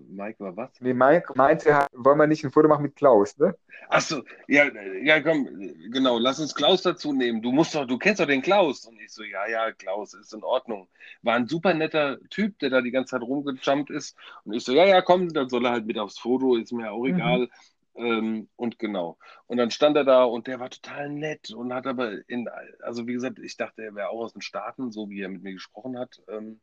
Mike 0.08 0.40
war 0.40 0.56
was? 0.56 0.70
Nee, 0.80 0.94
Mike 0.94 1.32
meinte, 1.34 1.86
wollen 1.92 2.18
wir 2.18 2.26
nicht 2.26 2.44
ein 2.44 2.50
Foto 2.50 2.68
machen 2.68 2.82
mit 2.82 2.96
Klaus, 2.96 3.36
ne? 3.38 3.54
Achso, 3.88 4.22
ja, 4.48 4.64
ja, 5.02 5.20
komm, 5.20 5.46
genau, 5.90 6.18
lass 6.18 6.40
uns 6.40 6.54
Klaus 6.54 6.82
dazu 6.82 7.12
nehmen. 7.12 7.42
Du 7.42 7.52
musst 7.52 7.74
doch, 7.74 7.86
du 7.86 7.98
kennst 7.98 8.20
doch 8.20 8.26
den 8.26 8.42
Klaus. 8.42 8.84
Und 8.86 9.00
ich 9.00 9.12
so, 9.12 9.22
ja, 9.22 9.46
ja, 9.46 9.72
Klaus, 9.72 10.14
ist 10.14 10.34
in 10.34 10.42
Ordnung. 10.42 10.88
War 11.22 11.34
ein 11.34 11.46
super 11.46 11.74
netter 11.74 12.18
Typ, 12.30 12.58
der 12.58 12.70
da 12.70 12.80
die 12.80 12.90
ganze 12.90 13.12
Zeit 13.12 13.22
rumgejumpt 13.22 13.90
ist. 13.90 14.16
Und 14.44 14.54
ich 14.54 14.64
so, 14.64 14.72
ja, 14.72 14.84
ja, 14.84 15.02
komm, 15.02 15.32
dann 15.32 15.48
soll 15.48 15.64
er 15.66 15.72
halt 15.72 15.86
mit 15.86 15.98
aufs 15.98 16.18
Foto, 16.18 16.56
ist 16.56 16.72
mir 16.72 16.90
auch 16.90 17.04
mhm. 17.04 17.14
egal. 17.14 17.40
Mhm. 17.40 17.48
Ähm, 17.96 18.48
und 18.56 18.78
genau. 18.78 19.18
Und 19.46 19.56
dann 19.56 19.70
stand 19.70 19.96
er 19.96 20.04
da 20.04 20.24
und 20.24 20.46
der 20.46 20.60
war 20.60 20.68
total 20.68 21.08
nett 21.08 21.50
und 21.50 21.72
hat 21.72 21.86
aber 21.86 22.28
in, 22.28 22.48
also 22.82 23.06
wie 23.06 23.14
gesagt, 23.14 23.38
ich 23.38 23.56
dachte, 23.56 23.82
er 23.82 23.94
wäre 23.94 24.10
auch 24.10 24.20
aus 24.20 24.34
den 24.34 24.42
Staaten, 24.42 24.92
so 24.92 25.08
wie 25.08 25.22
er 25.22 25.28
mit 25.28 25.42
mir 25.42 25.54
gesprochen 25.54 25.98
hat. 25.98 26.22
Ähm, 26.28 26.60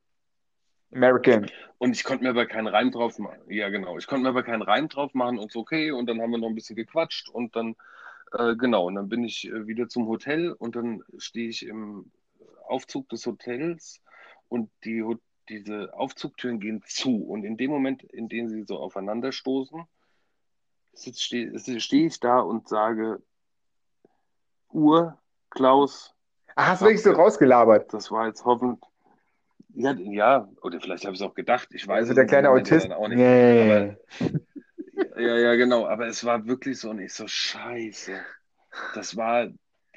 American. 0.94 1.50
Und 1.78 1.96
ich 1.96 2.04
konnte 2.04 2.24
mir 2.24 2.30
aber 2.30 2.46
keinen 2.46 2.68
Reim 2.68 2.92
drauf 2.92 3.20
machen. 3.20 3.42
Ja, 3.50 3.70
genau. 3.70 3.98
Ich 3.98 4.08
konnte 4.08 4.24
mir 4.24 4.30
aber 4.30 4.44
keinen 4.44 4.62
Reim 4.62 4.88
drauf 4.88 5.14
machen 5.14 5.38
und 5.40 5.52
so, 5.52 5.60
okay. 5.60 5.92
Und 5.92 6.08
dann 6.08 6.22
haben 6.22 6.32
wir 6.32 6.38
noch 6.38 6.48
ein 6.48 6.56
bisschen 6.56 6.76
gequatscht 6.76 7.30
und 7.30 7.56
dann, 7.56 7.76
äh, 8.32 8.56
genau. 8.56 8.88
Und 8.88 8.96
dann 8.96 9.10
bin 9.10 9.24
ich 9.24 9.48
äh, 9.50 9.68
wieder 9.68 9.90
zum 9.90 10.08
Hotel 10.08 10.52
und 10.54 10.76
dann 10.76 11.04
stehe 11.18 11.50
ich 11.50 11.66
im 11.66 12.12
Aufzug 12.68 13.10
des 13.10 13.26
Hotels 13.26 14.02
und 14.48 14.70
die, 14.86 15.04
diese 15.50 15.94
Aufzugtüren 15.94 16.60
gehen 16.60 16.82
zu. 16.86 17.24
Und 17.24 17.44
in 17.44 17.58
dem 17.58 17.72
Moment, 17.72 18.04
in 18.04 18.30
dem 18.30 18.50
sie 18.50 18.64
so 18.64 18.78
aufeinander 18.78 19.32
stoßen, 19.32 19.84
stehe 20.96 21.60
steh 21.60 22.06
ich 22.06 22.20
da 22.20 22.40
und 22.40 22.68
sage, 22.68 23.22
Uhr, 24.70 25.18
Klaus. 25.50 26.14
Ach, 26.56 26.68
hast 26.68 26.82
du 26.82 26.86
wirklich 26.86 27.04
so 27.04 27.12
rausgelabert? 27.12 27.94
Das 27.94 28.12
war 28.12 28.28
jetzt 28.28 28.46
hoffentlich. 28.46 28.93
Ja, 29.76 29.94
ja, 29.94 30.48
oder 30.62 30.80
vielleicht 30.80 31.06
habe 31.06 31.16
ich 31.16 31.22
es 31.22 31.26
auch 31.26 31.34
gedacht. 31.34 31.70
Ich 31.72 31.88
weiß 31.88 32.02
also 32.02 32.14
der 32.14 32.26
kleine 32.26 32.50
Autist. 32.50 32.92
Auch 32.92 33.08
nicht. 33.08 33.18
Yeah. 33.18 33.96
Aber, 34.20 35.22
ja, 35.22 35.38
ja, 35.38 35.56
genau. 35.56 35.88
Aber 35.88 36.08
es 36.08 36.24
war 36.24 36.46
wirklich 36.46 36.80
so 36.80 36.94
nicht 36.94 37.14
so 37.14 37.28
scheiße. 37.28 38.14
Das 38.94 39.18
war 39.18 39.48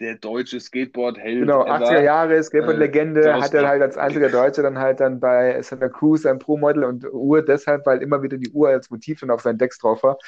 der 0.00 0.16
deutsche 0.16 0.60
Skateboard-Held. 0.60 1.40
Genau, 1.40 1.64
80er 1.64 2.02
Jahre, 2.02 2.42
Skateboard-Legende, 2.42 3.22
äh, 3.22 3.32
hat 3.32 3.54
er 3.54 3.66
halt 3.66 3.82
als 3.82 3.96
einziger 3.96 4.28
Deutscher 4.28 4.62
dann 4.62 4.78
halt 4.78 5.00
dann 5.00 5.20
bei 5.20 5.60
Santa 5.62 5.88
Cruz 5.88 6.22
sein 6.22 6.38
Pro-Model 6.38 6.84
und 6.84 7.06
Uhr 7.12 7.42
deshalb, 7.42 7.86
weil 7.86 8.02
immer 8.02 8.22
wieder 8.22 8.36
die 8.36 8.50
Uhr 8.50 8.68
als 8.68 8.90
Motiv 8.90 9.20
dann 9.20 9.30
auf 9.30 9.40
seinen 9.40 9.58
Decks 9.58 9.78
drauf 9.78 10.02
war. 10.02 10.18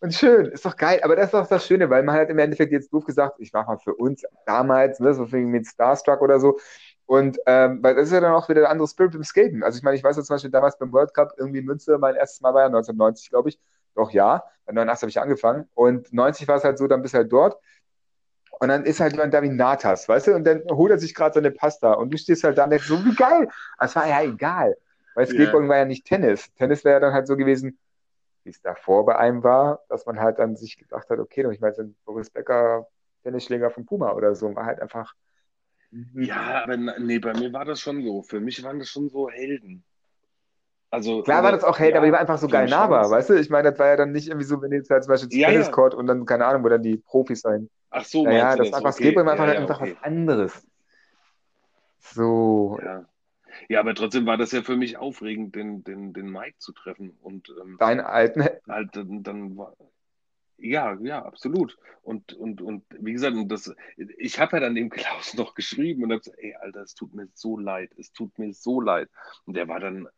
Und 0.00 0.14
schön, 0.14 0.46
ist 0.46 0.64
doch 0.64 0.76
geil. 0.76 1.00
Aber 1.02 1.16
das 1.16 1.26
ist 1.26 1.34
doch 1.34 1.46
das 1.46 1.66
Schöne, 1.66 1.88
weil 1.90 2.02
man 2.02 2.14
halt 2.14 2.30
im 2.30 2.38
Endeffekt 2.38 2.72
jetzt 2.72 2.92
doof 2.92 3.04
gesagt, 3.04 3.36
ich 3.38 3.52
mach 3.52 3.66
mal 3.66 3.78
für 3.78 3.94
uns 3.94 4.24
damals, 4.44 5.00
ne, 5.00 5.14
so 5.14 5.24
mit 5.26 5.66
Starstruck 5.66 6.20
oder 6.20 6.38
so, 6.38 6.58
und 7.06 7.38
ähm, 7.46 7.82
weil 7.82 7.94
das 7.94 8.06
ist 8.06 8.12
ja 8.12 8.20
dann 8.20 8.34
auch 8.34 8.48
wieder 8.48 8.62
der 8.62 8.70
andere 8.70 8.88
Spirit 8.88 9.14
im 9.14 9.22
Skaten. 9.22 9.62
Also 9.62 9.78
ich 9.78 9.84
meine, 9.84 9.96
ich 9.96 10.02
weiß 10.02 10.16
ja 10.16 10.22
zum 10.22 10.34
Beispiel 10.34 10.50
damals 10.50 10.76
beim 10.76 10.92
World 10.92 11.14
Cup 11.14 11.34
irgendwie 11.38 11.60
in 11.60 11.64
Münster, 11.64 11.98
mein 11.98 12.16
erstes 12.16 12.40
Mal 12.40 12.52
war 12.52 12.62
ja 12.62 12.66
1990, 12.66 13.30
glaube 13.30 13.48
ich. 13.48 13.60
Doch 13.94 14.10
ja, 14.10 14.44
bei 14.66 14.72
89 14.72 15.02
habe 15.02 15.10
ich 15.10 15.20
angefangen. 15.20 15.68
Und 15.74 16.12
90 16.12 16.48
war 16.48 16.56
es 16.56 16.64
halt 16.64 16.78
so, 16.78 16.86
dann 16.88 17.02
bist 17.02 17.14
du 17.14 17.18
halt 17.18 17.32
dort. 17.32 17.58
Und 18.58 18.68
dann 18.68 18.84
ist 18.84 19.00
halt 19.00 19.12
jemand 19.12 19.34
da 19.34 19.42
wie 19.42 19.48
Natas, 19.48 20.08
weißt 20.08 20.28
du? 20.28 20.34
Und 20.34 20.44
dann 20.44 20.62
holt 20.70 20.90
er 20.90 20.98
sich 20.98 21.14
gerade 21.14 21.34
seine 21.34 21.50
Pasta. 21.50 21.92
Und 21.92 22.12
du 22.12 22.18
stehst 22.18 22.42
halt 22.42 22.58
da 22.58 22.64
und 22.64 22.70
denkst, 22.70 22.88
so 22.88 23.02
wie 23.04 23.14
geil. 23.14 23.48
Aber 23.76 23.86
es 23.86 23.96
war 23.96 24.08
ja 24.08 24.22
egal. 24.22 24.76
Weil 25.14 25.26
Skateboarding 25.26 25.62
yeah. 25.62 25.68
war 25.68 25.76
ja 25.78 25.84
nicht 25.84 26.06
Tennis. 26.06 26.52
Tennis 26.54 26.84
wäre 26.84 26.94
ja 26.94 27.00
dann 27.00 27.12
halt 27.12 27.26
so 27.26 27.36
gewesen, 27.36 27.78
wie 28.44 28.50
es 28.50 28.60
davor 28.60 29.06
bei 29.06 29.16
einem 29.16 29.44
war, 29.44 29.80
dass 29.88 30.06
man 30.06 30.20
halt 30.20 30.38
dann 30.38 30.56
sich 30.56 30.76
gedacht 30.76 31.08
hat, 31.08 31.18
okay, 31.18 31.46
ich 31.52 31.60
meine, 31.60 31.74
so 31.74 31.82
ein 31.82 31.96
Boris 32.04 32.30
Becker 32.30 32.86
Tennisschläger 33.22 33.70
von 33.70 33.84
Puma 33.86 34.12
oder 34.12 34.34
so, 34.34 34.54
war 34.54 34.66
halt 34.66 34.80
einfach. 34.80 35.14
Ja, 36.14 36.64
aber 36.64 36.76
nee, 36.76 37.18
bei 37.18 37.32
mir 37.34 37.52
war 37.52 37.64
das 37.64 37.80
schon 37.80 38.02
so. 38.02 38.22
Für 38.22 38.40
mich 38.40 38.62
waren 38.62 38.78
das 38.78 38.88
schon 38.88 39.08
so 39.08 39.30
Helden. 39.30 39.84
Also, 40.90 41.22
Klar 41.22 41.42
war 41.42 41.52
das 41.52 41.64
auch 41.64 41.78
Held, 41.78 41.92
ja, 41.92 41.98
aber 41.98 42.06
die 42.06 42.12
war 42.12 42.20
einfach 42.20 42.38
so 42.38 42.48
geil 42.48 42.68
nahbar, 42.68 43.10
weißt 43.10 43.30
du? 43.30 43.34
Ich 43.34 43.50
meine, 43.50 43.70
das 43.70 43.78
war 43.78 43.88
ja 43.88 43.96
dann 43.96 44.12
nicht 44.12 44.28
irgendwie 44.28 44.46
so, 44.46 44.62
wenn 44.62 44.72
jetzt 44.72 44.88
halt 44.88 45.04
zum 45.04 45.12
Beispiel 45.12 45.38
ja, 45.38 45.48
Tennis 45.48 45.70
Court 45.70 45.94
ja. 45.94 45.98
und 45.98 46.06
dann, 46.06 46.24
keine 46.26 46.46
Ahnung, 46.46 46.64
wo 46.64 46.68
dann 46.68 46.82
die 46.82 46.96
Profis 46.96 47.40
sein. 47.40 47.68
Ach 47.90 48.04
so, 48.04 48.24
naja, 48.24 48.56
das, 48.56 48.68
das 48.68 48.76
einfach 48.76 48.94
okay. 48.94 49.04
Skateboard 49.04 49.28
einfach, 49.28 49.46
ja, 49.46 49.60
einfach 49.60 49.80
okay. 49.80 49.96
was 49.96 50.04
anderes. 50.04 50.66
So. 51.98 52.78
Ja. 52.82 53.04
ja, 53.68 53.80
aber 53.80 53.94
trotzdem 53.94 54.26
war 54.26 54.36
das 54.36 54.52
ja 54.52 54.62
für 54.62 54.76
mich 54.76 54.96
aufregend, 54.96 55.54
den, 55.56 55.82
den, 55.82 56.12
den 56.12 56.30
Mike 56.30 56.56
zu 56.58 56.72
treffen. 56.72 57.16
Und, 57.20 57.52
ähm, 57.60 57.76
Deinen 57.78 58.00
alten. 58.00 58.44
Halt, 58.68 58.94
dann, 58.94 59.22
dann 59.22 59.56
war, 59.56 59.74
ja, 60.58 60.96
ja, 61.00 61.24
absolut. 61.24 61.78
Und, 62.02 62.32
und, 62.32 62.60
und 62.62 62.84
wie 62.98 63.12
gesagt, 63.12 63.36
das, 63.48 63.74
ich 63.96 64.38
habe 64.38 64.56
ja 64.56 64.60
dann 64.60 64.74
dem 64.74 64.90
Klaus 64.90 65.34
noch 65.34 65.54
geschrieben 65.54 66.04
und 66.04 66.12
habe 66.12 66.20
gesagt, 66.20 66.38
ey, 66.38 66.54
Alter, 66.54 66.82
es 66.82 66.94
tut 66.94 67.14
mir 67.14 67.28
so 67.34 67.58
leid, 67.58 67.90
es 67.98 68.12
tut 68.12 68.38
mir 68.38 68.52
so 68.52 68.80
leid. 68.80 69.08
Und 69.44 69.56
der 69.56 69.68
war 69.68 69.80
dann 69.80 70.08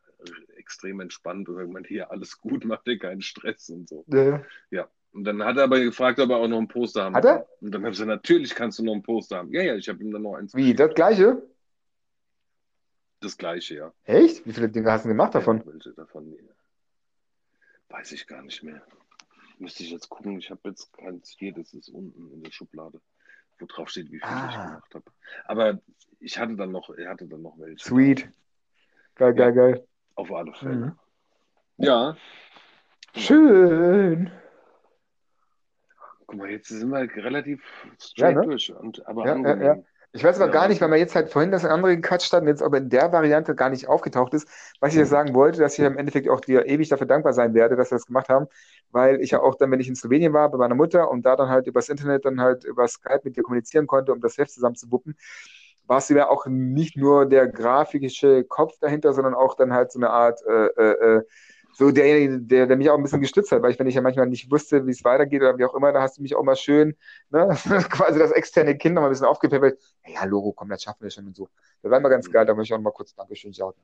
extrem 0.57 1.01
entspannt 1.01 1.49
und 1.49 1.57
hat 1.57 1.67
gemeint, 1.67 1.87
hier, 1.87 2.11
alles 2.11 2.41
gut, 2.41 2.65
mach 2.65 2.83
dir 2.83 2.99
keinen 2.99 3.23
Stress 3.23 3.69
und 3.71 3.89
so. 3.89 4.05
Ja. 4.09 4.43
ja. 4.71 4.89
Und 5.13 5.25
dann 5.25 5.43
hat 5.43 5.57
er 5.57 5.65
aber 5.65 5.81
gefragt, 5.81 6.21
ob 6.21 6.31
er 6.31 6.37
auch 6.37 6.49
noch 6.49 6.59
ein 6.59 6.69
Poster 6.69 7.05
haben 7.05 7.17
Hat 7.17 7.25
er? 7.25 7.49
Und 7.61 7.73
dann 7.73 7.83
habe 7.83 7.93
ich 7.93 7.99
gesagt, 7.99 8.09
natürlich 8.09 8.55
kannst 8.55 8.79
du 8.79 8.85
noch 8.85 8.95
ein 8.95 9.03
Poster 9.03 9.39
haben. 9.39 9.53
Ja, 9.53 9.63
ja, 9.63 9.75
ich 9.75 9.89
habe 9.89 10.03
ihm 10.03 10.13
dann 10.13 10.23
noch 10.23 10.35
eins. 10.35 10.55
Wie, 10.55 10.75
das 10.75 10.95
gleiche? 10.95 11.43
Das 13.21 13.37
gleiche, 13.37 13.75
ja. 13.75 13.93
Echt? 14.05 14.47
Wie 14.47 14.53
viele 14.53 14.69
Dinge 14.69 14.93
hast 14.93 15.05
du 15.05 15.09
gemacht 15.09 15.35
davon? 15.35 15.59
Ja, 15.59 15.73
welche 15.73 15.93
davon? 15.95 16.39
Weiß 17.89 18.13
ich 18.13 18.27
gar 18.27 18.43
nicht 18.43 18.63
mehr. 18.63 18.83
Müsste 19.59 19.83
ich 19.83 19.91
jetzt 19.91 20.09
gucken. 20.09 20.39
Ich 20.39 20.51
habe 20.51 20.61
jetzt 20.69 20.93
keins 20.93 21.35
hier, 21.39 21.53
das 21.53 21.73
ist 21.75 21.89
unten 21.89 22.33
in 22.33 22.43
der 22.43 22.53
Schublade, 22.53 23.01
wo 23.59 23.67
drauf 23.67 23.89
steht, 23.89 24.07
wie 24.07 24.19
viel 24.21 24.21
ich 24.21 24.27
Ah, 24.27 24.65
gemacht 24.67 24.95
habe. 24.95 25.05
Aber 25.47 25.81
ich 26.21 26.39
hatte 26.39 26.57
dann 26.57 26.71
noch, 26.73 26.91
ich 26.91 27.07
hatte 27.07 27.27
dann 27.27 27.43
noch 27.43 27.59
welche. 27.59 27.85
sweet. 27.85 28.31
Geil, 29.17 29.35
geil, 29.35 29.53
geil. 29.53 29.89
Auf 30.15 30.33
alle 30.33 30.53
Fälle. 30.55 30.77
Mhm. 30.77 30.99
Ja, 31.79 32.17
Schön. 33.17 34.31
guck 36.27 36.37
mal, 36.37 36.51
jetzt 36.51 36.69
sind 36.69 36.91
wir 36.91 37.01
relativ 37.25 37.63
Ja, 37.85 37.99
straight 38.01 38.37
ne? 38.37 38.43
durch. 38.43 38.73
Und, 38.73 39.05
aber 39.07 39.25
Ja, 39.25 39.29
ja, 39.29 39.35
angenehm. 39.35 39.63
ja. 39.63 39.75
Ich 40.13 40.25
weiß 40.25 40.37
aber 40.41 40.49
Ja, 40.49 40.51
gar 40.51 40.69
nicht, 40.69 40.81
weil 40.81 40.91
wir 40.91 40.97
jetzt 40.97 41.15
halt 41.15 41.31
vorhin 41.31 41.51
das 41.51 41.65
andere 41.67 41.95
gequatscht 41.97 42.33
hatten, 42.33 42.49
jetzt 42.49 42.63
aber 42.63 42.79
in 42.79 42.89
der 42.89 43.13
Variante 43.13 43.55
gar 43.55 43.69
nicht 43.71 43.89
aufgetaucht 43.89 44.33
ist, 44.35 44.49
was 44.81 44.93
ich 44.93 44.99
jetzt 44.99 45.11
sagen 45.11 45.35
wollte, 45.35 45.61
dass 45.61 45.79
ich 45.79 45.85
im 45.85 45.99
Endeffekt 45.99 46.29
auch 46.31 46.41
dir 46.41 46.67
ewig 46.67 46.89
dafür 46.89 47.07
dankbar 47.07 47.35
sein 47.35 47.53
werde, 47.55 47.77
dass 47.77 47.91
wir 47.91 47.97
das 47.99 48.07
gemacht 48.07 48.29
haben, 48.31 48.47
weil 48.91 49.21
ich 49.21 49.33
ja 49.33 49.41
auch 49.43 49.55
dann, 49.57 49.71
wenn 49.71 49.81
ich 49.81 49.89
in 49.89 49.95
Slowenien 49.97 50.33
war, 50.33 50.51
bei 50.51 50.57
meiner 50.59 50.75
Mutter 50.75 51.11
und 51.11 51.23
da 51.27 51.37
dann 51.37 51.51
halt 51.51 51.67
übers 51.67 51.91
Internet 51.91 52.25
dann 52.25 52.41
halt 52.41 52.65
über 52.65 52.89
Skype 52.89 53.21
mit 53.25 53.37
dir 53.37 53.43
kommunizieren 53.43 53.87
konnte, 53.87 54.13
um 54.13 54.21
das 54.21 54.39
Heft 54.39 54.51
zusammen 54.53 54.77
zu 54.77 54.91
wuppen, 54.91 55.15
warst 55.87 56.11
du 56.11 56.15
ja 56.15 56.29
auch 56.29 56.47
nicht 56.47 56.97
nur 56.97 57.27
der 57.27 57.47
grafische 57.49 58.45
Kopf 58.45 58.79
dahinter, 58.81 59.13
sondern 59.13 59.35
auch 59.35 59.55
dann 59.55 59.73
halt 59.73 59.93
so 59.93 59.99
eine 59.99 60.11
Art, 60.11 60.41
äh, 60.47 60.67
äh, 60.67 61.17
äh, 61.19 61.23
so 61.79 61.93
derjenige, 61.93 62.41
der, 62.41 62.67
der 62.67 62.77
mich 62.77 62.91
auch 62.91 62.97
ein 62.97 63.05
bisschen 63.05 63.21
gestützt 63.21 63.53
hat, 63.53 63.63
weil 63.63 63.71
ich, 63.71 63.79
wenn 63.79 63.87
ich 63.87 63.95
ja 63.95 64.01
manchmal 64.01 64.27
nicht 64.27 64.51
wusste, 64.51 64.85
wie 64.85 64.91
es 64.91 65.05
weitergeht 65.05 65.43
oder 65.43 65.57
wie 65.59 65.65
auch 65.65 65.75
immer, 65.77 65.93
da 65.93 66.03
hast 66.03 66.19
du 66.19 66.23
mich 66.23 66.35
auch 66.35 66.43
mal 66.43 66.57
schön, 66.57 66.97
ne, 67.31 67.49
quasi 67.91 68.19
das 68.19 68.33
externe 68.33 68.77
Kind 68.77 68.97
noch 68.97 69.03
mal 69.03 69.07
ein 69.07 69.13
bisschen 69.13 69.27
aufgepäppelt. 69.27 69.81
Ja, 70.05 70.15
ja, 70.15 70.25
Logo, 70.25 70.53
komm, 70.53 70.71
das 70.71 70.83
schaffen 70.83 71.05
wir 71.05 71.11
schon 71.11 71.27
und 71.29 71.37
so. 71.37 71.49
Das 71.83 71.93
war 71.93 71.99
immer 71.99 72.09
ganz 72.11 72.29
geil, 72.29 72.45
da 72.47 72.55
möchte 72.55 72.65
ich 72.71 72.75
auch 72.75 72.79
noch 72.79 72.85
mal 72.85 72.91
kurz 72.91 73.15
Dankeschön 73.15 73.53
sagen. 73.53 73.79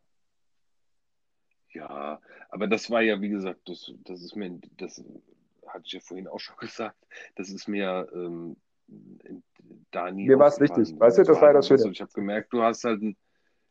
Ja, 1.70 2.20
aber 2.48 2.66
das 2.66 2.90
war 2.90 3.00
ja, 3.00 3.20
wie 3.20 3.28
gesagt, 3.28 3.68
das, 3.68 3.92
das 4.04 4.22
ist 4.22 4.34
mir, 4.34 4.60
das 4.76 5.00
hatte 5.68 5.84
ich 5.86 5.92
ja 5.92 6.00
vorhin 6.00 6.26
auch 6.26 6.40
schon 6.40 6.56
gesagt, 6.60 6.96
das 7.36 7.48
ist 7.48 7.68
mir 7.68 8.08
ähm, 8.12 8.56
da 9.92 10.10
nie 10.10 10.26
Mir 10.26 10.38
war's 10.40 10.54
aufgefallen. 10.54 10.80
wichtig, 10.80 10.98
weißt 10.98 11.18
du, 11.18 11.22
das 11.22 11.40
war 11.40 11.48
ja 11.48 11.52
das 11.54 11.66
so, 11.66 11.76
Schöne. 11.78 11.92
Ich 11.92 12.00
habe 12.00 12.10
gemerkt, 12.12 12.52
du 12.52 12.60
hast 12.60 12.82
halt 12.82 13.02
ein, 13.02 13.16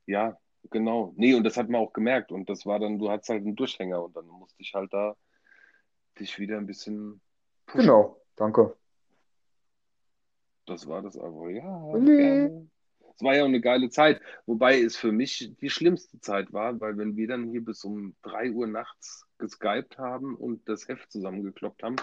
ja, 0.05 0.37
genau. 0.69 1.13
Nee, 1.15 1.33
und 1.35 1.43
das 1.43 1.57
hat 1.57 1.69
man 1.69 1.81
auch 1.81 1.93
gemerkt. 1.93 2.31
Und 2.31 2.49
das 2.49 2.65
war 2.65 2.79
dann, 2.79 2.99
du 2.99 3.09
hattest 3.09 3.29
halt 3.29 3.43
einen 3.43 3.55
Durchhänger 3.55 4.03
und 4.03 4.15
dann 4.15 4.27
musste 4.27 4.61
ich 4.61 4.73
halt 4.73 4.93
da 4.93 5.15
dich 6.19 6.39
wieder 6.39 6.57
ein 6.57 6.65
bisschen 6.65 7.21
pushen. 7.65 7.85
Genau, 7.87 8.21
danke. 8.35 8.75
Das 10.65 10.87
war 10.87 11.01
das 11.01 11.17
einfach, 11.17 11.49
ja, 11.49 11.97
Nee. 11.97 12.67
Es 13.15 13.21
war 13.21 13.35
ja 13.35 13.43
auch 13.43 13.47
eine 13.47 13.61
geile 13.61 13.89
Zeit, 13.89 14.21
wobei 14.47 14.81
es 14.81 14.97
für 14.97 15.11
mich 15.11 15.53
die 15.61 15.69
schlimmste 15.69 16.19
Zeit 16.19 16.51
war, 16.51 16.79
weil 16.81 16.97
wenn 16.97 17.15
wir 17.15 17.27
dann 17.27 17.51
hier 17.51 17.63
bis 17.63 17.83
um 17.83 18.15
3 18.23 18.51
Uhr 18.51 18.65
nachts 18.65 19.27
geskypt 19.37 19.99
haben 19.99 20.35
und 20.35 20.67
das 20.67 20.87
Heft 20.87 21.11
zusammengekloppt 21.11 21.83
haben 21.83 21.97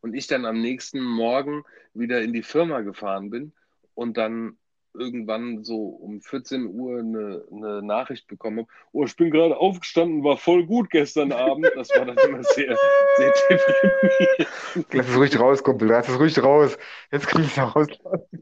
und 0.00 0.14
ich 0.14 0.26
dann 0.26 0.46
am 0.46 0.60
nächsten 0.60 1.02
Morgen 1.02 1.64
wieder 1.92 2.22
in 2.22 2.32
die 2.32 2.42
Firma 2.42 2.80
gefahren 2.80 3.28
bin 3.28 3.52
und 3.94 4.16
dann 4.16 4.56
irgendwann 4.94 5.64
so 5.64 5.86
um 5.86 6.20
14 6.20 6.66
Uhr 6.66 6.98
eine, 6.98 7.44
eine 7.52 7.82
Nachricht 7.82 8.26
bekommen 8.26 8.60
habe, 8.60 8.68
oh, 8.92 9.04
ich 9.04 9.16
bin 9.16 9.30
gerade 9.30 9.56
aufgestanden, 9.56 10.24
war 10.24 10.36
voll 10.36 10.66
gut 10.66 10.90
gestern 10.90 11.32
Abend. 11.32 11.70
Das 11.74 11.90
war 11.90 12.04
dann 12.04 12.16
immer 12.18 12.42
sehr, 12.42 12.76
sehr 13.16 13.32
deprimierend. 13.50 14.92
Lass 14.92 15.08
es 15.08 15.16
ruhig 15.16 15.40
raus, 15.40 15.62
Kumpel, 15.62 15.88
lass 15.88 16.08
es 16.08 16.18
ruhig 16.18 16.42
raus. 16.42 16.76
Jetzt 17.10 17.26
kann 17.26 17.42
ich 17.42 17.56
es 17.56 17.58
raus. 17.58 17.86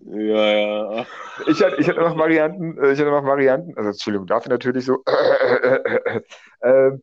Ja, 0.06 0.52
ja. 0.52 1.06
Ich 1.46 1.62
hatte, 1.62 1.76
ich 1.80 1.88
hatte 1.88 2.00
noch 2.00 2.16
Varianten, 2.16 2.78
äh, 2.78 2.92
ich 2.92 2.98
hatte 2.98 3.10
noch 3.10 3.24
Varianten, 3.24 3.76
also 3.76 3.90
Entschuldigung, 3.90 4.26
dafür 4.26 4.50
natürlich 4.50 4.84
so. 4.84 5.02
ähm, 6.62 7.02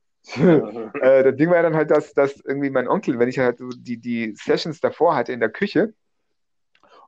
äh, 1.01 1.23
das 1.23 1.35
Ding 1.35 1.49
war 1.49 1.57
ja 1.57 1.63
dann 1.63 1.75
halt, 1.75 1.91
dass, 1.91 2.13
dass 2.13 2.39
irgendwie 2.41 2.69
mein 2.69 2.87
Onkel, 2.87 3.19
wenn 3.19 3.29
ich 3.29 3.39
halt 3.39 3.57
so 3.59 3.69
die, 3.69 3.97
die 3.97 4.33
Sessions 4.35 4.79
davor 4.79 5.15
hatte 5.15 5.33
in 5.33 5.39
der 5.39 5.49
Küche, 5.49 5.93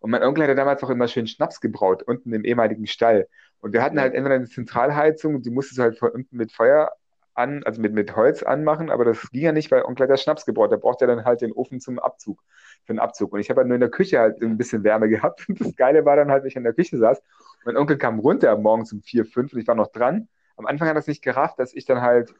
und 0.06 0.12
mein 0.12 0.22
Onkel 0.22 0.44
hatte 0.44 0.54
damals 0.54 0.84
auch 0.84 0.91
immer 0.91 1.08
schön 1.08 1.26
Schnaps 1.26 1.60
gebraut, 1.60 2.04
unten 2.04 2.32
im 2.32 2.46
ehemaligen 2.46 2.86
Stall. 2.86 3.28
Und 3.60 3.74
wir 3.74 3.82
hatten 3.82 4.00
halt 4.00 4.13
entweder 4.13 4.36
eine 4.36 4.46
Zentralheizung, 4.46 5.41
die 5.41 5.50
musstest 5.50 5.80
du 5.80 5.82
halt 5.82 5.98
von 5.98 6.12
unten 6.12 6.38
mit 6.38 6.52
Feuer 6.52 6.91
an, 7.34 7.63
also 7.63 7.82
mit, 7.82 7.91
mit 7.91 8.15
Holz 8.15 8.44
anmachen, 8.44 8.91
aber 8.91 9.04
das 9.04 9.32
ging 9.32 9.41
ja 9.41 9.52
nicht, 9.52 9.72
weil 9.72 9.82
Onkel 9.82 10.04
hat 10.04 10.12
ja 10.12 10.18
Schnaps 10.18 10.46
gebraut. 10.46 10.72
Der 10.72 10.78
braucht 10.78 11.02
ja 11.02 11.08
dann 11.08 11.26
halt 11.26 11.41
den 11.41 11.52
Ofen 11.52 11.80
zum 11.80 11.98
Abzug, 11.98 12.44
für 12.84 12.94
den 12.94 13.00
Abzug. 13.00 13.34
Und 13.34 13.39
ich 13.39 13.50
habe 13.50 13.62
halt 13.62 13.68
nur 13.68 13.74
in 13.74 13.82
der 13.82 13.89
Küche 13.89 14.20
halt 14.20 14.39
ein 14.44 14.58
bisschen 14.58 14.84
Wärme 14.84 15.10
gehabt. 15.10 15.50
Und 15.50 15.60
das 15.60 15.76
Geile 15.76 16.06
war 16.06 16.15
dann 16.18 16.30
halt, 16.30 16.44
wenn 16.44 16.50
ich 16.50 16.56
in 16.56 16.63
der 16.63 16.74
Küche 16.74 17.00
saß, 17.00 17.24
mein 17.65 17.76
Onkel 17.76 17.98
kam 17.98 18.20
runter 18.20 18.56
morgens 18.60 18.94
um 18.94 19.02
vier, 19.02 19.26
fünf 19.26 19.54
und 19.54 19.60
ich 19.60 19.68
war 19.68 19.74
noch 19.74 19.91
dran. 19.91 20.28
Am 20.56 20.68
Anfang 20.68 20.88
hat 20.88 20.98
er 20.98 21.00
es 21.00 21.08
nicht 21.08 21.24
gerafft, 21.24 21.58
dass 21.58 21.74
ich 21.74 21.86
dann 21.86 22.02
halt, 22.02 22.32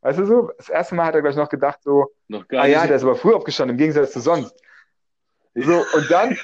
weißt 0.00 0.18
du 0.18 0.26
so, 0.26 0.50
das 0.58 0.68
erste 0.68 0.96
Mal 0.96 1.04
hat 1.04 1.14
er 1.14 1.22
gleich 1.22 1.36
noch 1.36 1.48
gedacht 1.48 1.80
so, 1.80 2.08
Noch 2.26 2.48
gar 2.48 2.64
ah 2.64 2.66
ja, 2.66 2.88
der 2.88 2.96
ist 2.96 3.04
aber 3.04 3.14
früh 3.14 3.34
aufgestanden, 3.34 3.76
im 3.76 3.78
Gegensatz 3.78 4.10
zu 4.10 4.18
sonst. 4.18 4.60
So, 5.64 5.88
und 5.90 6.10
dann, 6.10 6.38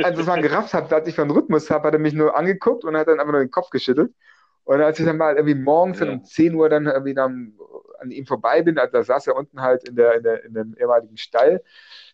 als 0.00 0.18
ich 0.18 0.26
mal 0.26 0.38
gerafft 0.40 0.74
habe, 0.74 0.88
dass 0.88 1.06
ich 1.08 1.16
von 1.16 1.30
Rhythmus 1.30 1.70
habe, 1.70 1.88
hat 1.88 1.94
er 1.94 2.00
mich 2.00 2.14
nur 2.14 2.36
angeguckt 2.36 2.84
und 2.84 2.96
hat 2.96 3.08
dann 3.08 3.20
einfach 3.20 3.32
nur 3.32 3.40
den 3.42 3.50
Kopf 3.50 3.70
geschüttelt. 3.70 4.14
Und 4.64 4.82
als 4.82 4.98
ich 5.00 5.06
dann 5.06 5.16
mal 5.16 5.36
irgendwie 5.36 5.54
morgens 5.56 5.98
dann 5.98 6.08
Ja. 6.08 6.14
um 6.14 6.24
10 6.24 6.54
Uhr 6.54 6.68
dann 6.68 6.86
irgendwie 6.86 7.14
dann 7.14 7.54
an 8.00 8.10
ihm 8.10 8.26
vorbei 8.26 8.62
bin, 8.62 8.78
also 8.78 8.92
da 8.92 9.02
saß 9.04 9.28
er 9.28 9.36
unten 9.36 9.62
halt 9.62 9.84
in, 9.84 9.96
der, 9.96 10.16
in, 10.16 10.22
der, 10.22 10.44
in 10.44 10.54
dem 10.54 10.74
ehemaligen 10.78 11.16
Stall, 11.16 11.62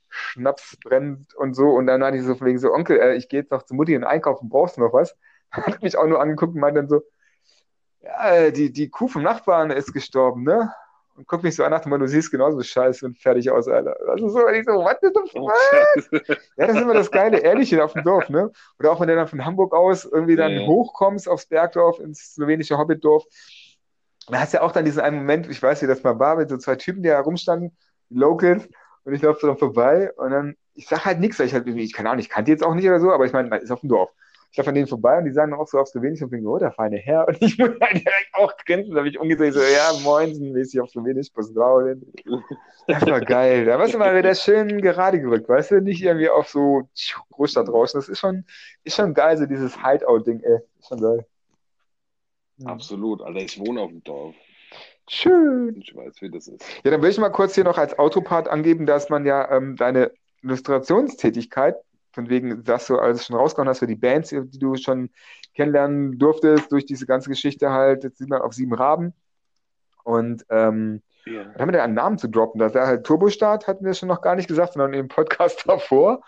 Schnaps 0.09 0.77
brennt 0.83 1.35
und 1.35 1.55
so. 1.55 1.71
Und 1.71 1.87
dann 1.89 2.05
hatte 2.05 2.17
ich 2.17 2.25
so 2.25 2.35
von 2.37 2.47
wegen 2.47 2.59
so, 2.59 2.73
Onkel, 2.73 2.99
äh, 3.01 3.17
ich 3.17 3.29
gehe 3.29 3.41
jetzt 3.41 3.51
noch 3.53 3.65
zu 3.65 3.75
Mutti 3.75 3.97
und 3.97 4.05
einkaufen, 4.05 4.49
brauchst 4.49 4.77
du 4.77 4.83
noch 4.83 4.93
was? 4.93 5.17
Hat 5.51 5.83
mich 5.83 5.97
auch 5.99 6.07
nur 6.07 6.21
angeguckt 6.21 6.55
und 6.55 6.61
meinte 6.61 6.81
dann 6.81 6.89
so, 6.89 7.03
ja, 8.01 8.35
äh, 8.35 8.53
die, 8.53 8.73
die 8.73 8.91
Kuh 8.91 9.09
vom 9.09 9.23
Nachbarn 9.23 9.71
ist 9.71 9.93
gestorben, 9.93 10.45
ne? 10.45 10.73
Und 11.17 11.29
guck 11.29 11.43
mich 11.45 11.55
so 11.55 11.65
an, 11.65 11.71
dachte 11.71 11.89
mal, 11.89 11.99
du 11.99 12.09
siehst 12.09 12.31
genauso 12.31 12.61
scheiße 12.63 13.07
und 13.07 13.19
fertig 13.19 13.51
aus, 13.51 13.69
Alter. 13.69 13.97
Das 14.07 14.21
ist 14.21 14.33
so, 14.33 14.47
und 14.47 14.55
ich 14.55 14.65
so, 14.65 14.73
what 14.73 14.99
the 15.03 15.11
Oh, 15.35 15.51
fuck? 15.51 15.89
Scheiße. 15.91 16.23
Ja, 16.57 16.67
das 16.67 16.77
ist 16.77 16.83
immer 16.83 16.95
das 16.95 17.13
Geile, 17.13 17.39
Ehrliche 17.39 17.85
auf 17.85 17.93
dem 17.93 18.03
Dorf, 18.05 18.29
ne? 18.29 18.51
Oder 18.79 18.93
auch 18.93 19.01
wenn 19.01 19.09
du 19.09 19.15
dann 19.17 19.29
von 19.29 19.45
Hamburg 19.45 19.75
aus 19.75 20.05
irgendwie 20.05 20.37
dann 20.37 20.59
Ja, 20.59 20.65
hochkommst 20.65 21.29
aufs 21.29 21.47
Bergdorf, 21.47 22.01
ins 22.01 22.35
slowenische 22.35 22.79
Hobbitdorf. 22.79 23.25
Da 24.29 24.41
hast 24.41 24.55
du 24.55 24.59
ja 24.59 24.63
auch 24.63 24.73
dann 24.73 24.85
diesen 24.85 25.01
einen 25.03 25.17
Moment, 25.19 25.49
ich 25.51 25.63
weiß, 25.63 25.83
wie 25.83 25.87
das 25.87 26.03
mal 26.03 26.19
war, 26.19 26.37
mit 26.37 26.49
so 26.49 26.57
zwei 26.57 26.77
Typen, 26.77 27.03
die 27.03 27.09
da 27.11 27.21
rumstanden, 27.21 27.77
Locals, 28.09 28.69
und 29.05 29.15
ich 29.15 29.21
laufe 29.23 29.41
so 29.41 29.47
dran 29.49 29.59
vorbei 29.59 30.13
und 30.17 30.31
dann, 30.31 30.57
ich 30.75 30.87
sag 30.89 31.05
halt 31.05 31.21
nichts, 31.21 31.39
weil 31.39 31.47
ich 31.47 31.53
halt 31.55 31.67
ich 31.67 31.93
keine 31.93 32.09
Ahnung, 32.11 32.21
ich 32.21 32.31
kannte 32.31 32.51
jetzt 32.51 32.65
auch 32.65 32.75
nicht 32.75 32.87
oder 32.89 33.01
so, 33.01 33.13
aber 33.13 33.27
ich 33.27 33.33
meine, 33.33 33.55
ist 33.59 33.71
auf 33.71 33.81
dem 33.81 33.91
Dorf. 33.91 34.11
Ich 34.55 34.59
laufe 34.59 34.69
an 34.69 34.77
denen 34.77 34.87
vorbei 34.87 35.19
und 35.19 35.25
die 35.25 35.33
sagen 35.33 35.53
auch 35.53 35.67
so 35.67 35.81
auf 35.81 35.89
Slowenisch 35.89 36.23
und 36.23 36.31
denken, 36.31 36.47
oh, 36.47 36.57
der 36.61 36.71
feine 36.71 36.97
Herr. 36.99 37.27
Und 37.27 37.43
ich 37.43 37.59
muss 37.59 37.71
halt 37.71 37.95
direkt 37.95 38.29
auch 38.35 38.57
grinsen, 38.59 38.93
da 38.93 38.99
habe 38.99 39.09
ich 39.09 39.19
umgesehen, 39.19 39.53
so, 39.53 39.59
ja, 39.59 39.91
moinsen, 40.05 40.53
mäßig 40.53 40.81
auf 40.81 40.91
Slowenisch, 40.91 41.31
Pozdravljen. 41.31 42.07
Das 42.87 43.05
war 43.05 43.21
geil. 43.21 43.65
Da 43.65 43.81
warst 43.81 43.95
du 43.95 43.99
mal 43.99 44.17
wieder 44.17 44.33
schön 44.37 44.81
gerade 44.81 45.21
gerückt, 45.21 45.49
weißt 45.49 45.73
du? 45.73 45.81
Nicht 45.81 46.05
irgendwie 46.05 46.29
auf 46.29 46.49
so 46.49 46.89
Großstadt 47.33 47.67
draußen. 47.67 47.99
Das 47.99 48.09
ist 48.09 48.21
schon, 48.21 48.45
ist 48.85 48.95
schon 48.95 49.13
geil, 49.13 49.37
so 49.37 49.47
dieses 49.47 49.75
Hideout-Ding, 49.83 50.39
ey. 50.39 50.59
Ist 50.79 50.87
schon 50.87 51.01
geil. 51.01 51.27
Mhm. 52.59 52.69
Absolut, 52.69 53.23
Alter, 53.23 53.41
ich 53.41 53.59
wohne 53.59 53.81
auf 53.81 53.91
dem 53.91 54.05
Dorf. 54.05 54.37
Schön. 55.09 55.81
Ich 55.81 55.97
weiß, 55.97 56.23
wie 56.23 56.31
das 56.31 56.47
ist. 56.47 56.65
Ja, 56.85 56.93
dann 56.93 57.03
will 57.03 57.11
ich 57.11 57.19
mal 57.19 57.31
kurz 57.31 57.57
hier 57.57 57.65
noch 57.65 57.77
als 57.77 57.99
Autopart 57.99 58.47
angeben, 58.47 58.87
dass 58.87 59.09
man 59.09 59.27
ja 59.27 59.51
ähm, 59.51 59.75
deine 59.75 60.13
Illustrationstätigkeit, 60.43 61.75
von 62.15 62.29
wegen, 62.29 62.65
dass 62.65 62.87
du 62.87 62.99
alles 62.99 63.27
schon 63.27 63.37
rausgehauen 63.37 63.69
hast 63.69 63.81
für 63.81 63.87
die 63.87 63.97
Bands, 63.97 64.31
die 64.31 64.59
du 64.59 64.77
schon 64.77 65.11
kennenlernen 65.55 66.19
durftest, 66.19 66.71
durch 66.73 66.87
diese 66.87 67.07
ganze 67.07 67.29
Geschichte 67.29 67.71
halt, 67.71 68.05
jetzt 68.05 68.19
sieht 68.19 68.29
man 68.29 68.41
auf 68.43 68.53
sieben 68.55 68.75
Raben. 68.75 69.13
Und 70.05 70.45
ähm, 70.51 71.03
Ja. 71.27 71.47
was 71.53 71.61
haben 71.61 71.69
wir 71.69 71.73
denn 71.73 71.81
an 71.81 71.95
Namen 71.95 72.19
zu 72.19 72.29
droppen? 72.29 72.59
Das 72.59 72.75
wäre 72.75 72.87
halt 72.87 73.05
Turbostart, 73.05 73.67
hatten 73.67 73.85
wir 73.85 73.95
schon 73.95 74.09
noch 74.09 74.21
gar 74.21 74.37
nicht 74.37 74.49
gesagt, 74.49 74.75
sondern 74.75 74.95
im 74.95 75.09
Podcast 75.09 75.65
davor. 75.67 76.23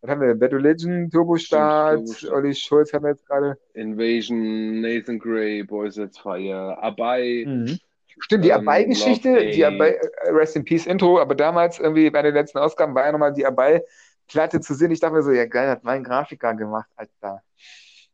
Dann 0.00 0.10
haben 0.10 0.20
wir 0.20 0.34
Bad 0.34 0.52
Religion, 0.52 1.08
Turbostart, 1.10 1.98
Turbostart. 1.98 2.32
Olli 2.32 2.54
Schulz 2.54 2.92
haben 2.92 3.04
wir 3.04 3.10
jetzt 3.10 3.24
gerade. 3.26 3.56
Invasion, 3.74 4.80
Nathan 4.80 5.18
Gray, 5.18 5.62
Boys 5.62 5.96
at 5.98 6.16
Fire, 6.16 6.76
Abai. 6.82 7.44
Mhm. 7.46 7.78
Stimmt, 8.18 8.44
die 8.44 8.50
Ähm, 8.50 8.60
Abai-Geschichte, 8.60 9.50
die. 9.50 9.64
Abai, 9.64 9.90
äh, 10.24 10.30
Rest 10.30 10.56
in 10.56 10.64
Peace 10.64 10.86
Intro, 10.86 11.20
aber 11.20 11.34
damals 11.36 11.78
irgendwie 11.78 12.10
bei 12.10 12.22
den 12.22 12.34
letzten 12.34 12.58
Ausgaben 12.58 12.94
war 12.96 13.04
ja 13.06 13.12
nochmal 13.12 13.32
die 13.32 13.46
Abai-Platte 14.32 14.60
zu 14.60 14.74
sehen. 14.74 14.90
Ich 14.90 15.00
dachte 15.00 15.14
mir 15.14 15.22
so, 15.22 15.30
ja 15.30 15.46
geil, 15.46 15.68
hat 15.68 15.84
mein 15.84 16.02
Grafiker 16.04 16.54
gemacht, 16.54 16.90
Alter. 16.96 17.42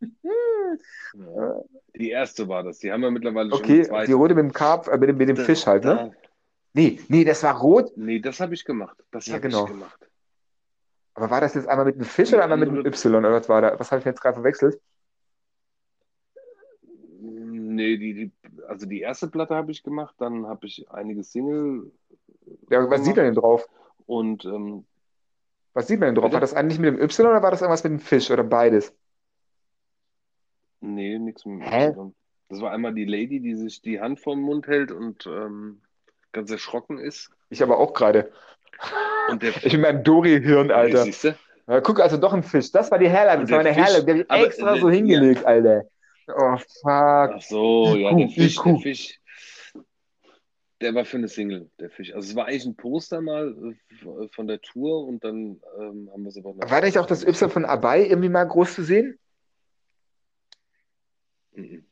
Ja. 1.15 1.61
Die 1.97 2.11
erste 2.11 2.47
war 2.47 2.63
das. 2.63 2.79
Die 2.79 2.93
haben 2.93 3.01
wir 3.01 3.11
mittlerweile 3.11 3.51
schon 3.51 3.59
Okay, 3.59 3.89
die 4.07 4.13
rote 4.13 4.35
mit 4.35 4.45
dem 4.45 4.53
Karpf, 4.53 4.87
äh, 4.87 4.99
mit 4.99 5.09
dem, 5.09 5.17
mit 5.17 5.29
dem 5.29 5.37
Das- 5.37 5.47
Fisch 5.47 5.67
halt, 5.67 5.85
ne? 5.85 5.95
da- 5.95 6.29
Nee, 6.75 7.01
nee, 7.09 7.25
das 7.25 7.43
war 7.43 7.59
rot. 7.59 7.91
Nee, 7.97 8.21
das 8.21 8.39
habe 8.39 8.53
ich 8.55 8.65
gemacht. 8.65 9.03
Das 9.11 9.27
Ja, 9.27 9.33
habe 9.35 9.43
genau. 9.49 9.65
ich 9.65 9.71
gemacht. 9.71 10.09
Aber 11.15 11.31
war 11.31 11.41
das 11.41 11.55
jetzt 11.55 11.67
einmal 11.67 11.87
mit 11.87 11.97
einem 11.97 12.05
Fisch 12.05 12.33
oder 12.33 12.43
einmal 12.45 12.59
mit 12.59 12.69
einem 12.69 12.85
Y 12.87 13.15
oder 13.17 13.33
was 13.33 13.49
war 13.49 13.63
da? 13.63 13.81
Was 13.81 13.91
habe 13.91 14.01
ich 14.01 14.05
jetzt 14.05 14.21
gerade 14.21 14.35
verwechselt? 14.35 14.79
Nee, 17.21 17.97
die, 17.97 18.15
die, 18.15 18.33
also 18.69 18.87
die 18.87 19.01
erste 19.01 19.27
Platte 19.29 19.55
habe 19.57 19.73
ich 19.73 19.83
gemacht, 19.83 20.15
dann 20.19 20.47
habe 20.47 20.67
ich 20.67 20.89
einige 20.91 21.25
Single 21.25 21.91
Ja, 22.71 22.89
was 22.89 23.05
sieht 23.05 23.17
denn 23.17 23.35
drauf? 23.35 23.67
und 24.07 24.45
ähm, 24.45 24.85
Was 25.79 25.87
sieht 25.87 26.01
man 26.01 26.09
denn 26.09 26.17
drauf? 26.17 26.25
Bitte? 26.25 26.35
War 26.35 26.41
das 26.41 26.55
eigentlich 26.55 26.81
mit 26.81 26.89
dem 26.89 27.01
Y 27.01 27.27
oder 27.29 27.41
war 27.41 27.53
das 27.53 27.61
irgendwas 27.61 27.85
mit 27.85 27.93
dem 27.93 28.01
Fisch 28.01 28.33
oder 28.33 28.43
beides? 28.43 28.93
nee, 30.81 31.17
nichts 31.21 31.47
mit 31.47 31.63
Hä? 31.63 31.91
Y. 31.91 32.13
Das 32.49 32.61
war 32.61 32.73
einmal 32.73 32.95
die 32.95 33.05
Lady, 33.05 33.39
die 33.39 33.55
sich 33.55 33.81
die 33.81 34.01
Hand 34.01 34.19
vom 34.19 34.41
Mund 34.41 34.67
hält 34.67 34.91
und 34.91 35.25
ähm, 35.27 35.81
ganz 36.33 36.51
erschrocken 36.51 36.99
ist. 36.99 37.31
Ich 37.49 37.63
aber 37.63 37.79
auch 37.79 37.95
gerade. 37.95 38.33
Und 39.31 39.45
der 39.45 39.51
Ich 39.65 39.71
bin 39.71 39.83
beim 39.83 40.03
Dori-Hirn, 40.03 40.73
Alter. 40.73 41.07
Ja, 41.69 41.81
guck, 41.81 42.01
also 42.01 42.17
doch 42.17 42.33
ein 42.33 42.43
Fisch. 42.43 42.73
Das 42.73 42.91
war 42.91 42.99
die. 42.99 43.07
Und 43.07 43.13
Das 43.13 43.51
war 43.53 43.63
der 43.63 43.77
eine 43.77 43.87
Fisch-. 43.87 44.05
Der 44.05 44.15
aber- 44.15 44.29
hab 44.31 44.41
ich 44.41 44.47
extra 44.47 44.77
so 44.79 44.89
ja. 44.89 44.95
hingelegt, 44.97 45.45
Alter. 45.45 45.85
Oh, 46.27 46.57
fuck. 46.57 47.37
Ach 47.37 47.41
so, 47.41 47.95
ja, 47.95 48.13
der 48.13 48.27
IQ, 48.27 48.33
Fisch, 48.35 48.57
der. 48.65 48.77
Fisch. 48.79 49.18
Der 50.81 50.95
war 50.95 51.05
für 51.05 51.17
eine 51.17 51.29
Single, 51.29 51.69
der 51.81 51.91
Fisch. 51.91 52.15
Also 52.15 52.29
es 52.29 52.37
war 52.37 52.47
eigentlich 52.47 52.67
ein 52.67 52.77
Poster 52.77 53.21
mal 53.21 53.75
äh, 54.03 54.29
von 54.29 54.47
der 54.47 54.61
Tour 54.61 55.07
und 55.07 55.25
dann 55.25 55.61
ähm, 55.79 56.09
haben 56.13 56.23
wir 56.23 56.29
es 56.29 56.37
aber 56.37 56.55
noch. 56.55 56.71
War 56.71 56.81
nicht 56.83 56.99
auch 56.99 57.07
das 57.07 57.25
Y 57.25 57.51
von 57.51 57.65
Abai 57.65 58.07
irgendwie 58.07 58.29
mal 58.29 58.45
groß 58.45 58.75
zu 58.75 58.85
sehen? 58.85 59.19
Mhm. 61.53 61.85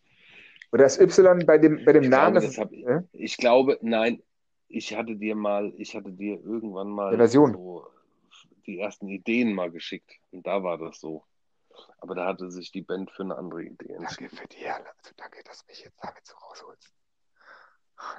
Oder 0.73 0.85
das 0.85 1.01
Y 1.01 1.45
bei 1.47 1.59
dem, 1.59 1.85
bei 1.85 1.93
dem 1.93 2.05
Ich 2.05 2.09
Namen? 2.11 2.35
glaube, 2.35 2.47
das 2.47 2.59
hab, 2.59 2.73
ja? 2.73 3.03
ich 3.13 3.37
glaube, 3.37 3.79
nein, 3.83 4.23
ich 4.69 4.97
hatte 4.97 5.17
dir 5.17 5.35
mal, 5.35 5.73
ich 5.77 5.95
hatte 5.97 6.13
dir 6.13 6.41
irgendwann 6.41 6.89
mal 6.89 7.29
so 7.29 7.87
die 8.67 8.79
ersten 8.79 9.09
Ideen 9.09 9.55
mal 9.55 9.71
geschickt 9.71 10.11
und 10.31 10.47
da 10.47 10.63
war 10.63 10.79
das 10.79 11.01
so. 11.01 11.25
Aber 11.99 12.15
da 12.15 12.27
hatte 12.27 12.51
sich 12.51 12.73
die 12.73 12.83
Band 12.83 13.11
für 13.11 13.23
eine 13.23 13.37
andere 13.37 13.63
Idee 13.65 13.93
entschieden. 13.93 14.29
Danke 14.31 14.37
für 14.37 14.49
die 14.49 14.57
Herleitung. 14.59 14.93
Also 14.99 15.11
danke, 15.17 15.43
dass 15.45 15.59
du 15.59 15.65
mich 15.71 15.85
jetzt 15.85 15.99
damit 16.03 16.27
so 16.27 16.35
rausholst. 16.37 16.96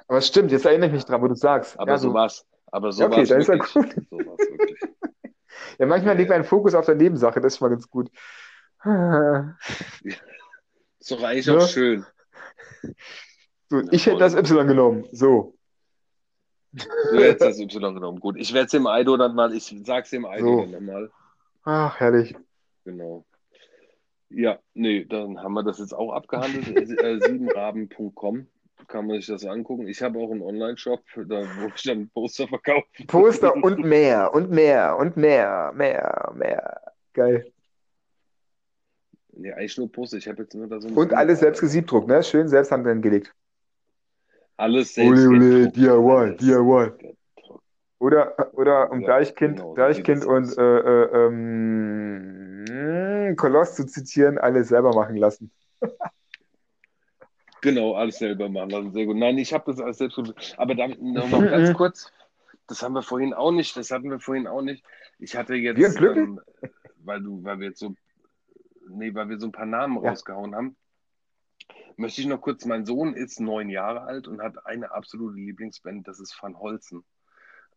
Aber 0.06 0.18
es 0.18 0.26
stimmt, 0.26 0.50
jetzt 0.52 0.64
erinnere 0.66 0.88
ich 0.88 0.94
mich 0.94 1.04
dran, 1.04 1.22
wo 1.22 1.28
du 1.28 1.34
sagst. 1.34 1.78
Aber 1.78 1.92
ja, 1.92 1.98
so 1.98 2.08
so, 2.08 2.14
war's. 2.14 2.46
Aber 2.70 2.92
so 2.92 3.02
Ja, 3.02 3.08
okay, 3.08 3.18
war's 3.18 3.28
dann 3.28 3.40
ist 3.40 3.48
ja 3.48 3.56
gut. 3.56 3.94
So 4.10 4.18
war's 4.18 4.38
wirklich. 4.38 4.80
ja, 5.78 5.86
manchmal 5.86 6.16
liegt 6.16 6.30
mein 6.30 6.44
Fokus 6.44 6.74
auf 6.74 6.86
der 6.86 6.94
Nebensache, 6.96 7.40
das 7.40 7.54
ist 7.54 7.60
mal 7.60 7.68
ganz 7.68 7.88
gut. 7.88 8.10
Ist 11.00 11.10
doch 11.10 11.22
eigentlich 11.22 11.46
Ja. 11.46 11.56
auch 11.56 11.68
schön. 11.68 12.04
So, 13.70 13.82
ich 13.90 14.06
hätte 14.06 14.18
das 14.18 14.34
Y 14.34 14.66
genommen. 14.66 15.04
So. 15.12 15.54
Du 16.72 17.18
hättest 17.18 17.40
das 17.42 17.58
Y 17.58 17.94
genommen. 17.94 18.20
Gut, 18.20 18.36
ich 18.36 18.52
werde 18.52 18.66
es 18.66 18.70
dem 18.72 18.86
Aido 18.86 19.16
dann 19.16 19.34
mal, 19.34 19.52
ich 19.54 19.74
sag's 19.84 20.10
dem 20.10 20.24
Aido 20.26 20.46
So. 20.46 20.60
dann 20.62 20.70
nochmal. 20.70 21.10
Ach, 21.64 21.98
herrlich. 22.00 22.34
Genau. 22.84 23.24
Ja, 24.30 24.58
nee, 24.74 25.04
dann 25.06 25.42
haben 25.42 25.54
wir 25.54 25.62
das 25.62 25.78
jetzt 25.78 25.94
auch 25.94 26.12
abgehandelt. 26.12 26.66
äh, 27.00 27.18
siebenraben.com 27.20 28.46
kann 28.86 29.06
man 29.06 29.16
sich 29.16 29.26
das 29.26 29.44
angucken. 29.44 29.88
Ich 29.88 30.00
habe 30.02 30.18
auch 30.18 30.30
einen 30.30 30.42
Online-Shop, 30.42 31.00
da, 31.26 31.42
wo 31.60 31.66
ich 31.74 31.82
dann 31.82 32.08
Poster 32.10 32.46
verkaufe. 32.46 32.86
Poster 33.06 33.54
und 33.62 33.80
mehr 33.84 34.32
und 34.32 34.50
mehr 34.50 34.96
und 34.98 35.16
mehr, 35.16 35.72
mehr, 35.74 36.32
mehr. 36.34 36.80
Geil. 37.12 37.50
Nee, 39.32 39.52
eigentlich 39.52 39.76
nur 39.78 39.90
Poster. 39.90 40.18
Ich 40.18 40.28
habe 40.28 40.42
jetzt 40.42 40.54
nur 40.54 40.68
da 40.68 40.80
so 40.80 40.88
Und 40.88 41.12
alles 41.14 41.40
selbst 41.40 41.60
gesiebdruckt, 41.60 42.08
ne? 42.08 42.22
Schön 42.22 42.48
selbst 42.48 42.72
handgelegt. 42.72 43.34
Alles 44.56 44.94
selbst 44.94 45.26
ole, 45.26 45.70
gedruckt. 45.70 45.76
DIY, 45.76 46.36
DIY. 46.36 47.14
Oder, 48.00 48.54
oder 48.54 48.90
um 48.92 49.00
Ja, 49.00 49.08
Deichkind, 49.08 49.56
genau, 49.56 49.74
Deichkind 49.74 50.24
und 50.24 50.56
äh, 50.56 50.78
äh, 50.78 51.26
ähm, 51.26 52.48
Koloss 53.36 53.74
zu 53.74 53.86
zitieren, 53.86 54.38
alles 54.38 54.68
selber 54.68 54.94
machen 54.94 55.16
lassen. 55.16 55.50
Genau, 57.60 57.94
alles 57.94 58.18
selber 58.18 58.48
machen 58.48 58.70
lassen. 58.70 58.92
Sehr 58.92 59.06
gut. 59.06 59.16
Nein, 59.16 59.38
ich 59.38 59.52
habe 59.52 59.70
das 59.70 59.80
alles 59.80 59.98
selbst. 59.98 60.18
Aber 60.56 60.74
damit 60.74 61.00
noch 61.02 61.28
mal 61.28 61.48
ganz 61.48 61.72
kurz. 61.76 62.12
Das 62.66 62.82
haben 62.82 62.92
wir 62.94 63.02
vorhin 63.02 63.34
auch 63.34 63.50
nicht. 63.50 63.76
Das 63.76 63.90
hatten 63.90 64.10
wir 64.10 64.20
vorhin 64.20 64.46
auch 64.46 64.62
nicht. 64.62 64.84
Ich 65.18 65.34
hatte 65.36 65.54
jetzt, 65.54 65.78
Wir 65.78 65.88
und 65.88 65.96
Glückel? 65.96 66.22
ähm, 66.24 66.40
weil 67.04 67.22
du, 67.22 67.42
weil 67.42 67.58
wir 67.60 67.68
jetzt 67.68 67.80
so, 67.80 67.94
nee, 68.88 69.14
weil 69.14 69.28
wir 69.28 69.38
so 69.40 69.46
ein 69.46 69.52
paar 69.52 69.66
Namen 69.66 70.02
Ja. 70.02 70.10
rausgehauen 70.10 70.54
haben, 70.54 70.76
möchte 71.96 72.20
ich 72.20 72.26
noch 72.26 72.40
kurz. 72.40 72.64
Mein 72.64 72.84
Sohn 72.86 73.14
ist 73.14 73.40
neun 73.40 73.68
Jahre 73.70 74.02
alt 74.02 74.28
und 74.28 74.42
hat 74.42 74.66
eine 74.66 74.92
absolute 74.92 75.36
Lieblingsband. 75.36 76.06
Das 76.06 76.20
ist 76.20 76.36
Van 76.40 76.58
Holzen. 76.58 77.04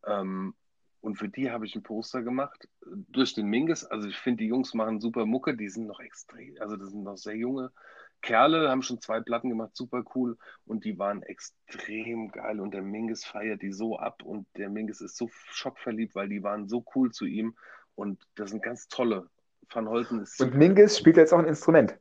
Ähm, 0.05 0.53
und 0.99 1.15
für 1.15 1.29
die 1.29 1.49
habe 1.49 1.65
ich 1.65 1.75
ein 1.75 1.81
Poster 1.83 2.21
gemacht 2.21 2.67
durch 2.85 3.33
den 3.33 3.47
Mingus. 3.47 3.85
Also 3.85 4.07
ich 4.07 4.17
finde, 4.17 4.43
die 4.43 4.49
Jungs 4.49 4.73
machen 4.75 4.99
super 4.99 5.25
Mucke. 5.25 5.55
Die 5.57 5.69
sind 5.69 5.87
noch 5.87 5.99
extrem, 5.99 6.55
also 6.59 6.75
das 6.75 6.89
sind 6.89 7.03
noch 7.03 7.17
sehr 7.17 7.35
junge 7.35 7.71
Kerle, 8.21 8.69
haben 8.69 8.81
schon 8.83 9.01
zwei 9.01 9.19
Platten 9.19 9.49
gemacht, 9.49 9.75
super 9.75 10.03
cool. 10.15 10.37
Und 10.65 10.85
die 10.85 10.97
waren 10.99 11.23
extrem 11.23 12.31
geil. 12.31 12.59
Und 12.59 12.71
der 12.73 12.81
Mingus 12.81 13.23
feiert 13.25 13.61
die 13.61 13.71
so 13.71 13.97
ab. 13.97 14.23
Und 14.23 14.47
der 14.57 14.69
Mingus 14.69 15.01
ist 15.01 15.17
so 15.17 15.29
schockverliebt, 15.51 16.15
weil 16.15 16.29
die 16.29 16.43
waren 16.43 16.67
so 16.67 16.83
cool 16.95 17.11
zu 17.11 17.25
ihm. 17.25 17.55
Und 17.95 18.25
das 18.35 18.51
sind 18.51 18.63
ganz 18.63 18.87
tolle. 18.87 19.29
Van 19.69 19.87
Holten 19.89 20.19
ist 20.21 20.39
Und. 20.41 20.55
Mingus 20.55 20.97
spielt 20.97 21.17
jetzt 21.17 21.33
auch 21.33 21.39
ein 21.39 21.45
Instrument. 21.45 21.97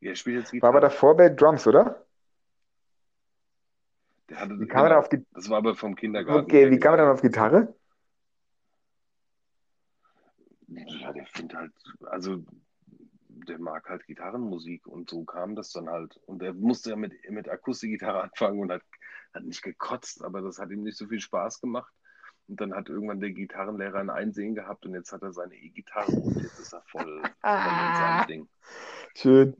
Er 0.00 0.14
spielt 0.14 0.38
jetzt 0.38 0.52
War 0.52 0.68
aber 0.70 0.80
Gitarre. 0.80 0.92
davor 0.92 1.16
bei 1.16 1.28
Drums, 1.28 1.66
oder? 1.66 2.06
Der 4.28 4.40
hatte, 4.40 4.58
Wie 4.58 4.66
kam 4.66 4.84
er 4.84 4.88
genau, 4.88 4.94
da 4.94 4.98
auf 4.98 5.08
die. 5.08 5.24
das 5.32 5.48
war 5.48 5.58
aber 5.58 5.74
vom 5.74 5.94
Kindergarten. 5.94 6.44
Okay, 6.44 6.70
wie 6.70 6.78
kam 6.78 6.94
er 6.94 6.98
dann 6.98 7.08
auf 7.12 7.22
Gitarre? 7.22 7.74
Ja, 10.68 11.12
der 11.12 11.26
findet 11.26 11.56
halt, 11.56 11.72
also 12.10 12.42
der 13.48 13.58
mag 13.58 13.88
halt 13.88 14.06
Gitarrenmusik 14.06 14.86
und 14.86 15.10
so 15.10 15.24
kam 15.24 15.54
das 15.54 15.70
dann 15.70 15.88
halt. 15.88 16.18
Und 16.26 16.42
er 16.42 16.52
musste 16.52 16.90
ja 16.90 16.96
mit, 16.96 17.12
mit 17.30 17.48
Akustikgitarre 17.48 18.22
anfangen 18.24 18.60
und 18.60 18.72
hat, 18.72 18.82
hat 19.34 19.44
nicht 19.44 19.62
gekotzt, 19.62 20.24
aber 20.24 20.42
das 20.42 20.58
hat 20.58 20.70
ihm 20.70 20.82
nicht 20.82 20.96
so 20.96 21.06
viel 21.06 21.20
Spaß 21.20 21.60
gemacht. 21.60 21.92
Und 22.48 22.60
dann 22.60 22.74
hat 22.74 22.88
irgendwann 22.88 23.20
der 23.20 23.30
Gitarrenlehrer 23.30 23.98
ein 23.98 24.10
Einsehen 24.10 24.54
gehabt 24.54 24.86
und 24.86 24.94
jetzt 24.94 25.12
hat 25.12 25.22
er 25.22 25.32
seine 25.32 25.56
E-Gitarre 25.56 26.12
und 26.12 26.36
jetzt 26.36 26.60
ist 26.60 26.72
er 26.72 26.82
voll, 26.82 27.22
voll 27.42 27.86
in 27.88 27.96
seinem 27.96 28.26
Ding. 28.28 28.48
Schön, 29.14 29.56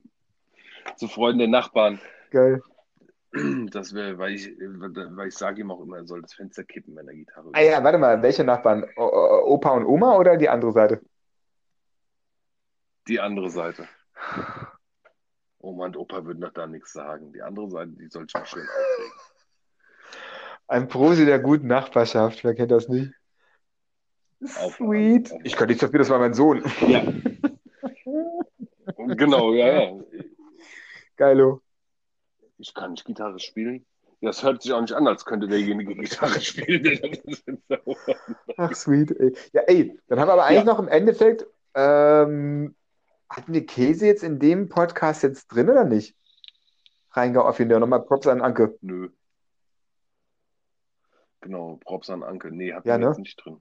Zu 0.96 1.08
Freunden 1.08 1.40
der 1.40 1.48
Nachbarn, 1.48 1.98
geil. 2.30 2.62
das 3.72 3.92
wäre, 3.92 4.18
weil 4.18 4.34
ich, 4.34 4.56
weil 4.56 5.28
ich 5.28 5.34
sage 5.34 5.62
ihm 5.62 5.70
auch 5.72 5.80
immer, 5.80 5.96
er 5.96 6.06
soll 6.06 6.22
das 6.22 6.34
Fenster 6.34 6.62
kippen, 6.62 6.94
wenn 6.94 7.08
er 7.08 7.14
Gitarre 7.14 7.50
Ah 7.54 7.60
ja, 7.60 7.82
warte 7.82 7.98
mal, 7.98 8.22
welche 8.22 8.44
Nachbarn? 8.44 8.86
O 8.96 9.02
Opa 9.46 9.70
und 9.70 9.84
Oma 9.84 10.16
oder 10.16 10.36
die 10.36 10.48
andere 10.48 10.72
Seite? 10.72 11.00
Die 13.08 13.20
andere 13.20 13.50
Seite. 13.50 13.86
Oma 15.58 15.86
und 15.86 15.96
Opa 15.96 16.24
würden 16.24 16.40
doch 16.40 16.52
da 16.52 16.66
nichts 16.66 16.92
sagen. 16.92 17.32
Die 17.32 17.42
andere 17.42 17.68
Seite, 17.70 17.90
die 17.92 18.08
soll 18.08 18.24
sich 18.24 18.34
mal 18.34 18.46
schön 18.46 18.62
aufregen. 18.66 19.12
Ein 20.68 20.88
Prosi 20.88 21.24
der 21.24 21.38
guten 21.38 21.68
Nachbarschaft, 21.68 22.42
wer 22.44 22.54
kennt 22.54 22.70
das 22.72 22.88
nicht? 22.88 23.12
Auf- 24.58 24.76
Sweet. 24.76 25.32
auf- 25.32 25.40
Ich 25.44 25.56
kann 25.56 25.68
nichts 25.68 25.80
dafür, 25.80 26.00
das 26.00 26.10
war 26.10 26.18
mein 26.18 26.34
Sohn. 26.34 26.62
Ja. 26.86 27.04
genau, 29.14 29.52
ja, 29.54 29.82
ja. 29.82 30.00
Geilo. 31.16 31.62
Ich 32.58 32.74
kann 32.74 32.92
nicht 32.92 33.04
Gitarre 33.04 33.38
spielen. 33.38 33.86
Ja, 34.20 34.30
Das 34.30 34.42
hört 34.42 34.62
sich 34.62 34.72
auch 34.72 34.80
nicht 34.80 34.94
an, 34.94 35.06
als 35.06 35.24
könnte 35.24 35.46
derjenige 35.46 35.94
Gitarre 35.94 36.40
spielen. 36.40 36.82
der 36.82 37.00
Ach, 38.56 38.74
sweet. 38.74 39.10
Ey. 39.12 39.36
Ja, 39.52 39.62
ey, 39.62 39.98
dann 40.08 40.18
haben 40.20 40.28
wir 40.28 40.32
aber 40.32 40.44
eigentlich 40.46 40.64
Ja. 40.64 40.72
noch 40.72 40.78
im 40.78 40.88
Endeffekt, 40.88 41.46
ähm, 41.74 42.74
hatten 43.28 43.52
wir 43.52 43.66
Käse 43.66 44.06
jetzt 44.06 44.22
in 44.22 44.38
dem 44.38 44.68
Podcast 44.68 45.22
jetzt 45.22 45.48
drin 45.48 45.68
oder 45.70 45.84
nicht? 45.84 46.16
Reingeoffen, 47.12 47.70
ja, 47.70 47.78
nochmal 47.78 48.02
Props 48.04 48.26
an 48.26 48.40
Anke. 48.42 48.76
Nö. 48.82 49.08
Genau, 51.40 51.76
Props 51.84 52.10
an 52.10 52.22
Anke. 52.22 52.50
Nee, 52.50 52.72
hat 52.72 52.84
Ja, 52.84 52.94
man 52.94 53.00
ne? 53.02 53.06
jetzt 53.08 53.18
nicht 53.18 53.36
drin. 53.44 53.60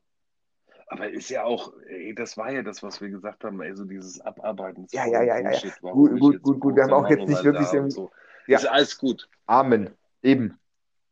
Aber 0.88 1.09
ist 1.09 1.30
ja 1.30 1.43
auch, 1.43 1.74
ey, 1.88 2.13
das 2.13 2.38
war 2.38 2.51
ja 2.51 2.61
das, 2.61 2.84
was 2.84 3.01
wir 3.01 3.09
gesagt 3.09 3.43
haben, 3.43 3.61
ey, 3.61 3.76
so 3.76 3.86
dieses 3.86 4.22
Abarbeiten. 4.22 4.88
Ja, 4.91 5.05
ja, 5.07 5.24
ja, 5.24 5.39
ja, 5.39 5.59
Gut, 5.82 6.20
gut, 6.20 6.41
gut, 6.43 6.59
gut. 6.59 6.76
Wir 6.76 6.84
haben 6.84 6.93
auch 6.93 7.09
jetzt 7.09 7.28
nicht 7.28 7.43
wirklich 7.43 7.72
im- 7.74 7.89
so. 7.89 8.11
Ja. 8.47 8.59
Ist 8.59 8.68
alles 8.68 8.97
gut. 8.97 9.28
Amen. 9.47 9.95
Eben. 10.22 10.59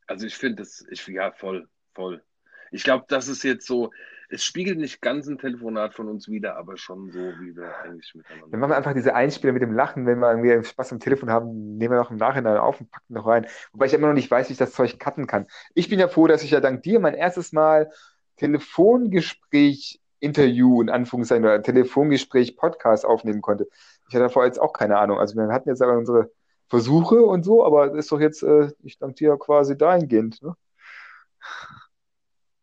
Also 0.05 0.27
ich 0.27 0.35
finde 0.35 0.61
es, 0.61 0.85
ich, 0.91 1.05
ja, 1.07 1.31
voll, 1.31 1.67
voll. 1.95 2.23
Ich 2.71 2.83
glaube, 2.83 3.05
das 3.07 3.27
ist 3.27 3.43
jetzt 3.43 3.65
so, 3.65 3.91
es 4.33 4.43
spiegelt 4.43 4.79
nicht 4.79 5.01
ganz 5.01 5.27
ein 5.27 5.37
Telefonat 5.37 5.93
von 5.93 6.09
uns 6.09 6.27
wieder, 6.27 6.57
aber 6.57 6.75
schon 6.75 7.11
so, 7.11 7.19
wie 7.19 7.55
wir 7.55 7.77
eigentlich 7.83 8.13
miteinander. 8.15 8.47
Dann 8.49 8.59
machen 8.59 8.71
wir 8.71 8.77
einfach 8.77 8.93
diese 8.93 9.13
Einspieler 9.13 9.53
mit 9.53 9.61
dem 9.61 9.73
Lachen, 9.73 10.05
wenn 10.07 10.19
wir 10.19 10.31
irgendwie 10.31 10.67
Spaß 10.67 10.91
am 10.91 10.99
Telefon 10.99 11.29
haben, 11.29 11.77
nehmen 11.77 11.93
wir 11.93 11.99
noch 11.99 12.09
im 12.09 12.17
Nachhinein 12.17 12.57
auf 12.57 12.81
und 12.81 12.89
packen 12.89 13.13
noch 13.13 13.27
rein. 13.27 13.45
Wobei 13.71 13.85
ich 13.85 13.93
immer 13.93 14.07
noch 14.07 14.13
nicht 14.15 14.31
weiß, 14.31 14.49
wie 14.49 14.53
ich 14.53 14.57
das 14.57 14.73
Zeug 14.73 14.99
cutten 14.99 15.27
kann. 15.27 15.45
Ich 15.75 15.87
bin 15.87 15.99
ja 15.99 16.07
froh, 16.07 16.27
dass 16.27 16.43
ich 16.43 16.51
ja 16.51 16.59
dank 16.59 16.81
dir 16.81 16.99
mein 16.99 17.13
erstes 17.13 17.53
Mal 17.53 17.91
Telefongespräch 18.37 20.01
Interview 20.19 20.81
in 20.81 20.89
Anführungszeichen 20.89 21.43
oder 21.43 21.61
Telefongespräch 21.61 22.55
Podcast 22.55 23.05
aufnehmen 23.05 23.41
konnte. 23.41 23.67
Ich 24.07 24.15
hatte 24.15 24.23
davor 24.23 24.45
jetzt 24.45 24.59
auch 24.59 24.73
keine 24.73 24.97
Ahnung. 24.97 25.19
Also 25.19 25.35
wir 25.35 25.47
hatten 25.53 25.69
jetzt 25.69 25.81
aber 25.81 25.97
unsere 25.97 26.31
Versuche 26.69 27.23
und 27.23 27.43
so, 27.43 27.65
aber 27.65 27.93
ist 27.93 28.11
doch 28.11 28.21
jetzt, 28.21 28.41
äh, 28.41 28.71
ich 28.81 28.97
danke 28.97 29.15
dir 29.15 29.37
quasi 29.37 29.77
dahingehend. 29.77 30.41
Ne? 30.41 30.55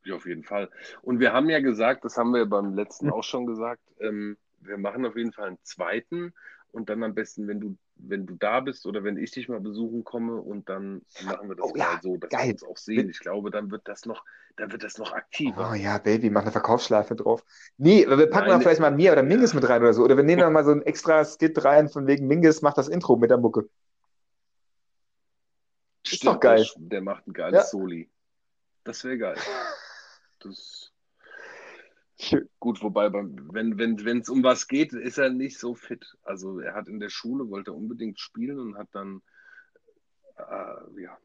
Ja, 0.04 0.14
auf 0.14 0.26
jeden 0.26 0.44
Fall. 0.44 0.70
Und 1.02 1.20
wir 1.20 1.32
haben 1.32 1.50
ja 1.50 1.60
gesagt, 1.60 2.04
das 2.04 2.16
haben 2.16 2.32
wir 2.32 2.46
beim 2.46 2.74
letzten 2.74 3.10
auch 3.10 3.24
schon 3.24 3.46
gesagt, 3.46 3.82
ähm, 4.00 4.36
wir 4.60 4.78
machen 4.78 5.04
auf 5.06 5.16
jeden 5.16 5.32
Fall 5.32 5.48
einen 5.48 5.58
zweiten 5.62 6.32
und 6.72 6.88
dann 6.88 7.02
am 7.02 7.14
besten, 7.14 7.48
wenn 7.48 7.60
du 7.60 7.76
wenn 8.02 8.26
du 8.26 8.34
da 8.34 8.60
bist 8.60 8.86
oder 8.86 9.04
wenn 9.04 9.16
ich 9.16 9.30
dich 9.30 9.48
mal 9.48 9.60
besuchen 9.60 10.04
komme 10.04 10.36
und 10.36 10.68
dann 10.68 11.02
machen 11.24 11.48
wir 11.48 11.56
das 11.56 11.66
Oh 11.66 11.76
ja, 11.76 11.84
mal 11.92 12.00
so, 12.02 12.16
dass 12.16 12.30
geil. 12.30 12.46
wir 12.46 12.52
uns 12.52 12.64
auch 12.64 12.76
sehen. 12.76 13.10
Ich 13.10 13.20
glaube, 13.20 13.50
dann 13.50 13.70
wird 13.70 13.82
das 13.86 14.06
noch, 14.06 14.24
dann 14.56 14.72
wird 14.72 14.82
das 14.82 14.98
noch 14.98 15.12
aktiver. 15.12 15.70
Oh 15.72 15.74
ja, 15.74 15.98
Baby, 15.98 16.30
mach 16.30 16.42
eine 16.42 16.52
Verkaufsschleife 16.52 17.14
drauf. 17.14 17.44
Nee, 17.76 18.06
wir 18.08 18.30
packen 18.30 18.48
Nein, 18.48 18.56
mal 18.56 18.60
vielleicht 18.62 18.80
mal 18.80 18.90
Mia 18.90 19.12
oder 19.12 19.22
Mingus 19.22 19.52
ja. 19.52 19.60
mit 19.60 19.68
rein 19.68 19.82
oder 19.82 19.92
so. 19.92 20.02
Oder 20.02 20.16
wir 20.16 20.24
nehmen 20.24 20.40
dann 20.40 20.52
mal 20.52 20.64
so 20.64 20.70
ein 20.70 20.82
extra 20.82 21.24
Skit 21.24 21.62
rein 21.64 21.88
von 21.88 22.06
wegen 22.06 22.26
Mingus 22.26 22.62
macht 22.62 22.78
das 22.78 22.88
Intro 22.88 23.16
mit 23.16 23.30
der 23.30 23.38
Mucke. 23.38 23.68
Ist 26.04 26.26
doch 26.26 26.40
geil. 26.40 26.66
Der, 26.76 26.88
der 26.88 27.00
macht 27.02 27.26
ein 27.26 27.32
geiles 27.32 27.54
Ja. 27.54 27.64
Soli. 27.64 28.08
Das 28.84 29.04
wäre 29.04 29.18
geil. 29.18 29.36
Das 30.40 30.90
gut, 32.58 32.82
wobei, 32.82 33.12
wenn 33.12 33.72
es 33.72 34.04
wenn, 34.04 34.20
es 34.20 34.28
um 34.28 34.42
was 34.42 34.68
geht, 34.68 34.92
ist 34.92 35.18
er 35.18 35.30
nicht 35.30 35.58
so 35.58 35.74
fit. 35.74 36.16
Also 36.22 36.60
er 36.60 36.74
hat 36.74 36.88
in 36.88 37.00
der 37.00 37.08
Schule, 37.08 37.48
wollte 37.48 37.70
er 37.70 37.76
unbedingt 37.76 38.20
spielen 38.20 38.58
und 38.58 38.76
hat 38.76 38.88
dann, 38.92 39.22
äh, 40.36 41.02
ja, 41.02 41.16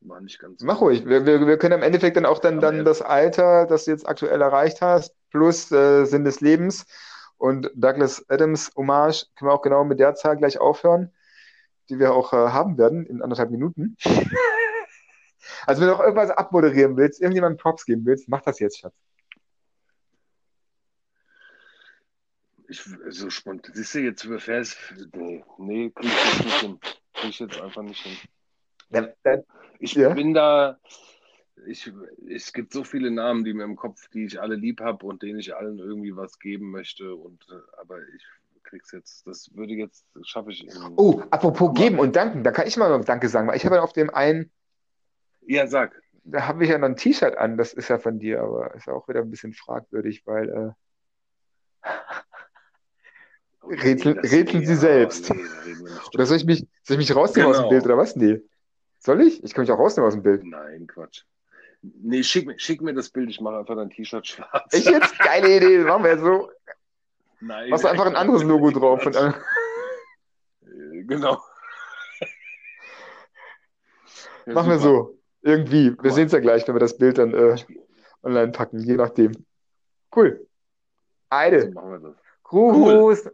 war 0.00 0.20
nicht 0.20 0.38
ganz 0.38 0.60
so. 0.60 0.66
Mach 0.66 0.80
ruhig. 0.80 1.06
Wir, 1.06 1.24
wir, 1.26 1.46
wir 1.46 1.58
können 1.58 1.78
im 1.78 1.82
Endeffekt 1.82 2.16
dann 2.16 2.26
auch 2.26 2.40
dann, 2.40 2.60
dann 2.60 2.84
das 2.84 3.02
Alter, 3.02 3.66
das 3.66 3.84
du 3.84 3.92
jetzt 3.92 4.08
aktuell 4.08 4.40
erreicht 4.40 4.82
hast, 4.82 5.14
plus 5.30 5.70
äh, 5.72 6.04
Sinn 6.04 6.24
des 6.24 6.40
Lebens 6.40 6.84
und 7.38 7.70
Douglas 7.74 8.24
Adams 8.28 8.70
Hommage, 8.76 9.26
können 9.36 9.50
wir 9.50 9.54
auch 9.54 9.62
genau 9.62 9.84
mit 9.84 9.98
der 9.98 10.14
Zahl 10.14 10.36
gleich 10.36 10.58
aufhören, 10.58 11.12
die 11.88 11.98
wir 11.98 12.12
auch 12.12 12.32
äh, 12.32 12.36
haben 12.36 12.78
werden 12.78 13.06
in 13.06 13.22
anderthalb 13.22 13.50
Minuten. 13.50 13.96
Also 15.66 15.80
wenn 15.80 15.88
du 15.88 15.94
noch 15.94 16.00
irgendwas 16.00 16.30
abmoderieren 16.30 16.96
willst, 16.96 17.20
irgendjemandem 17.20 17.58
Props 17.58 17.84
geben 17.84 18.04
willst, 18.04 18.28
mach 18.28 18.42
das 18.42 18.58
jetzt, 18.58 18.78
Schatz. 18.78 18.94
Ich, 22.68 22.82
so 23.10 23.28
spontan, 23.28 23.74
siehst 23.74 23.94
du, 23.94 23.98
jetzt 24.00 24.24
über 24.24 24.38
Vers, 24.38 24.76
nee, 25.12 25.44
nee, 25.58 25.90
krieg 25.90 26.06
ich 26.06 26.32
jetzt 26.32 26.44
nicht 26.44 26.60
hin. 26.60 26.80
Krieg 27.12 27.30
ich 27.30 27.38
jetzt 27.38 27.60
einfach 27.60 27.82
nicht 27.82 28.02
hin. 28.02 28.16
Dann, 28.90 29.12
dann, 29.22 29.44
Ich 29.78 29.94
Ja. 29.94 30.14
bin 30.14 30.32
da, 30.32 30.78
ich, 31.66 31.92
es 32.28 32.52
gibt 32.52 32.72
so 32.72 32.84
viele 32.84 33.10
Namen, 33.10 33.44
die 33.44 33.52
mir 33.52 33.64
im 33.64 33.76
Kopf, 33.76 34.08
die 34.08 34.24
ich 34.24 34.40
alle 34.40 34.54
lieb 34.54 34.80
habe 34.80 35.04
und 35.06 35.22
denen 35.22 35.38
ich 35.38 35.54
allen 35.54 35.78
irgendwie 35.78 36.16
was 36.16 36.38
geben 36.38 36.70
möchte. 36.70 37.14
Und 37.14 37.46
äh, 37.50 37.80
aber 37.80 37.98
ich 38.00 38.24
krieg's 38.62 38.92
jetzt, 38.92 39.26
das 39.26 39.54
würde 39.54 39.74
jetzt, 39.74 40.06
schaffe 40.22 40.50
ich 40.50 40.66
oh, 40.96 41.20
apropos 41.30 41.74
geben 41.74 41.98
und 41.98 42.16
danken, 42.16 42.42
da 42.42 42.52
kann 42.52 42.66
ich 42.66 42.76
mal 42.76 42.96
noch 42.96 43.04
Danke 43.04 43.28
sagen, 43.28 43.48
weil 43.48 43.56
ich 43.56 43.66
habe 43.66 43.76
ja 43.76 43.82
auf 43.82 43.92
dem 43.92 44.10
einen, 44.10 44.50
Ja, 45.46 45.66
sag. 45.66 46.00
da 46.24 46.46
habe 46.46 46.64
ich 46.64 46.70
ja 46.70 46.78
noch 46.78 46.88
ein 46.88 46.96
T-Shirt 46.96 47.36
an, 47.36 47.56
das 47.56 47.72
ist 47.72 47.88
ja 47.88 47.98
von 47.98 48.18
dir, 48.18 48.40
aber 48.42 48.74
ist 48.74 48.88
auch 48.88 49.08
wieder 49.08 49.20
ein 49.20 49.30
bisschen 49.30 49.52
fragwürdig, 49.54 50.22
weil 50.26 50.48
äh, 51.82 51.88
Rätsel- 53.62 54.14
das- 54.20 54.30
rätseln 54.32 54.66
Sie 54.66 54.74
selbst. 54.76 55.30
Nee, 55.30 55.36
wir 55.38 56.00
Oder 56.14 56.26
soll 56.26 56.36
ich 56.36 56.44
mich, 56.44 56.66
soll 56.82 56.98
ich 57.00 57.08
mich 57.08 57.14
rausnehmen 57.16 57.50
aus 57.50 57.56
dem 57.56 57.62
Genau. 57.62 57.70
Bild 57.70 57.84
oder 57.84 57.96
was? 57.98 58.16
Nee. 58.16 58.40
Soll 58.98 59.20
ich? 59.22 59.42
Ich 59.42 59.54
kann 59.54 59.62
mich 59.62 59.72
auch 59.72 59.78
rausnehmen 59.78 60.08
aus 60.08 60.14
dem 60.14 60.22
Bild. 60.22 60.44
Nein, 60.44 60.86
Quatsch. 60.86 61.22
Nee, 61.82 62.22
schick 62.22 62.46
mir, 62.46 62.58
schick 62.58 62.80
mir 62.80 62.94
das 62.94 63.10
Bild, 63.10 63.28
ich 63.30 63.40
mache 63.40 63.58
einfach 63.58 63.74
dein 63.74 63.90
T-Shirt 63.90 64.26
schwarz. 64.26 64.72
Ich 64.72 64.84
jetzt? 64.84 65.18
Geile 65.18 65.56
Idee, 65.56 65.78
machen 65.78 66.04
wir 66.04 66.12
jetzt 66.12 66.22
so. 66.22 66.50
Nein, 67.40 67.70
Machst 67.70 67.82
du 67.84 67.88
einfach 67.88 68.06
ein 68.06 68.14
anderes 68.14 68.44
Logo 68.44 68.70
drauf. 68.70 69.04
Äh, 69.06 69.32
Genau. 71.04 71.42
Ja, 74.46 74.52
machen 74.54 74.70
wir 74.70 74.78
super. 74.78 75.08
so. 75.10 75.18
Irgendwie. 75.42 75.90
Wir 75.90 76.10
mal. 76.10 76.10
sehen 76.12 76.26
es 76.26 76.32
ja 76.32 76.38
gleich, 76.40 76.66
wenn 76.66 76.74
wir 76.74 76.80
das 76.80 76.96
Bild 76.96 77.18
dann 77.18 77.34
äh, 77.34 77.56
online 78.22 78.52
packen, 78.52 78.78
je 78.80 78.94
nachdem. 78.96 79.32
Cool. 80.14 80.38
So 80.40 80.46
Eide. 81.30 81.70
machen 81.70 81.90
wir 81.90 81.98
das. 81.98 82.16
Gruß. 82.44 83.30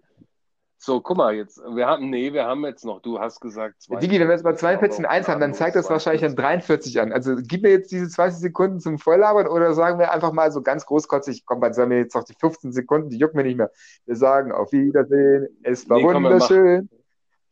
So, 0.80 1.00
guck 1.00 1.16
mal, 1.16 1.34
jetzt, 1.34 1.59
wir 1.59 1.86
haben, 1.88 2.09
nee, 2.09 2.32
wir 2.32 2.44
haben 2.44 2.64
jetzt 2.64 2.84
noch, 2.84 3.02
du 3.02 3.18
hast 3.18 3.40
gesagt, 3.40 3.82
zwei. 3.82 3.96
Digi, 3.98 4.20
wenn 4.20 4.28
wir 4.28 4.34
jetzt 4.34 4.44
bei 4.44 4.54
42 4.54 5.00
Aber 5.00 5.09
und 5.09 5.12
1 5.12 5.28
haben, 5.28 5.40
dann 5.40 5.52
zeigt 5.52 5.74
das 5.74 5.90
wahrscheinlich 5.90 6.22
dann 6.22 6.36
42. 6.36 6.92
43 6.94 7.00
an. 7.00 7.12
Also 7.12 7.34
gib 7.36 7.62
mir 7.62 7.70
jetzt 7.70 7.90
diese 7.90 8.09
20 8.09 8.40
Sekunden 8.40 8.78
zum 8.78 8.98
Volllabern 9.00 9.48
oder 9.48 9.74
sagen 9.74 9.98
wir 9.98 10.12
einfach 10.12 10.30
mal 10.32 10.52
so 10.52 10.62
ganz 10.62 10.86
großkotzig, 10.86 11.44
komm, 11.46 11.61
dann 11.61 11.74
sagen 11.74 11.90
wir 11.90 11.98
jetzt 11.98 12.14
noch 12.14 12.22
die 12.22 12.34
15 12.38 12.70
Sekunden, 12.72 13.11
die 13.11 13.18
jucken 13.18 13.36
mir 13.38 13.42
nicht 13.42 13.56
mehr. 13.59 13.72
Wir 14.06 14.14
sagen 14.14 14.52
auf 14.52 14.70
Wiedersehen, 14.70 15.48
es 15.64 15.88
war 15.90 15.96
Nee, 15.96 16.04
komm, 16.04 16.22
wunderschön. 16.24 16.88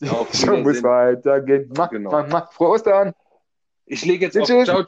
Die 0.00 0.08
Auf 0.08 0.28
Show 0.32 0.58
muss 0.58 0.82
weitergehen. 0.84 1.72
Mach, 1.76 1.90
Genau. 1.90 2.10
mach, 2.12 2.28
mach. 2.28 2.52
Frohe 2.52 2.68
Ostern. 2.68 3.12
Ich 3.86 4.04
lege 4.04 4.26
jetzt 4.26 4.36
auf. 4.36 4.46
Ciao, 4.46 4.64
ciao. 4.64 4.86